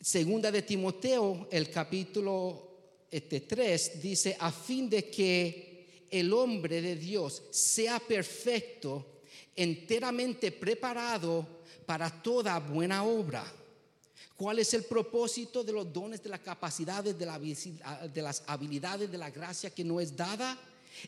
Segunda 0.00 0.52
de 0.52 0.62
Timoteo, 0.62 1.48
el 1.50 1.68
capítulo 1.68 3.06
este, 3.10 3.40
3, 3.40 4.00
dice, 4.00 4.36
a 4.38 4.52
fin 4.52 4.88
de 4.88 5.10
que 5.10 5.75
el 6.10 6.32
hombre 6.32 6.80
de 6.80 6.96
Dios 6.96 7.42
sea 7.50 7.98
perfecto, 7.98 9.20
enteramente 9.54 10.52
preparado 10.52 11.46
para 11.86 12.10
toda 12.22 12.58
buena 12.58 13.04
obra. 13.04 13.44
¿Cuál 14.36 14.58
es 14.58 14.74
el 14.74 14.84
propósito 14.84 15.64
de 15.64 15.72
los 15.72 15.90
dones, 15.90 16.22
de 16.22 16.28
las 16.28 16.40
capacidades, 16.40 17.18
de, 17.18 18.08
de 18.12 18.22
las 18.22 18.42
habilidades, 18.46 19.10
de 19.10 19.18
la 19.18 19.30
gracia 19.30 19.70
que 19.70 19.84
no 19.84 19.98
es 19.98 20.14
dada? 20.14 20.58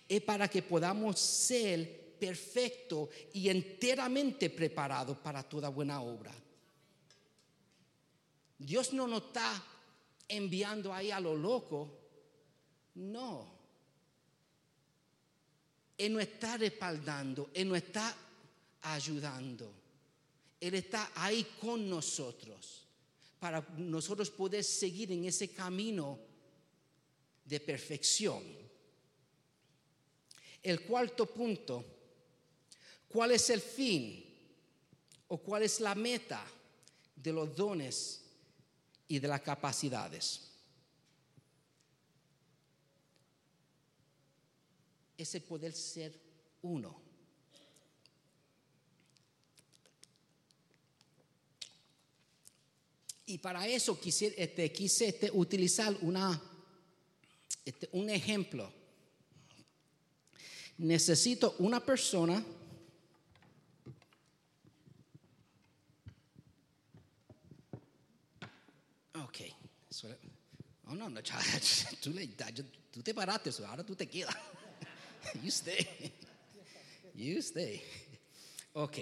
Es 0.08 0.22
para 0.22 0.48
que 0.48 0.62
podamos 0.62 1.18
ser 1.18 2.16
perfectos 2.18 3.08
y 3.34 3.48
enteramente 3.48 4.50
preparados 4.50 5.18
para 5.18 5.42
toda 5.42 5.68
buena 5.68 6.00
obra. 6.00 6.32
Dios 8.58 8.92
no 8.92 9.06
nos 9.06 9.24
está 9.24 9.62
enviando 10.26 10.92
ahí 10.92 11.10
a 11.10 11.20
lo 11.20 11.36
loco. 11.36 11.88
No. 12.94 13.57
Él 15.98 16.12
no 16.14 16.20
está 16.20 16.56
respaldando, 16.56 17.50
Él 17.52 17.68
no 17.68 17.76
está 17.76 18.16
ayudando. 18.82 19.70
Él 20.60 20.74
está 20.74 21.12
ahí 21.14 21.46
con 21.60 21.88
nosotros 21.88 22.86
para 23.38 23.60
nosotros 23.76 24.30
poder 24.30 24.64
seguir 24.64 25.12
en 25.12 25.24
ese 25.24 25.48
camino 25.48 26.18
de 27.44 27.60
perfección. 27.60 28.42
El 30.62 30.80
cuarto 30.82 31.26
punto, 31.26 31.84
¿cuál 33.08 33.32
es 33.32 33.50
el 33.50 33.60
fin 33.60 34.24
o 35.28 35.38
cuál 35.38 35.62
es 35.62 35.80
la 35.80 35.94
meta 35.94 36.44
de 37.14 37.32
los 37.32 37.54
dones 37.54 38.22
y 39.08 39.18
de 39.18 39.28
las 39.28 39.40
capacidades. 39.40 40.47
Ese 45.18 45.42
poder 45.42 45.74
ser 45.74 46.18
uno. 46.62 46.98
Y 53.26 53.36
para 53.36 53.68
eso 53.68 54.00
quise, 54.00 54.32
este, 54.38 54.72
quise 54.72 55.08
este, 55.08 55.30
utilizar 55.30 55.94
una, 56.00 56.40
este, 57.66 57.90
un 57.92 58.08
ejemplo. 58.08 58.72
Necesito 60.78 61.56
una 61.58 61.84
persona 61.84 62.42
Oh, 70.90 70.94
no, 70.94 71.10
no, 71.10 71.20
tú, 72.00 72.10
le, 72.10 72.26
tú 72.90 73.02
te 73.02 73.12
paraste, 73.12 73.50
ahora 73.66 73.84
tú 73.84 73.94
te 73.94 74.08
quedas. 74.08 74.34
you 75.42 75.50
stay. 75.50 76.12
You 77.14 77.42
stay. 77.42 77.82
Ok. 78.74 78.98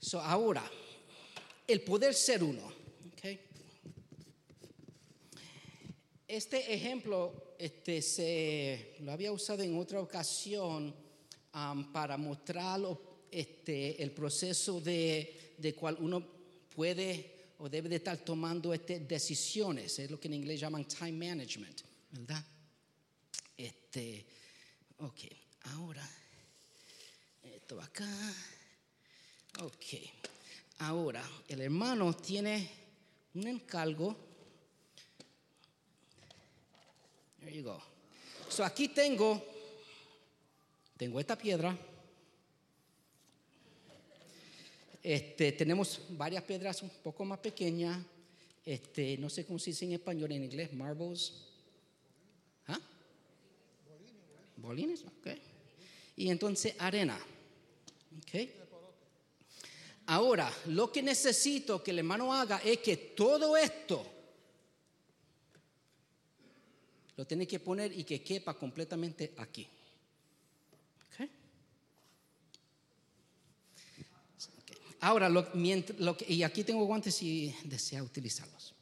So, 0.00 0.20
ahora, 0.20 0.62
el 1.66 1.82
poder 1.82 2.14
ser 2.14 2.42
uno. 2.42 2.72
Okay. 3.12 3.38
Este 6.26 6.74
ejemplo 6.74 7.54
este, 7.58 8.00
se 8.02 8.96
lo 9.00 9.12
había 9.12 9.30
usado 9.30 9.62
en 9.62 9.76
otra 9.76 10.00
ocasión 10.00 10.94
um, 11.54 11.92
para 11.92 12.16
mostrar 12.16 12.80
este, 13.30 14.02
el 14.02 14.12
proceso 14.12 14.80
de, 14.80 15.54
de 15.58 15.74
cual 15.74 15.96
uno 16.00 16.26
puede 16.74 17.54
o 17.58 17.68
debe 17.68 17.88
de 17.88 17.96
estar 17.96 18.16
tomando 18.18 18.72
este, 18.72 19.00
decisiones, 19.00 19.98
es 19.98 20.10
lo 20.10 20.18
que 20.18 20.28
en 20.28 20.34
inglés 20.34 20.60
llaman 20.60 20.86
time 20.86 21.12
management, 21.12 21.82
¿verdad? 22.10 22.42
Este, 23.60 24.24
ok, 24.98 25.18
ahora, 25.64 26.08
esto 27.42 27.78
acá, 27.78 28.08
ok, 29.60 29.84
ahora 30.78 31.22
el 31.46 31.60
hermano 31.60 32.16
tiene 32.16 32.70
un 33.34 33.46
encargo, 33.46 34.16
there 37.40 37.54
you 37.54 37.62
go, 37.62 37.78
so 38.48 38.64
aquí 38.64 38.88
tengo, 38.88 39.44
tengo 40.96 41.20
esta 41.20 41.36
piedra, 41.36 41.76
Este, 45.02 45.52
tenemos 45.52 46.02
varias 46.10 46.44
piedras 46.44 46.82
un 46.82 46.90
poco 47.02 47.24
más 47.24 47.38
pequeñas. 47.38 47.98
Este, 48.64 49.16
no 49.16 49.30
sé 49.30 49.46
cómo 49.46 49.58
se 49.58 49.70
dice 49.70 49.86
en 49.86 49.92
español, 49.92 50.30
en 50.32 50.44
inglés, 50.44 50.72
marbles. 50.74 51.32
¿Ah? 52.66 52.78
Bolines, 54.60 55.04
ok. 55.04 55.28
Y 56.16 56.30
entonces 56.30 56.74
arena. 56.78 57.18
Ok. 58.18 58.50
Ahora, 60.06 60.52
lo 60.66 60.90
que 60.90 61.02
necesito 61.02 61.82
que 61.82 61.92
el 61.92 62.00
hermano 62.00 62.32
haga 62.34 62.58
es 62.64 62.78
que 62.78 62.96
todo 62.96 63.56
esto 63.56 64.04
lo 67.16 67.26
tiene 67.26 67.46
que 67.46 67.60
poner 67.60 67.96
y 67.96 68.04
que 68.04 68.22
quepa 68.22 68.54
completamente 68.54 69.34
aquí. 69.36 69.68
Ahora, 75.02 75.30
lo, 75.30 75.48
y 76.28 76.42
aquí 76.42 76.62
tengo 76.62 76.84
guantes 76.84 77.14
si 77.14 77.54
desea 77.64 78.02
utilizarlos. 78.02 78.74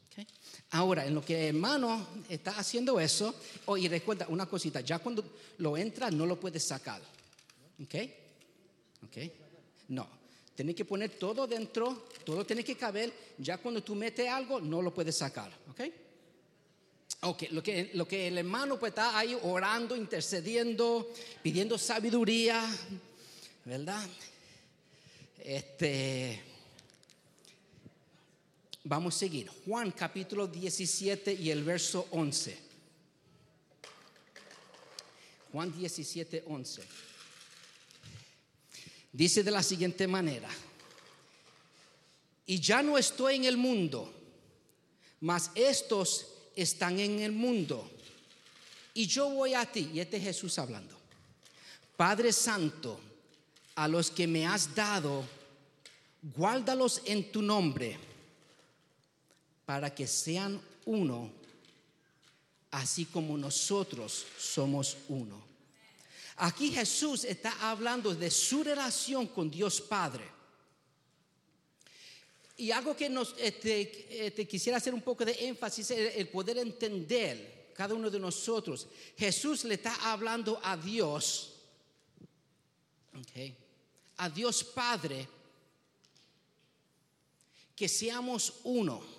Ahora, 0.71 1.05
en 1.05 1.15
lo 1.15 1.25
que 1.25 1.49
el 1.49 1.55
hermano 1.55 2.07
está 2.29 2.51
haciendo 2.51 2.99
eso, 2.99 3.33
oh, 3.65 3.77
y 3.77 3.87
recuerda 3.87 4.27
una 4.29 4.45
cosita, 4.45 4.81
ya 4.81 4.99
cuando 4.99 5.23
lo 5.57 5.75
entra 5.75 6.11
no 6.11 6.25
lo 6.25 6.39
puedes 6.39 6.63
sacar. 6.63 7.01
¿Ok? 7.83 7.95
¿Ok? 9.05 9.17
No. 9.87 10.07
Tienes 10.55 10.75
que 10.75 10.85
poner 10.85 11.11
todo 11.11 11.47
dentro, 11.47 12.07
todo 12.23 12.45
tiene 12.45 12.63
que 12.63 12.75
caber. 12.75 13.11
Ya 13.37 13.57
cuando 13.57 13.81
tú 13.81 13.95
metes 13.95 14.27
algo, 14.29 14.59
no 14.59 14.81
lo 14.81 14.93
puedes 14.93 15.17
sacar. 15.17 15.51
¿Ok? 15.71 15.81
Ok, 17.21 17.43
lo 17.51 17.63
que, 17.63 17.91
lo 17.95 18.07
que 18.07 18.27
el 18.27 18.37
hermano 18.37 18.79
pues 18.79 18.91
está 18.91 19.17
ahí 19.17 19.37
orando, 19.41 19.95
intercediendo, 19.95 21.11
pidiendo 21.41 21.77
sabiduría, 21.77 22.63
¿verdad? 23.65 24.07
Este, 25.37 26.41
vamos 28.89 29.15
a 29.15 29.19
seguir. 29.19 29.47
Juan 29.65 29.91
capítulo 29.91 30.47
17 30.47 31.31
y 31.33 31.51
el 31.51 31.63
verso 31.63 32.07
11. 32.09 32.57
Juan 35.51 35.71
17, 35.71 36.43
11. 36.47 36.83
Dice 39.13 39.43
de 39.43 39.51
la 39.51 39.61
siguiente 39.61 40.07
manera. 40.07 40.49
Y 42.47 42.59
ya 42.59 42.81
no 42.81 42.97
estoy 42.97 43.35
en 43.35 43.45
el 43.45 43.57
mundo, 43.57 44.11
mas 45.21 45.51
estos 45.53 46.25
están 46.55 46.99
en 46.99 47.19
el 47.19 47.31
mundo. 47.31 47.87
Y 48.95 49.05
yo 49.05 49.29
voy 49.29 49.53
a 49.53 49.71
ti, 49.71 49.91
y 49.93 49.99
este 49.99 50.17
es 50.17 50.23
Jesús 50.23 50.57
hablando. 50.57 50.97
Padre 51.95 52.33
Santo, 52.33 52.99
a 53.75 53.87
los 53.87 54.09
que 54.09 54.25
me 54.25 54.47
has 54.47 54.73
dado, 54.73 55.23
guárdalos 56.35 57.03
en 57.05 57.31
tu 57.31 57.43
nombre, 57.43 58.08
para 59.69 59.93
que 59.93 60.07
sean 60.07 60.59
uno, 60.85 61.29
así 62.71 63.05
como 63.05 63.37
nosotros 63.37 64.25
somos 64.35 64.97
uno. 65.09 65.39
Aquí 66.37 66.71
Jesús 66.71 67.23
está 67.23 67.69
hablando 67.69 68.15
de 68.15 68.31
su 68.31 68.63
relación 68.63 69.27
con 69.27 69.51
Dios 69.51 69.79
Padre. 69.79 70.23
Y 72.57 72.71
algo 72.71 72.95
que 72.95 73.09
nos 73.09 73.35
este, 73.37 74.25
este, 74.25 74.47
quisiera 74.47 74.79
hacer 74.79 74.95
un 74.95 75.03
poco 75.03 75.23
de 75.23 75.37
énfasis 75.47 75.91
es 75.91 76.15
el 76.15 76.29
poder 76.29 76.57
entender 76.57 77.71
cada 77.75 77.93
uno 77.93 78.09
de 78.09 78.19
nosotros. 78.19 78.87
Jesús 79.15 79.65
le 79.65 79.75
está 79.75 80.11
hablando 80.11 80.59
a 80.63 80.75
Dios, 80.77 81.53
okay, 83.21 83.55
a 84.17 84.31
Dios 84.31 84.63
Padre, 84.63 85.29
que 87.75 87.87
seamos 87.87 88.61
uno. 88.63 89.18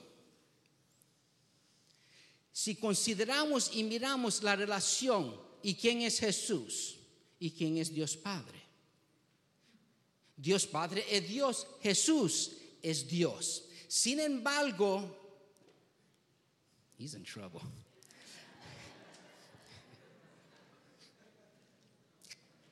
Si 2.60 2.74
consideramos 2.74 3.70
y 3.72 3.82
miramos 3.82 4.42
la 4.42 4.54
relación 4.54 5.34
y 5.62 5.74
quién 5.76 6.02
es 6.02 6.20
Jesús 6.20 6.98
y 7.38 7.52
quién 7.52 7.78
es 7.78 7.90
Dios 7.90 8.18
Padre. 8.18 8.60
Dios 10.36 10.66
Padre 10.66 11.06
es 11.08 11.26
Dios, 11.26 11.66
Jesús 11.80 12.52
es 12.82 13.08
Dios. 13.08 13.64
Sin 13.88 14.20
embargo, 14.20 15.10
he's 16.98 17.14
in 17.14 17.24
trouble. 17.24 17.62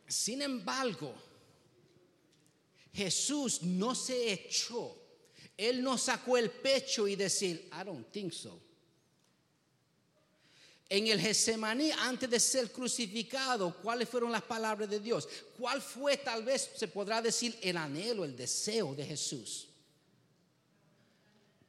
Sin 0.06 0.42
embargo, 0.42 1.14
Jesús 2.92 3.62
no 3.62 3.94
se 3.94 4.34
echó. 4.34 4.94
Él 5.56 5.82
no 5.82 5.96
sacó 5.96 6.36
el 6.36 6.50
pecho 6.50 7.08
y 7.08 7.16
decir, 7.16 7.70
I 7.72 7.84
don't 7.84 8.12
think 8.12 8.34
so. 8.34 8.67
En 10.90 11.06
el 11.06 11.20
Getsemaní, 11.20 11.90
antes 11.90 12.30
de 12.30 12.40
ser 12.40 12.72
crucificado, 12.72 13.74
¿cuáles 13.82 14.08
fueron 14.08 14.32
las 14.32 14.42
palabras 14.42 14.88
de 14.88 15.00
Dios? 15.00 15.28
¿Cuál 15.58 15.82
fue, 15.82 16.16
tal 16.16 16.44
vez 16.44 16.70
se 16.76 16.88
podrá 16.88 17.20
decir, 17.20 17.58
el 17.60 17.76
anhelo, 17.76 18.24
el 18.24 18.34
deseo 18.34 18.94
de 18.94 19.04
Jesús? 19.04 19.66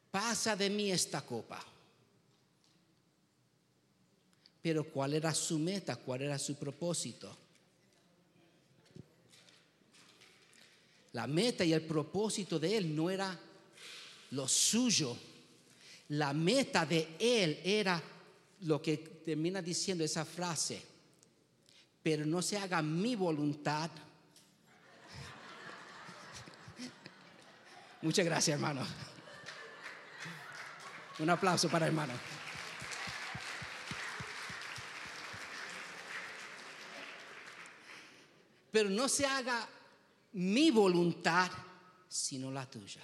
Pasa 0.09 0.55
de 0.55 0.69
mí 0.69 0.89
esta 0.89 1.21
copa. 1.21 1.61
Pero 4.61 4.85
¿cuál 4.85 5.13
era 5.13 5.33
su 5.33 5.59
meta? 5.59 5.97
¿Cuál 5.97 6.21
era 6.21 6.39
su 6.39 6.55
propósito? 6.55 7.37
La 11.13 11.27
meta 11.27 11.65
y 11.65 11.73
el 11.73 11.81
propósito 11.81 12.57
de 12.57 12.77
él 12.77 12.95
no 12.95 13.09
era 13.09 13.37
lo 14.31 14.47
suyo. 14.47 15.17
La 16.09 16.33
meta 16.33 16.85
de 16.85 17.15
él 17.19 17.59
era 17.63 18.01
lo 18.61 18.81
que 18.81 18.97
termina 18.97 19.61
diciendo 19.61 20.03
esa 20.03 20.25
frase, 20.25 20.83
pero 22.03 22.25
no 22.25 22.41
se 22.41 22.57
haga 22.57 22.81
mi 22.81 23.15
voluntad. 23.15 23.89
Muchas 28.01 28.25
gracias, 28.25 28.55
hermano. 28.55 28.85
Un 31.19 31.29
aplauso 31.29 31.69
para 31.69 31.87
hermano. 31.87 32.13
Pero 38.71 38.89
no 38.89 39.09
se 39.09 39.25
haga 39.25 39.67
mi 40.33 40.69
voluntad, 40.71 41.49
sino 42.07 42.51
la 42.51 42.69
tuya. 42.69 43.01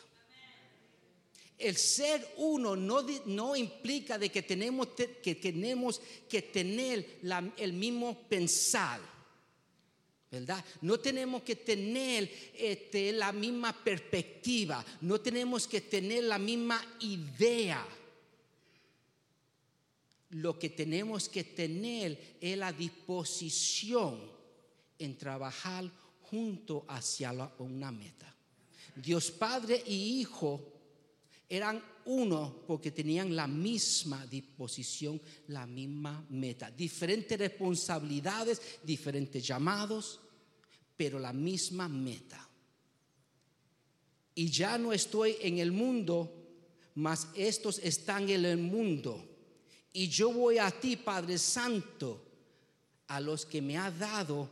El 1.58 1.78
ser 1.78 2.34
uno 2.38 2.76
no, 2.76 3.56
implica 3.56 4.18
de 4.18 4.30
que 4.30 4.42
tenemos, 4.42 4.90
que, 5.22 5.36
tenemos 5.36 6.02
que 6.30 6.42
tener 6.42 7.20
el 7.58 7.74
mismo 7.74 8.28
pensar. 8.28 9.00
¿verdad? 10.30 10.64
No 10.82 11.00
tenemos 11.00 11.44
que 11.44 11.56
tener 11.56 12.30
este, 12.54 13.14
la 13.14 13.32
misma 13.32 13.72
perspectiva, 13.72 14.84
no 15.02 15.22
tenemos 15.22 15.66
que 15.66 15.82
tener 15.82 16.26
la 16.26 16.38
misma 16.38 16.84
idea. 17.00 17.88
Lo 20.32 20.60
que 20.60 20.70
tenemos 20.70 21.30
que 21.30 21.46
tener 21.46 22.38
es 22.42 22.58
la 22.58 22.74
disposición 22.74 24.20
en 25.00 25.18
trabajar 25.18 25.90
junto 26.24 26.86
hacia 26.90 27.32
una 27.60 27.92
meta. 27.92 28.36
Dios 28.96 29.32
Padre 29.32 29.82
y 29.86 30.20
Hijo 30.20 30.75
eran 31.50 31.82
uno 32.06 32.64
porque 32.68 32.92
tenían 32.92 33.36
la 33.36 33.48
misma 33.48 34.26
disposición, 34.26 35.22
la 35.48 35.66
misma 35.66 36.26
meta. 36.30 36.72
Diferentes 36.72 37.38
responsabilidades, 37.38 38.62
diferentes 38.84 39.46
llamados, 39.46 40.20
pero 40.96 41.20
la 41.20 41.34
misma 41.34 41.88
meta. 41.88 42.48
Y 44.36 44.50
ya 44.50 44.78
no 44.78 44.92
estoy 44.92 45.38
en 45.42 45.60
el 45.60 45.72
mundo, 45.72 46.32
mas 46.96 47.30
estos 47.36 47.80
están 47.80 48.30
en 48.30 48.46
el 48.46 48.58
mundo. 48.58 49.24
Y 49.94 50.10
yo 50.10 50.32
voy 50.32 50.58
a 50.58 50.70
ti, 50.72 50.98
Padre 50.98 51.38
Santo, 51.38 52.22
a 53.08 53.20
los 53.20 53.46
que 53.46 53.62
me 53.62 53.78
ha 53.78 53.90
dado, 53.92 54.50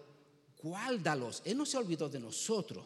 guárdalos. 0.62 1.42
Él 1.44 1.58
no 1.58 1.66
se 1.66 1.78
olvidó 1.78 2.08
de 2.08 2.20
nosotros. 2.20 2.86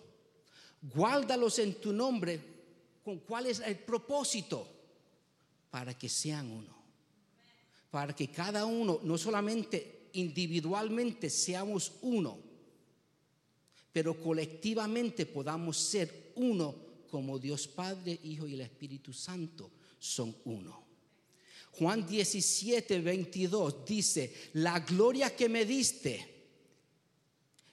Guárdalos 0.82 1.60
en 1.60 1.76
tu 1.76 1.93
nombre 1.93 2.57
con 3.08 3.20
cuál 3.20 3.45
es 3.45 3.62
el 3.62 3.78
propósito 3.78 4.68
para 5.72 5.97
que 5.97 6.10
sean 6.10 6.51
uno. 6.51 6.76
Para 7.89 8.14
que 8.14 8.28
cada 8.28 8.66
uno, 8.66 8.99
no 9.01 9.18
solamente 9.18 10.10
individualmente 10.12 11.30
seamos 11.30 11.93
uno, 12.01 12.38
pero 13.93 14.22
colectivamente 14.22 15.26
podamos 15.26 15.78
ser 15.78 16.34
uno 16.36 16.76
como 17.10 17.39
Dios 17.39 17.70
Padre, 17.70 18.20
Hijo 18.24 18.45
y 18.45 18.55
el 18.55 18.60
Espíritu 18.60 19.14
Santo 19.14 19.72
son 19.97 20.36
uno. 20.43 20.84
Juan 21.72 22.05
17, 22.05 22.99
22 22.99 23.86
dice, 23.86 24.34
la 24.55 24.82
gloria 24.82 25.34
que 25.34 25.47
me 25.47 25.64
diste, 25.64 26.28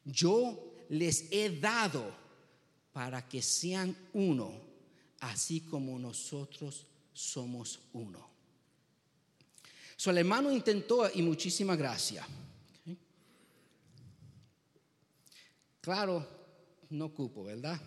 yo 0.04 0.76
les 0.90 1.26
he 1.32 1.58
dado 1.58 2.14
para 2.92 3.28
que 3.28 3.42
sean 3.42 3.96
uno 4.12 4.73
así 5.30 5.60
como 5.60 5.98
nosotros 5.98 6.86
somos 7.12 7.80
uno. 7.92 8.28
Su 9.96 10.10
hermano 10.10 10.50
intentó 10.50 11.08
y 11.14 11.22
muchísimas 11.22 11.78
gracias. 11.78 12.26
Claro, 15.80 16.26
no 16.90 17.12
cupo, 17.12 17.44
¿verdad? 17.44 17.80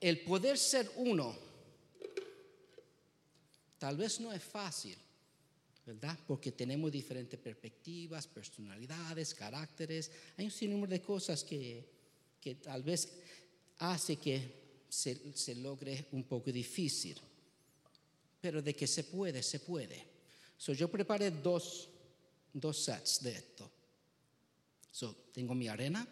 El 0.00 0.20
poder 0.20 0.58
ser 0.58 0.92
uno 0.96 1.45
Tal 3.78 3.96
vez 3.96 4.20
no 4.20 4.32
es 4.32 4.42
fácil, 4.42 4.96
¿verdad? 5.84 6.18
Porque 6.26 6.52
tenemos 6.52 6.90
diferentes 6.90 7.38
perspectivas, 7.38 8.26
personalidades, 8.26 9.34
caracteres. 9.34 10.10
Hay 10.36 10.46
un 10.46 10.50
sinnúmero 10.50 10.90
de 10.90 11.02
cosas 11.02 11.44
que, 11.44 11.84
tal 12.62 12.82
vez 12.82 13.12
hace 13.78 14.16
que 14.16 14.84
se, 14.88 15.54
logre 15.56 16.06
un 16.12 16.24
poco 16.24 16.50
difícil. 16.50 17.20
Pero 18.40 18.62
de 18.62 18.74
que 18.74 18.86
se 18.86 19.04
puede, 19.04 19.42
se 19.42 19.60
puede. 19.60 20.16
So, 20.56 20.72
yo 20.72 20.88
preparé 20.88 21.30
dos, 21.30 21.88
dos 22.52 22.78
sets 22.78 23.22
de 23.22 23.32
esto. 23.32 23.70
So, 24.90 25.14
tengo 25.32 25.54
mi 25.54 25.68
arena, 25.68 26.06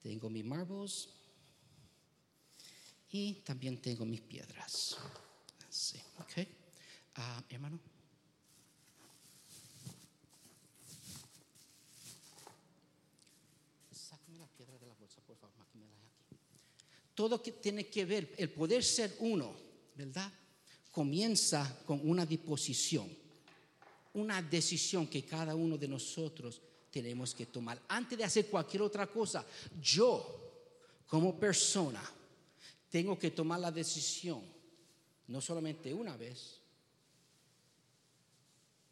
tengo 0.00 0.30
mis 0.30 0.44
marbles, 0.44 1.08
y 3.16 3.32
también 3.44 3.80
tengo 3.80 4.04
mis 4.04 4.20
piedras. 4.20 4.96
Ah, 7.14 7.42
hermano. 7.48 7.80
Sácame 13.90 14.38
la 14.38 14.46
piedra 14.48 14.76
de 14.78 14.86
la 14.86 14.94
bolsa, 14.94 15.22
por 15.22 15.36
favor, 15.38 15.56
aquí. 15.62 15.80
Todo 17.14 17.42
que 17.42 17.52
tiene 17.52 17.88
que 17.88 18.04
ver, 18.04 18.34
el 18.36 18.50
poder 18.50 18.84
ser 18.84 19.16
uno, 19.20 19.56
¿verdad? 19.94 20.30
Comienza 20.90 21.82
con 21.86 22.06
una 22.06 22.26
disposición, 22.26 23.08
una 24.12 24.42
decisión 24.42 25.06
que 25.08 25.24
cada 25.24 25.54
uno 25.54 25.78
de 25.78 25.88
nosotros 25.88 26.60
tenemos 26.90 27.34
que 27.34 27.46
tomar. 27.46 27.80
Antes 27.88 28.18
de 28.18 28.24
hacer 28.24 28.50
cualquier 28.50 28.82
otra 28.82 29.06
cosa, 29.06 29.46
yo, 29.80 31.02
como 31.06 31.38
persona, 31.38 32.02
tengo 32.90 33.18
que 33.18 33.30
tomar 33.30 33.60
la 33.60 33.70
decisión, 33.70 34.42
no 35.28 35.40
solamente 35.40 35.92
una 35.92 36.16
vez, 36.16 36.60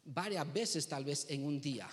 varias 0.05 0.51
veces 0.53 0.87
tal 0.87 1.05
vez 1.05 1.25
en 1.29 1.43
un 1.43 1.59
día. 1.59 1.89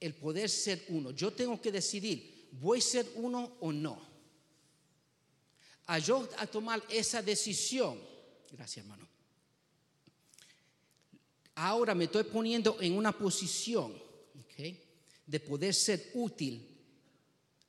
El 0.00 0.14
poder 0.14 0.48
ser 0.48 0.86
uno. 0.88 1.10
Yo 1.10 1.32
tengo 1.32 1.60
que 1.60 1.70
decidir, 1.70 2.48
¿voy 2.52 2.78
a 2.78 2.82
ser 2.82 3.06
uno 3.16 3.56
o 3.60 3.72
no? 3.72 4.00
A 5.86 5.98
yo 5.98 6.28
a 6.38 6.46
tomar 6.46 6.82
esa 6.88 7.22
decisión, 7.22 7.98
gracias 8.50 8.84
hermano, 8.84 9.08
ahora 11.54 11.94
me 11.94 12.04
estoy 12.04 12.24
poniendo 12.24 12.80
en 12.80 12.94
una 12.94 13.16
posición 13.16 14.08
de 15.26 15.40
poder 15.40 15.72
ser 15.72 16.10
útil 16.14 16.66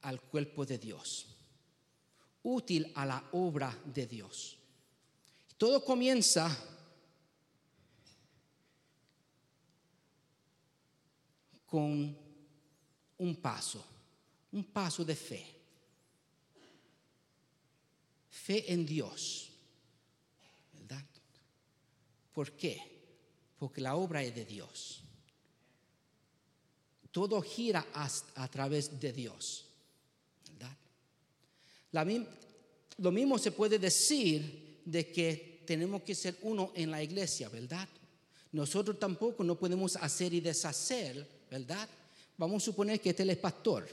al 0.02 0.20
cuerpo 0.22 0.66
de 0.66 0.78
Dios 0.78 1.39
útil 2.44 2.92
a 2.96 3.06
la 3.06 3.24
obra 3.34 3.76
de 3.86 4.06
Dios. 4.06 4.58
Todo 5.58 5.84
comienza 5.84 6.50
con 11.66 12.18
un 13.18 13.36
paso, 13.36 13.86
un 14.52 14.64
paso 14.64 15.04
de 15.04 15.16
fe. 15.16 15.56
Fe 18.30 18.72
en 18.72 18.86
Dios. 18.86 19.52
¿Verdad? 20.74 21.06
¿Por 22.34 22.54
qué? 22.54 23.00
porque 23.60 23.82
la 23.82 23.96
obra 23.96 24.24
es 24.24 24.34
de 24.34 24.46
Dios. 24.46 25.04
Todo 27.12 27.42
gira 27.42 27.86
a, 27.94 28.48
través 28.48 29.00
de 29.00 29.12
Dios. 29.12 29.69
Lo 31.92 33.12
mismo 33.12 33.38
se 33.38 33.52
puede 33.52 33.80
decir 33.80 34.82
de 34.86 35.12
que 35.12 35.64
tenemos 35.66 36.02
que 36.04 36.16
ser 36.16 36.38
uno 36.42 36.72
en 36.76 36.92
la 36.92 37.04
iglesia, 37.04 37.50
¿verdad? 37.50 37.88
Nosotros 38.52 39.00
tampoco 39.00 39.44
no 39.44 39.58
podemos 39.58 39.96
hacer 39.98 40.34
y 40.34 40.42
deshacer, 40.42 41.28
¿verdad? 41.50 41.88
Vamos 42.38 42.64
a 42.64 42.66
suponer 42.66 43.00
que 43.00 43.12
este 43.12 43.24
es 43.24 43.30
el 43.30 43.38
pastor. 43.38 43.88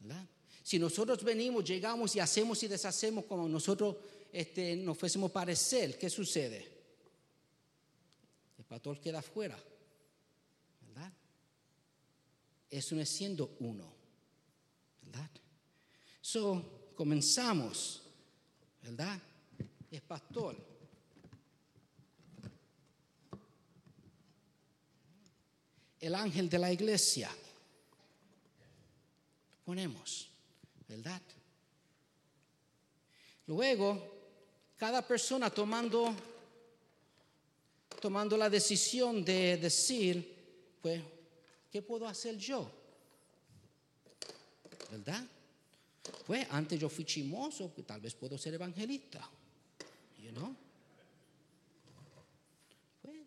¿verdad? 0.00 0.26
Si 0.62 0.78
nosotros 0.78 1.22
venimos, 1.22 1.64
llegamos 1.64 2.16
y 2.16 2.20
hacemos 2.20 2.62
y 2.62 2.68
deshacemos 2.68 3.24
como 3.26 3.48
nosotros 3.48 3.96
este, 4.32 4.76
nos 4.76 4.96
fuésemos 4.96 5.30
parecer, 5.30 5.98
¿qué 5.98 6.08
sucede? 6.08 6.66
El 8.56 8.64
pastor 8.64 9.00
queda 9.00 9.18
afuera, 9.18 9.58
¿verdad? 10.86 11.12
Eso 12.70 12.94
no 12.94 13.02
es 13.02 13.08
siendo 13.08 13.56
uno, 13.60 13.92
¿verdad? 15.02 15.28
So, 16.22 16.90
comenzamos, 16.96 18.00
¿verdad? 18.82 19.20
Es 19.90 20.00
pastor. 20.00 20.56
El 26.00 26.14
ángel 26.14 26.48
de 26.48 26.58
la 26.58 26.72
iglesia. 26.72 27.30
Ponemos. 29.66 30.32
¿verdad? 30.92 31.22
Luego, 33.46 33.98
cada 34.76 35.00
persona 35.00 35.48
tomando, 35.48 36.14
tomando 37.98 38.36
la 38.36 38.50
decisión 38.50 39.24
de 39.24 39.56
decir, 39.56 40.76
pues, 40.82 41.00
¿qué 41.70 41.80
puedo 41.80 42.06
hacer 42.06 42.36
yo? 42.36 42.70
¿Verdad? 44.90 45.24
Pues 46.26 46.46
antes 46.50 46.80
yo 46.80 46.88
fui 46.88 47.04
chimoso, 47.04 47.70
pues 47.70 47.86
tal 47.86 48.00
vez 48.00 48.14
puedo 48.14 48.36
ser 48.36 48.54
evangelista. 48.54 49.28
You 50.22 50.32
know? 50.32 50.54
Pues, 53.02 53.18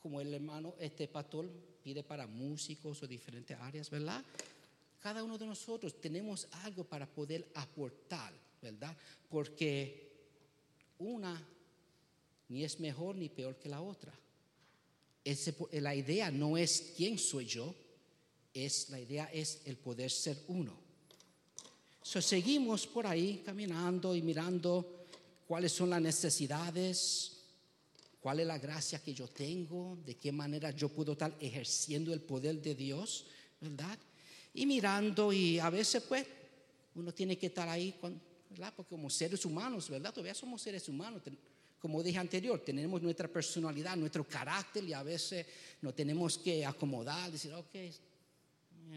como 0.00 0.20
el 0.20 0.32
hermano, 0.34 0.74
este 0.78 1.08
pastor 1.08 1.48
pide 1.82 2.02
para 2.02 2.26
músicos 2.26 3.02
o 3.02 3.06
diferentes 3.06 3.58
áreas, 3.58 3.90
¿verdad? 3.90 4.24
cada 5.00 5.22
uno 5.22 5.38
de 5.38 5.46
nosotros 5.46 6.00
tenemos 6.00 6.48
algo 6.64 6.84
para 6.84 7.06
poder 7.06 7.48
aportar, 7.54 8.32
¿verdad? 8.60 8.96
Porque 9.28 10.08
una 10.98 11.40
ni 12.48 12.64
es 12.64 12.80
mejor 12.80 13.16
ni 13.16 13.28
peor 13.28 13.56
que 13.58 13.68
la 13.68 13.80
otra. 13.80 14.12
la 15.72 15.94
idea 15.94 16.30
no 16.30 16.56
es 16.56 16.94
quién 16.96 17.18
soy 17.18 17.46
yo, 17.46 17.74
es, 18.52 18.90
la 18.90 18.98
idea 18.98 19.30
es 19.32 19.62
el 19.66 19.76
poder 19.76 20.10
ser 20.10 20.44
uno. 20.48 20.87
So, 22.08 22.22
seguimos 22.22 22.86
por 22.86 23.06
ahí 23.06 23.42
caminando 23.44 24.16
y 24.16 24.22
mirando 24.22 25.04
cuáles 25.46 25.72
son 25.72 25.90
las 25.90 26.00
necesidades, 26.00 27.32
cuál 28.18 28.40
es 28.40 28.46
la 28.46 28.56
gracia 28.56 28.98
que 29.02 29.12
yo 29.12 29.28
tengo, 29.28 29.98
de 30.06 30.14
qué 30.16 30.32
manera 30.32 30.70
yo 30.70 30.88
puedo 30.88 31.12
estar 31.12 31.36
ejerciendo 31.38 32.14
el 32.14 32.22
poder 32.22 32.62
de 32.62 32.74
Dios, 32.74 33.26
¿verdad? 33.60 33.98
y 34.54 34.64
mirando 34.64 35.34
y 35.34 35.58
a 35.58 35.68
veces 35.68 36.02
pues 36.04 36.26
uno 36.94 37.12
tiene 37.12 37.36
que 37.36 37.48
estar 37.48 37.68
ahí, 37.68 37.94
¿verdad? 38.48 38.72
Porque 38.74 38.88
como 38.88 39.10
seres 39.10 39.44
humanos, 39.44 39.90
¿verdad? 39.90 40.10
Todavía 40.10 40.32
somos 40.32 40.62
seres 40.62 40.88
humanos. 40.88 41.20
Como 41.78 42.02
dije 42.02 42.16
anterior, 42.16 42.58
tenemos 42.64 43.02
nuestra 43.02 43.28
personalidad, 43.28 43.98
nuestro 43.98 44.26
carácter 44.26 44.82
y 44.82 44.94
a 44.94 45.02
veces 45.02 45.44
nos 45.82 45.94
tenemos 45.94 46.38
que 46.38 46.64
acomodar, 46.64 47.30
decir, 47.30 47.52
ok, 47.52 47.74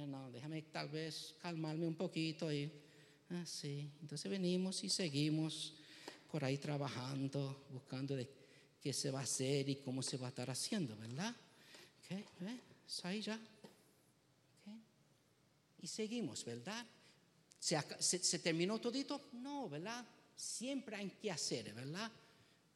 no, 0.08 0.32
déjame 0.32 0.62
tal 0.62 0.88
vez 0.88 1.36
calmarme 1.42 1.86
un 1.86 1.96
poquito 1.96 2.50
y 2.50 2.72
así. 3.36 3.90
Ah, 3.90 3.98
Entonces 4.02 4.30
venimos 4.30 4.84
y 4.84 4.90
seguimos 4.90 5.74
por 6.32 6.44
ahí 6.44 6.58
trabajando, 6.58 7.66
buscando 7.72 8.16
de 8.16 8.30
qué 8.82 8.94
se 8.94 9.12
va 9.12 9.20
a 9.20 9.24
hacer 9.24 9.70
y 9.70 9.76
cómo 9.78 10.02
se 10.02 10.18
va 10.18 10.28
a 10.28 10.30
estar 10.30 10.50
haciendo, 10.50 10.96
¿verdad? 10.98 11.36
Okay, 12.06 12.26
¿eh? 12.48 12.60
ahí 13.04 13.22
ya 13.22 13.40
y 15.82 15.88
seguimos, 15.88 16.46
¿verdad? 16.46 16.86
¿Se, 17.60 18.40
terminó 18.40 18.80
todito? 18.80 19.30
No, 19.34 19.68
¿verdad? 19.68 20.06
Siempre 20.36 20.96
hay 20.96 21.10
que 21.10 21.32
hacer, 21.32 21.74
¿verdad? 21.74 22.12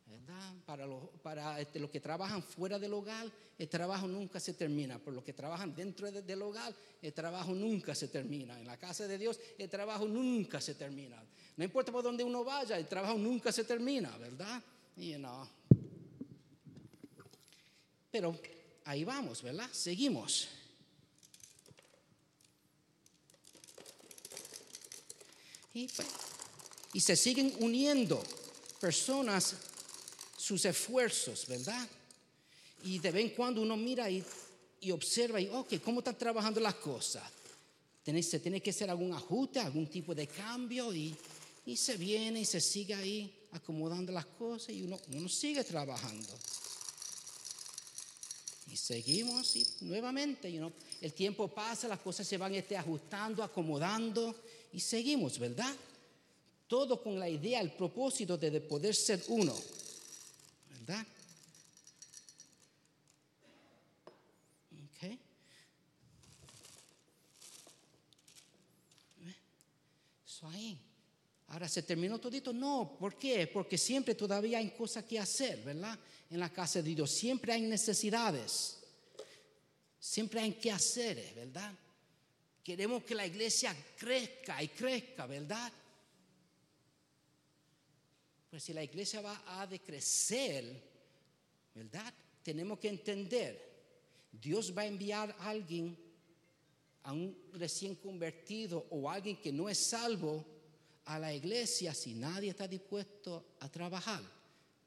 ¿Verdad? 0.06 0.54
Para, 0.66 0.86
los, 0.86 1.10
para 1.22 1.60
este, 1.60 1.80
los 1.80 1.90
que 1.90 2.00
trabajan 2.00 2.44
fuera 2.44 2.78
del 2.78 2.94
hogar, 2.94 3.32
el 3.58 3.70
trabajo 3.70 4.08
nunca 4.08 4.40
se 4.40 4.54
termina. 4.54 5.00
Por 5.00 5.14
los 5.14 5.24
que 5.24 5.34
trabajan 5.34 5.76
dentro 5.76 6.12
del 6.12 6.42
hogar, 6.42 6.74
el 7.02 7.14
trabajo 7.14 7.54
nunca 7.54 7.96
se 7.96 8.08
termina. 8.08 8.60
En 8.60 8.68
la 8.68 8.78
casa 8.78 9.08
de 9.08 9.18
Dios, 9.18 9.40
el 9.58 9.70
trabajo 9.70 10.08
nunca 10.08 10.62
se 10.62 10.76
termina. 10.76 11.22
No 11.58 11.64
importa 11.64 11.92
por 11.92 12.04
dónde 12.04 12.24
uno 12.24 12.44
vaya, 12.44 12.78
el 12.78 12.88
trabajo 12.88 13.18
nunca 13.18 13.52
se 13.52 13.64
termina, 13.64 14.16
¿verdad? 14.18 14.62
Y 14.98 15.14
no. 15.14 15.50
Pero 18.12 18.38
ahí 18.86 19.04
vamos, 19.04 19.42
¿verdad? 19.42 19.70
Seguimos. 19.72 20.48
Pues, 25.76 26.08
y, 26.94 27.02
se 27.02 27.18
siguen 27.18 27.54
uniendo 27.60 28.24
personas, 28.80 29.56
sus 30.46 30.64
esfuerzos, 30.66 31.48
¿verdad? 31.48 31.88
Y 32.84 33.00
de 33.00 33.10
vez 33.10 33.24
en 33.24 33.30
cuando 33.32 33.64
uno 33.64 33.76
mira 33.76 34.08
y, 34.12 34.24
observa 34.92 35.42
y, 35.42 35.48
ok, 35.48 35.82
¿cómo 35.84 36.02
están 36.02 36.16
trabajando 36.16 36.60
las 36.60 36.76
cosas? 36.76 37.24
Se 38.06 38.40
tiene 38.40 38.62
que 38.62 38.70
hacer 38.70 38.88
algún 38.92 39.12
ajuste, 39.12 39.60
algún 39.60 39.88
tipo 39.88 40.14
de 40.14 40.28
cambio 40.28 40.94
y, 40.94 41.16
se 41.76 41.98
viene 41.98 42.42
y 42.42 42.46
se 42.46 42.62
sigue 42.62 42.94
ahí 42.94 43.48
acomodando 43.54 44.12
las 44.12 44.28
cosas 44.28 44.70
y 44.70 44.84
uno, 44.84 45.00
sigue 45.28 45.64
trabajando. 45.64 46.30
Y 48.72 48.78
seguimos 48.78 49.56
y 49.56 49.66
nuevamente, 49.82 50.54
you 50.54 50.72
el 51.02 51.14
tiempo 51.14 51.48
pasa, 51.48 51.88
las 51.88 52.00
cosas 52.00 52.28
se 52.28 52.38
van 52.38 52.54
este, 52.54 52.78
ajustando, 52.78 53.42
acomodando 53.42 54.36
y 54.74 54.80
seguimos, 54.80 55.40
¿verdad? 55.40 55.74
Todo 56.68 57.02
con 57.02 57.20
la 57.20 57.28
idea, 57.28 57.62
el 57.62 57.72
propósito 57.72 58.38
de 58.38 58.62
poder 58.62 58.94
ser 58.94 59.24
uno, 59.30 59.56
¿verdad? 60.86 61.06
Ok. 64.72 65.18
Eso 70.28 70.48
ahí. 70.48 70.80
Ahora 71.48 71.68
se 71.68 71.82
terminó 71.82 72.20
todito. 72.20 72.54
No, 72.54 72.98
¿por 73.00 73.18
qué? 73.18 73.48
Porque 73.48 73.78
siempre 73.78 74.14
todavía 74.14 74.60
hay 74.60 74.72
cosas 74.72 75.06
que 75.06 75.18
hacer, 75.18 75.64
¿verdad? 75.64 75.98
En 76.30 76.40
la 76.40 76.52
casa 76.52 76.82
de 76.82 76.94
Dios. 76.94 77.10
Siempre 77.10 77.54
hay 77.54 77.62
necesidades. 77.62 78.78
Siempre 80.00 80.42
hay 80.42 80.54
que 80.54 80.72
hacer, 80.72 81.34
¿verdad? 81.36 81.74
Queremos 82.64 83.04
que 83.04 83.16
la 83.16 83.26
iglesia 83.26 83.76
crezca 83.98 84.62
y 84.62 84.68
crezca, 84.68 85.26
¿verdad? 85.26 85.72
Pues 88.56 88.64
si 88.64 88.74
la 88.74 88.86
iglesia 88.86 89.20
va 89.20 89.44
a 89.60 89.68
decrecer, 89.68 90.82
¿verdad? 91.74 92.14
Tenemos 92.42 92.80
que 92.80 92.88
entender, 92.88 93.60
Dios 94.32 94.74
va 94.74 94.84
a 94.84 94.86
enviar 94.86 95.36
a 95.40 95.50
alguien, 95.50 95.94
a 97.04 97.12
un 97.12 97.38
recién 97.52 97.96
convertido 97.96 98.88
o 98.92 99.10
alguien 99.10 99.42
que 99.42 99.52
no 99.52 99.68
es 99.68 99.78
salvo, 99.78 100.46
a 101.04 101.20
la 101.20 101.34
iglesia 101.34 101.94
si 101.94 102.14
nadie 102.14 102.52
está 102.52 102.66
dispuesto 102.66 103.58
a 103.60 103.70
trabajar, 103.70 104.22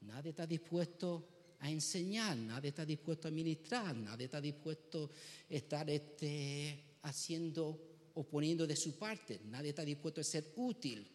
nadie 0.00 0.30
está 0.30 0.46
dispuesto 0.46 1.28
a 1.58 1.70
enseñar, 1.70 2.38
nadie 2.38 2.70
está 2.70 2.86
dispuesto 2.86 3.28
a 3.28 3.30
ministrar, 3.30 3.94
nadie 3.94 4.24
está 4.24 4.40
dispuesto 4.40 5.10
a 5.50 5.54
estar 5.54 5.90
este, 5.90 6.96
haciendo 7.02 7.78
o 8.14 8.24
poniendo 8.24 8.66
de 8.66 8.76
su 8.76 8.96
parte. 8.96 9.42
Nadie 9.44 9.68
está 9.68 9.84
dispuesto 9.84 10.22
a 10.22 10.24
ser 10.24 10.54
útil. 10.56 11.06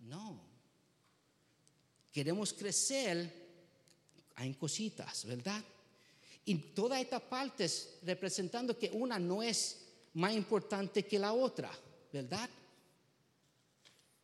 No. 0.00 0.52
Queremos 2.14 2.52
crecer 2.52 3.28
en 4.36 4.54
cositas, 4.54 5.24
¿verdad? 5.24 5.60
Y 6.44 6.54
todas 6.54 7.00
estas 7.00 7.22
partes 7.22 7.98
representando 8.02 8.78
que 8.78 8.88
una 8.92 9.18
no 9.18 9.42
es 9.42 9.80
más 10.12 10.32
importante 10.32 11.04
que 11.04 11.18
la 11.18 11.32
otra, 11.32 11.76
¿verdad? 12.12 12.48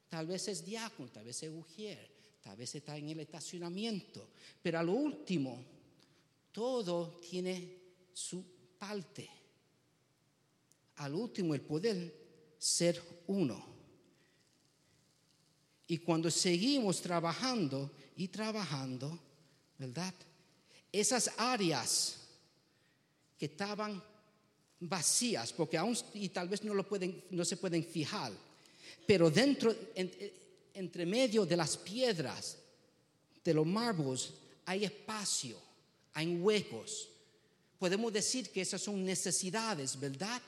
Tal 0.08 0.24
vez 0.28 0.46
es 0.46 0.64
diácono, 0.64 1.10
tal 1.10 1.24
vez 1.24 1.42
es 1.42 1.50
ujier, 1.50 2.08
tal 2.40 2.56
vez 2.56 2.72
está 2.76 2.96
en 2.96 3.08
el 3.08 3.18
estacionamiento, 3.18 4.28
pero 4.62 4.78
a 4.78 4.84
lo 4.84 4.92
último, 4.92 5.64
todo 6.52 7.18
tiene 7.28 7.76
su 8.12 8.44
parte 8.78 9.28
al 10.94 11.12
último 11.12 11.54
el 11.54 11.62
poder 11.62 12.54
ser 12.56 13.02
uno. 13.26 13.79
Y 15.90 15.98
cuando 15.98 16.30
seguimos 16.30 17.02
trabajando 17.02 17.90
y 18.16 18.28
trabajando, 18.28 19.18
¿verdad? 19.76 20.14
esas 20.92 21.32
áreas 21.36 22.16
que 23.36 23.46
estaban 23.46 24.00
vacías, 24.78 25.52
porque 25.52 25.76
aún 25.76 25.98
y 26.14 26.28
tal 26.28 26.48
vez 26.48 26.62
no 26.62 26.74
lo 26.74 26.86
pueden, 26.86 27.24
no 27.30 27.44
se 27.44 27.56
pueden 27.56 27.84
fijar, 27.84 28.30
pero 29.04 29.32
dentro, 29.32 29.74
entre 30.74 31.06
medio 31.06 31.44
de 31.44 31.56
las 31.56 31.76
piedras, 31.76 32.56
de 33.42 33.52
los 33.52 33.66
marbles, 33.66 34.30
hay 34.66 34.84
espacio, 34.84 35.58
hay 36.12 36.36
huecos. 36.36 37.08
Podemos 37.80 38.12
decir 38.12 38.50
que 38.50 38.60
esas 38.60 38.80
son 38.80 39.04
necesidades, 39.04 39.98
¿verdad? 39.98 40.40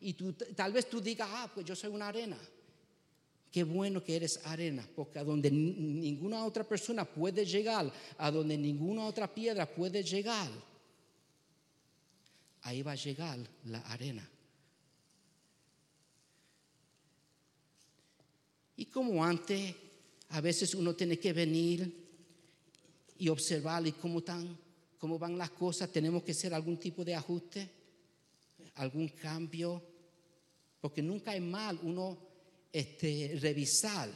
Y 0.00 0.12
tal 0.56 0.72
vez 0.72 0.90
tú 0.90 1.00
digas, 1.00 1.28
ah, 1.30 1.48
pues 1.54 1.64
yo 1.64 1.76
soy 1.76 1.90
una 1.90 2.08
arena. 2.08 2.36
Qué 3.50 3.64
bueno 3.64 4.04
que 4.04 4.16
eres 4.16 4.40
arena, 4.44 4.86
porque 4.94 5.18
a 5.18 5.24
donde 5.24 5.50
ninguna 5.50 6.44
otra 6.44 6.64
persona 6.64 7.04
puede 7.04 7.46
llegar, 7.46 7.90
a 8.18 8.30
donde 8.30 8.58
ninguna 8.58 9.06
otra 9.06 9.32
piedra 9.32 9.66
puede 9.66 10.02
llegar, 10.02 10.50
ahí 12.62 12.82
va 12.82 12.92
a 12.92 12.96
llegar 12.96 13.38
la 13.64 13.80
arena. 13.80 14.28
Y 18.76 18.84
como 18.86 19.24
antes, 19.24 19.74
a 20.28 20.40
veces 20.42 20.74
uno 20.74 20.94
tiene 20.94 21.18
que 21.18 21.32
venir 21.32 22.06
y 23.18 23.28
observar 23.28 23.86
y 23.86 23.92
cómo, 23.92 24.22
cómo 24.98 25.18
van 25.18 25.38
las 25.38 25.50
cosas, 25.50 25.90
tenemos 25.90 26.22
que 26.22 26.32
hacer 26.32 26.52
algún 26.52 26.76
tipo 26.76 27.02
de 27.02 27.14
ajuste, 27.14 27.68
algún 28.74 29.08
cambio, 29.08 29.82
porque 30.80 31.02
nunca 31.02 31.34
es 31.34 31.42
mal 31.42 31.80
uno 31.82 32.27
este, 32.72 33.38
revisar, 33.40 34.10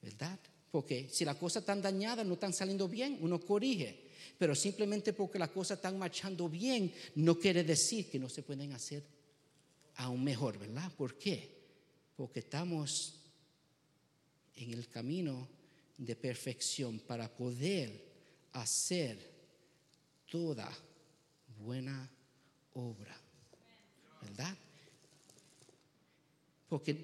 ¿verdad? 0.00 0.38
Porque 0.70 1.08
si 1.10 1.24
las 1.24 1.36
cosas 1.36 1.62
están 1.62 1.82
dañadas, 1.82 2.26
no 2.26 2.34
están 2.34 2.52
saliendo 2.52 2.88
bien, 2.88 3.18
uno 3.20 3.38
corrige. 3.38 4.10
Pero 4.38 4.54
simplemente 4.54 5.12
porque 5.12 5.38
las 5.38 5.50
cosas 5.50 5.78
están 5.78 5.98
marchando 5.98 6.48
bien, 6.48 6.92
no 7.16 7.38
quiere 7.38 7.62
decir 7.62 8.10
que 8.10 8.18
no 8.18 8.28
se 8.28 8.42
pueden 8.42 8.72
hacer 8.72 9.04
aún 9.96 10.24
mejor, 10.24 10.58
¿verdad? 10.58 10.90
¿Por 10.96 11.18
qué? 11.18 11.62
Porque 12.16 12.40
estamos 12.40 13.14
en 14.56 14.72
el 14.72 14.88
camino 14.88 15.48
de 15.98 16.16
perfección 16.16 16.98
para 17.00 17.28
poder 17.28 18.12
hacer 18.52 19.30
toda 20.30 20.70
buena 21.58 22.10
obra. 22.74 23.20
¿Verdad? 24.22 24.56
Porque 26.72 26.94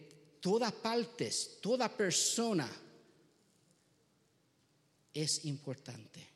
todas 0.41 0.73
partes, 0.73 1.59
toda 1.61 1.95
persona 1.95 2.67
es 5.13 5.45
importante. 5.45 6.27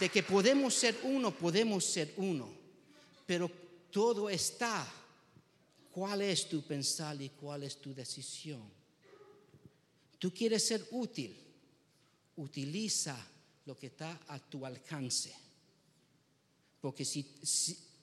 De 0.00 0.08
que 0.08 0.24
podemos 0.24 0.74
ser 0.74 0.98
uno, 1.04 1.30
podemos 1.30 1.84
ser 1.84 2.14
uno 2.16 2.64
pero 3.24 3.48
todo 3.92 4.28
está. 4.28 4.84
¿Cuál 5.92 6.22
es 6.22 6.48
tu 6.48 6.60
pensar 6.62 7.22
y 7.22 7.28
cuál 7.28 7.62
es 7.62 7.80
tu 7.80 7.94
decisión? 7.94 8.68
Tú 10.18 10.34
quieres 10.34 10.66
ser 10.66 10.84
útil, 10.90 11.40
utiliza 12.34 13.16
lo 13.66 13.78
que 13.78 13.86
está 13.88 14.20
a 14.28 14.38
tu 14.38 14.64
alcance. 14.66 15.32
Porque 16.80 17.04
si, 17.04 17.26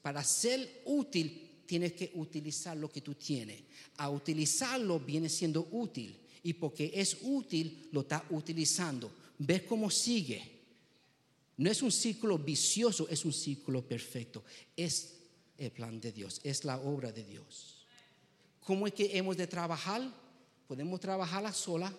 para 0.02 0.24
ser 0.24 0.82
útil 0.86 1.64
tienes 1.66 1.94
que 1.94 2.12
utilizar 2.16 2.76
lo 2.76 2.92
que 2.92 3.02
tú 3.02 3.16
tienes. 3.16 3.62
A 3.98 4.10
utilizarlo 4.10 5.00
viene 5.00 5.30
siendo 5.30 5.68
útil. 5.72 6.18
Y 6.44 6.54
porque 6.54 6.92
es 6.94 7.18
útil, 7.22 7.90
lo 7.92 8.02
está 8.02 8.26
utilizando. 8.32 9.12
¿Ves 9.38 9.64
cómo 9.64 9.90
sigue? 9.92 10.60
No 11.58 11.70
es 11.70 11.82
un 11.84 11.92
círculo 11.92 12.40
vicioso, 12.40 13.08
es 13.08 13.24
un 13.24 13.34
círculo 13.34 13.88
perfecto. 13.88 14.44
Es 14.76 15.14
el 15.58 15.72
plan 15.72 16.02
de 16.02 16.12
Dios, 16.12 16.42
es 16.44 16.66
la 16.66 16.80
obra 16.80 17.12
de 17.12 17.24
Dios. 17.24 17.86
¿Cómo 18.62 18.88
es 18.88 18.94
que 18.94 19.16
hemos 19.16 19.38
de 19.38 19.46
trabajar? 19.46 20.02
Podemos 20.68 21.00
trabajar 21.00 21.46
a 21.46 21.54
sola 21.54 21.94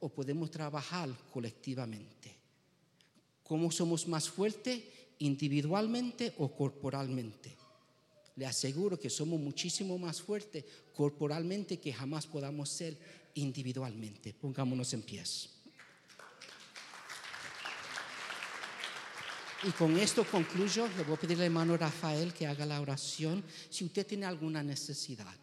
o 0.00 0.08
podemos 0.08 0.50
trabajar 0.50 1.08
colectivamente. 1.32 2.34
¿Cómo 3.42 3.70
somos 3.70 4.06
más 4.08 4.28
fuertes? 4.28 4.82
¿Individualmente 5.18 6.34
o 6.38 6.48
corporalmente? 6.48 7.56
Le 8.36 8.44
aseguro 8.44 8.98
que 8.98 9.08
somos 9.08 9.40
muchísimo 9.40 9.96
más 9.98 10.20
fuertes 10.20 10.64
corporalmente 10.94 11.78
que 11.78 11.92
jamás 11.92 12.26
podamos 12.26 12.68
ser 12.68 12.96
individualmente. 13.34 14.34
Pongámonos 14.34 14.92
en 14.92 15.02
pies. 15.02 15.50
Y 19.62 19.70
con 19.70 19.96
esto 19.96 20.24
concluyo. 20.24 20.86
Le 20.96 21.04
voy 21.04 21.14
a 21.14 21.20
pedir 21.20 21.38
al 21.38 21.44
hermano 21.44 21.76
Rafael 21.76 22.34
que 22.34 22.46
haga 22.46 22.66
la 22.66 22.80
oración. 22.80 23.42
Si 23.70 23.84
usted 23.84 24.06
tiene 24.06 24.26
alguna 24.26 24.62
necesidad, 24.62 25.34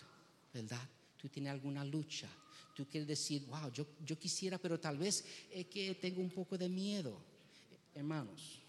¿verdad? 0.54 0.88
Tú 1.18 1.30
tienes 1.30 1.52
alguna 1.52 1.84
lucha. 1.84 2.28
Tú 2.74 2.88
quieres 2.88 3.08
decir, 3.08 3.46
wow, 3.46 3.72
yo, 3.72 4.18
quisiera, 4.18 4.58
pero 4.58 4.80
tal 4.80 4.98
vez 4.98 5.24
es 5.52 5.68
que 5.68 5.96
tengo 5.96 6.22
un 6.22 6.32
poco 6.32 6.58
de 6.58 6.68
miedo. 6.68 7.22
Hermanos, 7.94 8.60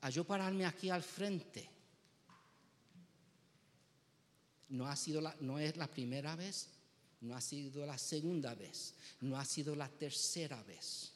a 0.00 0.10
yo 0.10 0.24
pararme 0.24 0.64
aquí 0.64 0.88
al 0.88 1.02
frente, 1.02 1.68
no, 4.70 4.86
ha 4.86 4.96
sido 4.96 5.20
no 5.40 5.58
es 5.58 5.76
la 5.76 5.86
primera 5.86 6.34
vez, 6.34 6.68
no 7.20 7.34
ha 7.34 7.40
sido 7.40 7.84
la 7.84 7.98
segunda 7.98 8.54
vez, 8.54 8.94
no 9.20 9.38
ha 9.38 9.44
sido 9.44 9.76
la 9.76 9.88
tercera 9.88 10.62
vez. 10.62 11.12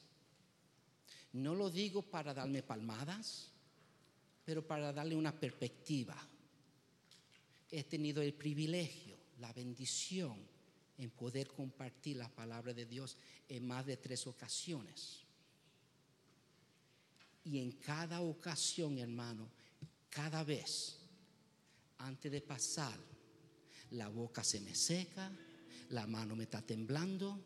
No 1.32 1.54
lo 1.54 1.70
digo 1.70 2.02
para 2.02 2.34
darme 2.34 2.62
palmadas, 2.62 3.50
pero 4.44 4.66
para 4.66 4.92
darle 4.92 5.14
una 5.14 5.38
perspectiva. 5.38 6.16
He 7.70 7.84
tenido 7.84 8.20
el 8.20 8.34
privilegio, 8.34 9.16
la 9.40 9.52
bendición 9.52 10.36
en 10.98 11.10
poder 11.10 11.48
compartir 11.48 12.16
la 12.16 12.28
palabra 12.28 12.72
de 12.74 12.86
Dios 12.86 13.16
en 13.48 13.66
más 13.66 13.86
de 13.86 13.96
tres 13.96 14.26
ocasiones. 14.26 15.20
Y 17.44 17.58
en 17.58 17.72
cada 17.72 18.20
ocasión, 18.20 18.98
hermano, 18.98 19.48
cada 20.10 20.44
vez, 20.44 20.98
antes 21.98 22.30
de 22.30 22.40
pasar, 22.40 22.98
la 23.92 24.08
boca 24.08 24.44
se 24.44 24.60
me 24.60 24.74
seca, 24.74 25.32
la 25.88 26.06
mano 26.06 26.36
me 26.36 26.44
está 26.44 26.60
temblando, 26.60 27.42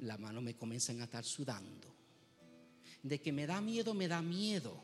la 0.00 0.16
mano 0.16 0.40
me 0.40 0.56
comienza 0.56 0.92
a 0.92 1.04
estar 1.04 1.24
sudando 1.24 1.94
de 3.04 3.20
que 3.20 3.32
me 3.32 3.46
da 3.46 3.60
miedo, 3.60 3.92
me 3.94 4.08
da 4.08 4.22
miedo. 4.22 4.82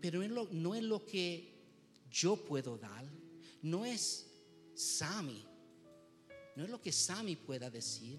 Pero 0.00 0.22
no 0.52 0.74
es 0.74 0.82
lo 0.82 1.04
que 1.04 1.58
yo 2.10 2.36
puedo 2.36 2.76
dar, 2.76 3.04
no 3.62 3.84
es 3.84 4.26
Sami, 4.74 5.46
no 6.56 6.64
es 6.64 6.70
lo 6.70 6.80
que 6.80 6.92
Sami 6.92 7.36
pueda 7.36 7.70
decir, 7.70 8.18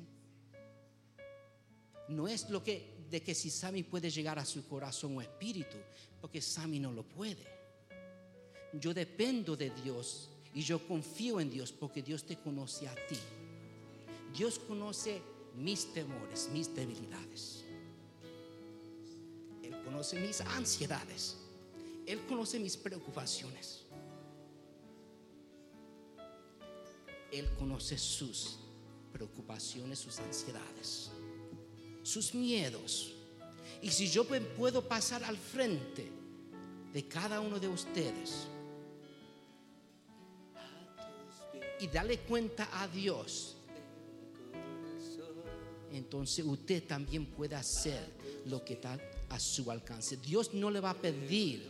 no 2.10 2.28
es 2.28 2.50
lo 2.50 2.64
que 2.64 3.02
de 3.10 3.22
que 3.22 3.36
si 3.36 3.50
Sami 3.50 3.84
puede 3.84 4.10
llegar 4.10 4.40
a 4.40 4.46
su 4.46 4.66
corazón 4.68 5.18
o 5.18 5.22
espíritu, 5.22 5.78
porque 6.22 6.42
Sami 6.42 6.80
no 6.80 6.92
lo 6.92 7.04
puede. 7.04 7.46
Yo 8.74 8.94
dependo 8.94 9.58
de 9.58 9.70
Dios 9.70 10.30
y 10.54 10.62
yo 10.62 10.86
confío 10.88 11.42
en 11.42 11.50
Dios 11.50 11.74
porque 11.74 12.02
Dios 12.02 12.24
te 12.24 12.38
conoce 12.38 12.88
a 12.88 12.96
ti. 13.08 13.18
Dios 14.34 14.60
conoce 14.60 15.22
mis 15.58 15.94
temores, 15.94 16.50
mis 16.54 16.74
debilidades. 16.74 17.66
Él 19.62 19.76
conoce 19.84 20.20
mis 20.20 20.40
ansiedades. 20.42 21.38
Él 22.06 22.20
conoce 22.28 22.60
mis 22.60 22.78
preocupaciones. 22.78 23.86
Él 27.32 27.50
conoce 27.58 27.98
sus 27.98 28.58
preocupaciones, 29.12 30.00
sus 30.00 30.20
ansiedades, 30.20 31.12
sus 32.04 32.34
miedos. 32.34 33.14
Y 33.82 33.90
si 33.90 34.10
yo 34.10 34.26
puedo 34.26 34.88
pasar 34.88 35.24
al 35.24 35.38
frente 35.38 36.12
de 36.94 37.08
cada 37.08 37.40
uno 37.40 37.60
de 37.60 37.68
ustedes 37.68 38.48
y 41.80 41.88
darle 41.88 42.20
cuenta 42.20 42.70
a 42.82 42.88
Dios 42.88 43.56
entonces 45.94 46.46
usted 46.46 46.84
también 46.84 47.26
puede 47.26 47.56
hacer 47.56 48.00
lo 48.46 48.64
que 48.64 48.74
está 48.74 48.98
a 49.30 49.40
su 49.40 49.70
alcance. 49.70 50.18
Dios 50.18 50.54
no 50.54 50.72
le 50.72 50.80
va 50.80 50.92
a 50.92 50.98
pedir 50.98 51.70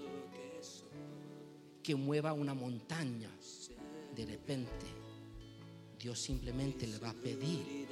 que 1.82 1.96
mueva 1.96 2.34
una 2.34 2.54
montaña 2.54 3.30
de 4.16 4.26
repente. 4.26 5.01
Dios 6.02 6.20
simplemente 6.20 6.88
le 6.88 6.98
va 6.98 7.12
a 7.12 7.14
pedir, 7.14 7.88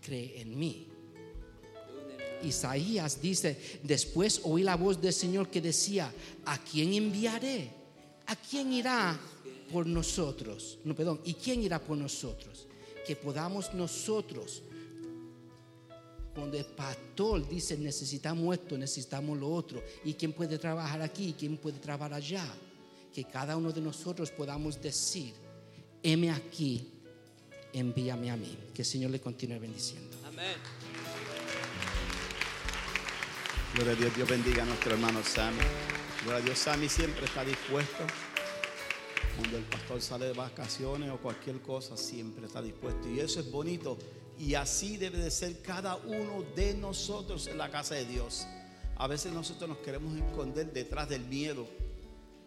cree 0.00 0.40
en 0.40 0.58
mí. 0.58 0.88
Isaías 2.42 3.22
dice, 3.22 3.78
después 3.84 4.40
oí 4.42 4.64
la 4.64 4.74
voz 4.74 5.00
del 5.00 5.12
Señor 5.12 5.48
que 5.48 5.60
decía, 5.60 6.12
¿a 6.44 6.58
quién 6.58 6.94
enviaré? 6.94 7.70
¿A 8.26 8.34
quién 8.34 8.72
irá 8.72 9.16
por 9.70 9.86
nosotros? 9.86 10.78
No, 10.84 10.96
perdón, 10.96 11.20
¿y 11.24 11.34
quién 11.34 11.62
irá 11.62 11.78
por 11.78 11.96
nosotros? 11.96 12.66
Que 13.06 13.14
podamos 13.14 13.72
nosotros, 13.74 14.62
cuando 16.34 16.58
el 16.58 16.64
pastor 16.64 17.48
dice, 17.48 17.76
necesitamos 17.76 18.58
esto, 18.58 18.76
necesitamos 18.76 19.38
lo 19.38 19.48
otro, 19.52 19.80
¿y 20.04 20.14
quién 20.14 20.32
puede 20.32 20.58
trabajar 20.58 21.00
aquí? 21.02 21.28
¿Y 21.28 21.32
quién 21.34 21.56
puede 21.56 21.78
trabajar 21.78 22.14
allá? 22.14 22.52
Que 23.14 23.22
cada 23.22 23.56
uno 23.56 23.70
de 23.70 23.80
nosotros 23.80 24.32
podamos 24.32 24.82
decir, 24.82 25.34
heme 26.02 26.30
aquí, 26.30 26.88
envíame 27.72 28.30
a 28.30 28.36
mí. 28.36 28.58
Que 28.74 28.82
el 28.82 28.86
Señor 28.86 29.10
le 29.10 29.20
continúe 29.20 29.58
bendiciendo. 29.58 30.16
Amén. 30.26 30.56
Gloria 33.74 33.92
a 33.92 33.96
Dios, 33.96 34.14
Dios 34.16 34.28
bendiga 34.28 34.62
a 34.62 34.66
nuestro 34.66 34.92
hermano 34.92 35.22
Sammy. 35.22 35.62
Gloria 36.22 36.42
a 36.42 36.44
Dios, 36.44 36.58
Sammy 36.58 36.88
siempre 36.88 37.24
está 37.24 37.44
dispuesto. 37.44 38.04
Cuando 39.36 39.56
el 39.56 39.64
pastor 39.64 40.02
sale 40.02 40.26
de 40.26 40.32
vacaciones 40.34 41.10
o 41.10 41.16
cualquier 41.16 41.60
cosa, 41.62 41.96
siempre 41.96 42.46
está 42.46 42.60
dispuesto. 42.60 43.08
Y 43.08 43.20
eso 43.20 43.40
es 43.40 43.50
bonito. 43.50 43.96
Y 44.38 44.54
así 44.54 44.96
debe 44.96 45.18
de 45.18 45.30
ser 45.30 45.62
cada 45.62 45.96
uno 45.96 46.44
de 46.54 46.74
nosotros 46.74 47.46
en 47.46 47.56
la 47.58 47.70
casa 47.70 47.94
de 47.94 48.04
Dios. 48.04 48.46
A 48.96 49.06
veces 49.06 49.32
nosotros 49.32 49.68
nos 49.68 49.78
queremos 49.78 50.16
esconder 50.16 50.72
detrás 50.72 51.08
del 51.08 51.24
miedo. 51.24 51.66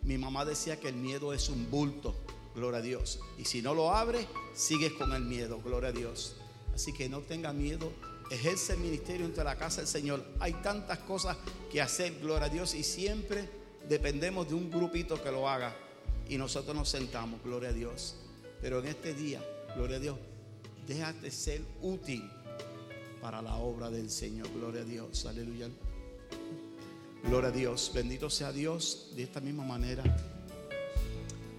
Mi 0.04 0.18
mamá 0.18 0.46
decía 0.46 0.80
que 0.80 0.90
el 0.90 0.96
miedo 0.96 1.34
es 1.34 1.50
un 1.50 1.70
bulto, 1.72 2.16
gloria 2.56 2.80
a 2.80 2.82
Dios. 2.82 3.20
Y 3.38 3.46
si 3.46 3.62
no 3.62 3.74
lo 3.74 3.94
abre, 3.94 4.28
sigues 4.54 4.94
con 4.94 5.14
el 5.14 5.24
miedo, 5.24 5.60
gloria 5.64 5.90
a 5.90 5.92
Dios. 5.92 6.36
Así 6.74 6.94
que 6.94 7.08
no 7.10 7.20
tenga 7.22 7.54
miedo, 7.54 7.92
ejerce 8.32 8.74
el 8.74 8.80
ministerio 8.80 9.26
entre 9.26 9.44
la 9.44 9.58
casa 9.58 9.82
del 9.82 9.88
Señor. 9.88 10.26
Hay 10.40 10.54
tantas 10.54 11.00
cosas 11.00 11.38
que 11.72 11.82
hacer, 11.82 12.20
gloria 12.20 12.48
a 12.48 12.50
Dios, 12.50 12.74
y 12.74 12.84
siempre 12.84 13.50
dependemos 13.88 14.48
de 14.48 14.56
un 14.56 14.72
grupito 14.72 15.22
que 15.22 15.32
lo 15.32 15.48
haga. 15.48 15.76
Y 16.28 16.38
nosotros 16.38 16.76
nos 16.76 16.90
sentamos, 16.90 17.44
gloria 17.44 17.70
a 17.70 17.74
Dios. 17.74 18.16
Pero 18.62 18.80
en 18.80 18.88
este 18.88 19.14
día, 19.14 19.44
gloria 19.76 19.98
a 19.98 20.00
Dios, 20.00 20.18
déjate 20.88 21.30
ser 21.30 21.62
útil 21.82 22.24
para 23.22 23.42
la 23.42 23.56
obra 23.56 23.90
del 23.90 24.10
Señor, 24.10 24.50
gloria 24.54 24.82
a 24.82 24.86
Dios, 24.86 25.26
aleluya. 25.26 25.70
Gloria 27.24 27.50
a 27.50 27.52
Dios, 27.52 27.92
bendito 27.94 28.30
sea 28.30 28.52
Dios. 28.52 29.12
De 29.16 29.24
esta 29.24 29.42
misma 29.42 29.64
manera, 29.64 30.04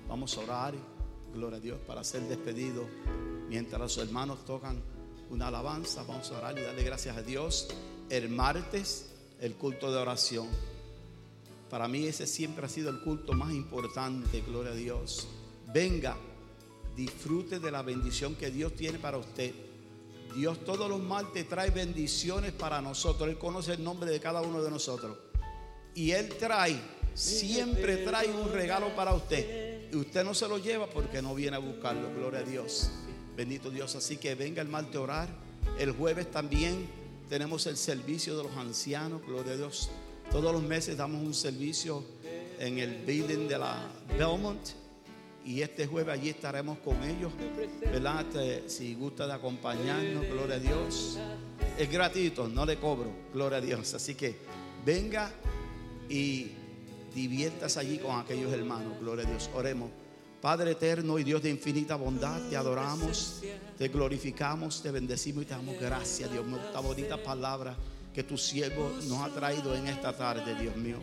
vamos 0.08 0.36
a 0.36 0.40
orar, 0.40 0.74
gloria 1.32 1.58
a 1.58 1.60
Dios, 1.60 1.78
para 1.86 2.04
ser 2.04 2.22
despedido. 2.22 2.86
Mientras 3.48 3.80
los 3.80 3.98
hermanos 3.98 4.44
tocan 4.44 4.82
una 5.30 5.48
alabanza, 5.48 6.02
vamos 6.04 6.30
a 6.30 6.38
orar 6.38 6.58
y 6.58 6.62
darle 6.62 6.82
gracias 6.82 7.16
a 7.16 7.22
Dios. 7.22 7.68
El 8.08 8.28
martes, 8.28 9.10
el 9.40 9.54
culto 9.54 9.90
de 9.90 9.98
oración. 9.98 10.48
Para 11.70 11.88
mí 11.88 12.06
ese 12.06 12.26
siempre 12.26 12.66
ha 12.66 12.68
sido 12.68 12.90
el 12.90 13.00
culto 13.00 13.32
más 13.32 13.52
importante, 13.52 14.40
gloria 14.42 14.72
a 14.72 14.76
Dios. 14.76 15.26
Venga, 15.72 16.16
disfrute 16.96 17.58
de 17.58 17.70
la 17.70 17.82
bendición 17.82 18.36
que 18.36 18.50
Dios 18.50 18.74
tiene 18.74 18.98
para 18.98 19.18
usted. 19.18 19.52
Dios 20.34 20.64
todos 20.64 20.88
los 20.88 21.02
martes 21.02 21.48
trae 21.48 21.70
bendiciones 21.70 22.52
para 22.52 22.80
nosotros. 22.80 23.28
Él 23.28 23.38
conoce 23.38 23.72
el 23.72 23.82
nombre 23.82 24.10
de 24.10 24.20
cada 24.20 24.42
uno 24.42 24.62
de 24.62 24.70
nosotros. 24.70 25.16
Y 25.94 26.10
Él 26.10 26.28
trae, 26.38 26.78
siempre 27.14 27.98
trae 27.98 28.28
un 28.28 28.52
regalo 28.52 28.94
para 28.94 29.14
usted. 29.14 29.65
Y 29.92 29.96
usted 29.96 30.24
no 30.24 30.34
se 30.34 30.48
lo 30.48 30.58
lleva 30.58 30.86
porque 30.88 31.22
no 31.22 31.34
viene 31.34 31.56
a 31.56 31.60
buscarlo. 31.60 32.12
Gloria 32.14 32.40
a 32.40 32.42
Dios. 32.42 32.90
Bendito 33.36 33.70
Dios. 33.70 33.94
Así 33.96 34.16
que 34.16 34.34
venga 34.34 34.62
el 34.62 34.68
martes 34.68 34.96
a 34.96 35.00
orar. 35.00 35.28
El 35.78 35.92
jueves 35.92 36.30
también 36.30 36.86
tenemos 37.28 37.66
el 37.66 37.76
servicio 37.76 38.36
de 38.36 38.44
los 38.44 38.56
ancianos. 38.56 39.22
Gloria 39.26 39.52
a 39.52 39.56
Dios. 39.56 39.90
Todos 40.30 40.52
los 40.52 40.62
meses 40.62 40.96
damos 40.96 41.22
un 41.22 41.34
servicio 41.34 42.04
en 42.58 42.78
el 42.78 43.04
building 43.04 43.48
de 43.48 43.58
la 43.58 43.86
Belmont. 44.18 44.60
Y 45.44 45.60
este 45.62 45.86
jueves 45.86 46.12
allí 46.18 46.30
estaremos 46.30 46.78
con 46.78 47.00
ellos. 47.04 47.32
¿Verdad? 47.80 48.24
Te- 48.32 48.68
Si 48.68 48.94
gusta 48.94 49.26
de 49.28 49.34
acompañarnos, 49.34 50.26
gloria 50.26 50.56
a 50.56 50.58
Dios. 50.58 51.18
Es 51.78 51.88
gratuito, 51.90 52.48
no 52.48 52.66
le 52.66 52.76
cobro, 52.78 53.12
gloria 53.32 53.58
a 53.58 53.60
Dios. 53.60 53.94
Así 53.94 54.14
que 54.16 54.36
venga 54.84 55.30
y 56.08 56.52
diviértase 57.16 57.80
allí 57.80 57.98
con 57.98 58.20
aquellos 58.20 58.52
hermanos, 58.52 59.00
gloria 59.00 59.26
a 59.26 59.30
Dios. 59.30 59.48
Oremos. 59.54 59.90
Padre 60.40 60.72
eterno 60.72 61.18
y 61.18 61.24
Dios 61.24 61.42
de 61.42 61.50
infinita 61.50 61.96
bondad, 61.96 62.40
te 62.50 62.56
adoramos, 62.56 63.42
te 63.78 63.88
glorificamos, 63.88 64.82
te 64.82 64.90
bendecimos 64.90 65.42
y 65.42 65.46
te 65.46 65.54
damos 65.54 65.80
gracias, 65.80 66.30
Dios 66.30 66.46
mío, 66.46 66.60
esta 66.64 66.78
bonita 66.78 67.20
palabra 67.20 67.74
que 68.14 68.22
tu 68.22 68.36
siervo 68.36 68.92
nos 69.08 69.22
ha 69.22 69.30
traído 69.30 69.74
en 69.74 69.88
esta 69.88 70.14
tarde, 70.14 70.54
Dios 70.60 70.76
mío. 70.76 70.98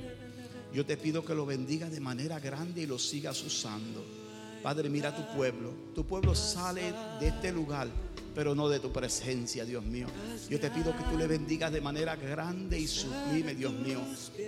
Yo 0.72 0.86
te 0.86 0.98
pido 0.98 1.26
que 1.26 1.34
lo 1.34 1.46
bendiga 1.46 1.90
de 1.90 2.00
manera 2.00 2.40
grande 2.40 2.84
y 2.84 2.86
lo 2.86 3.00
sigas 3.00 3.44
usando. 3.44 4.23
Padre, 4.64 4.90
mira 4.90 5.14
tu 5.14 5.36
pueblo. 5.36 5.72
Tu 5.94 6.06
pueblo 6.06 6.34
sale 6.34 6.94
de 7.20 7.28
este 7.28 7.52
lugar, 7.52 7.90
pero 8.34 8.56
no 8.56 8.70
de 8.70 8.80
tu 8.80 8.94
presencia, 8.94 9.66
Dios 9.66 9.84
mío. 9.84 10.08
Yo 10.50 10.58
te 10.58 10.72
pido 10.72 10.96
que 10.96 11.04
tú 11.04 11.18
le 11.18 11.28
bendigas 11.28 11.72
de 11.72 11.82
manera 11.82 12.16
grande 12.16 12.80
y 12.80 12.88
sublime, 12.88 13.54
Dios 13.54 13.74
mío. 13.74 14.00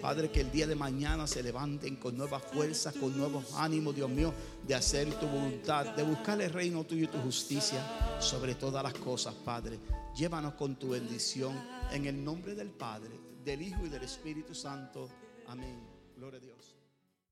Padre, 0.02 0.32
que 0.32 0.40
el 0.40 0.52
día 0.52 0.68
de 0.68 0.76
mañana 0.76 1.28
se 1.28 1.44
levanten 1.44 1.98
con 1.98 2.18
nuevas 2.18 2.44
fuerzas, 2.44 2.96
con 2.96 3.16
nuevos 3.18 3.54
ánimos, 3.56 3.94
Dios 3.94 4.10
mío, 4.10 4.34
de 4.66 4.76
hacer 4.76 5.14
tu 5.20 5.28
voluntad, 5.28 5.96
de 5.96 6.04
buscar 6.04 6.42
el 6.42 6.52
reino 6.52 6.86
tuyo 6.86 7.04
y 7.04 7.08
tu 7.08 7.20
justicia 7.20 7.84
sobre 8.20 8.56
todas 8.56 8.82
las 8.82 8.94
cosas, 8.94 9.34
Padre. 9.34 9.80
Llévanos 10.16 10.54
con 10.54 10.78
tu 10.78 10.92
bendición 10.92 11.60
en 11.92 12.06
el 12.06 12.24
nombre 12.24 12.56
del 12.56 12.70
Padre, 12.70 13.12
del 13.44 13.62
Hijo 13.62 13.86
y 13.86 13.90
del 13.90 14.04
Espíritu 14.04 14.56
Santo. 14.56 15.10
Amén. 15.48 15.78
Gloria 16.16 16.40
a 16.40 16.42
Dios. 16.42 16.55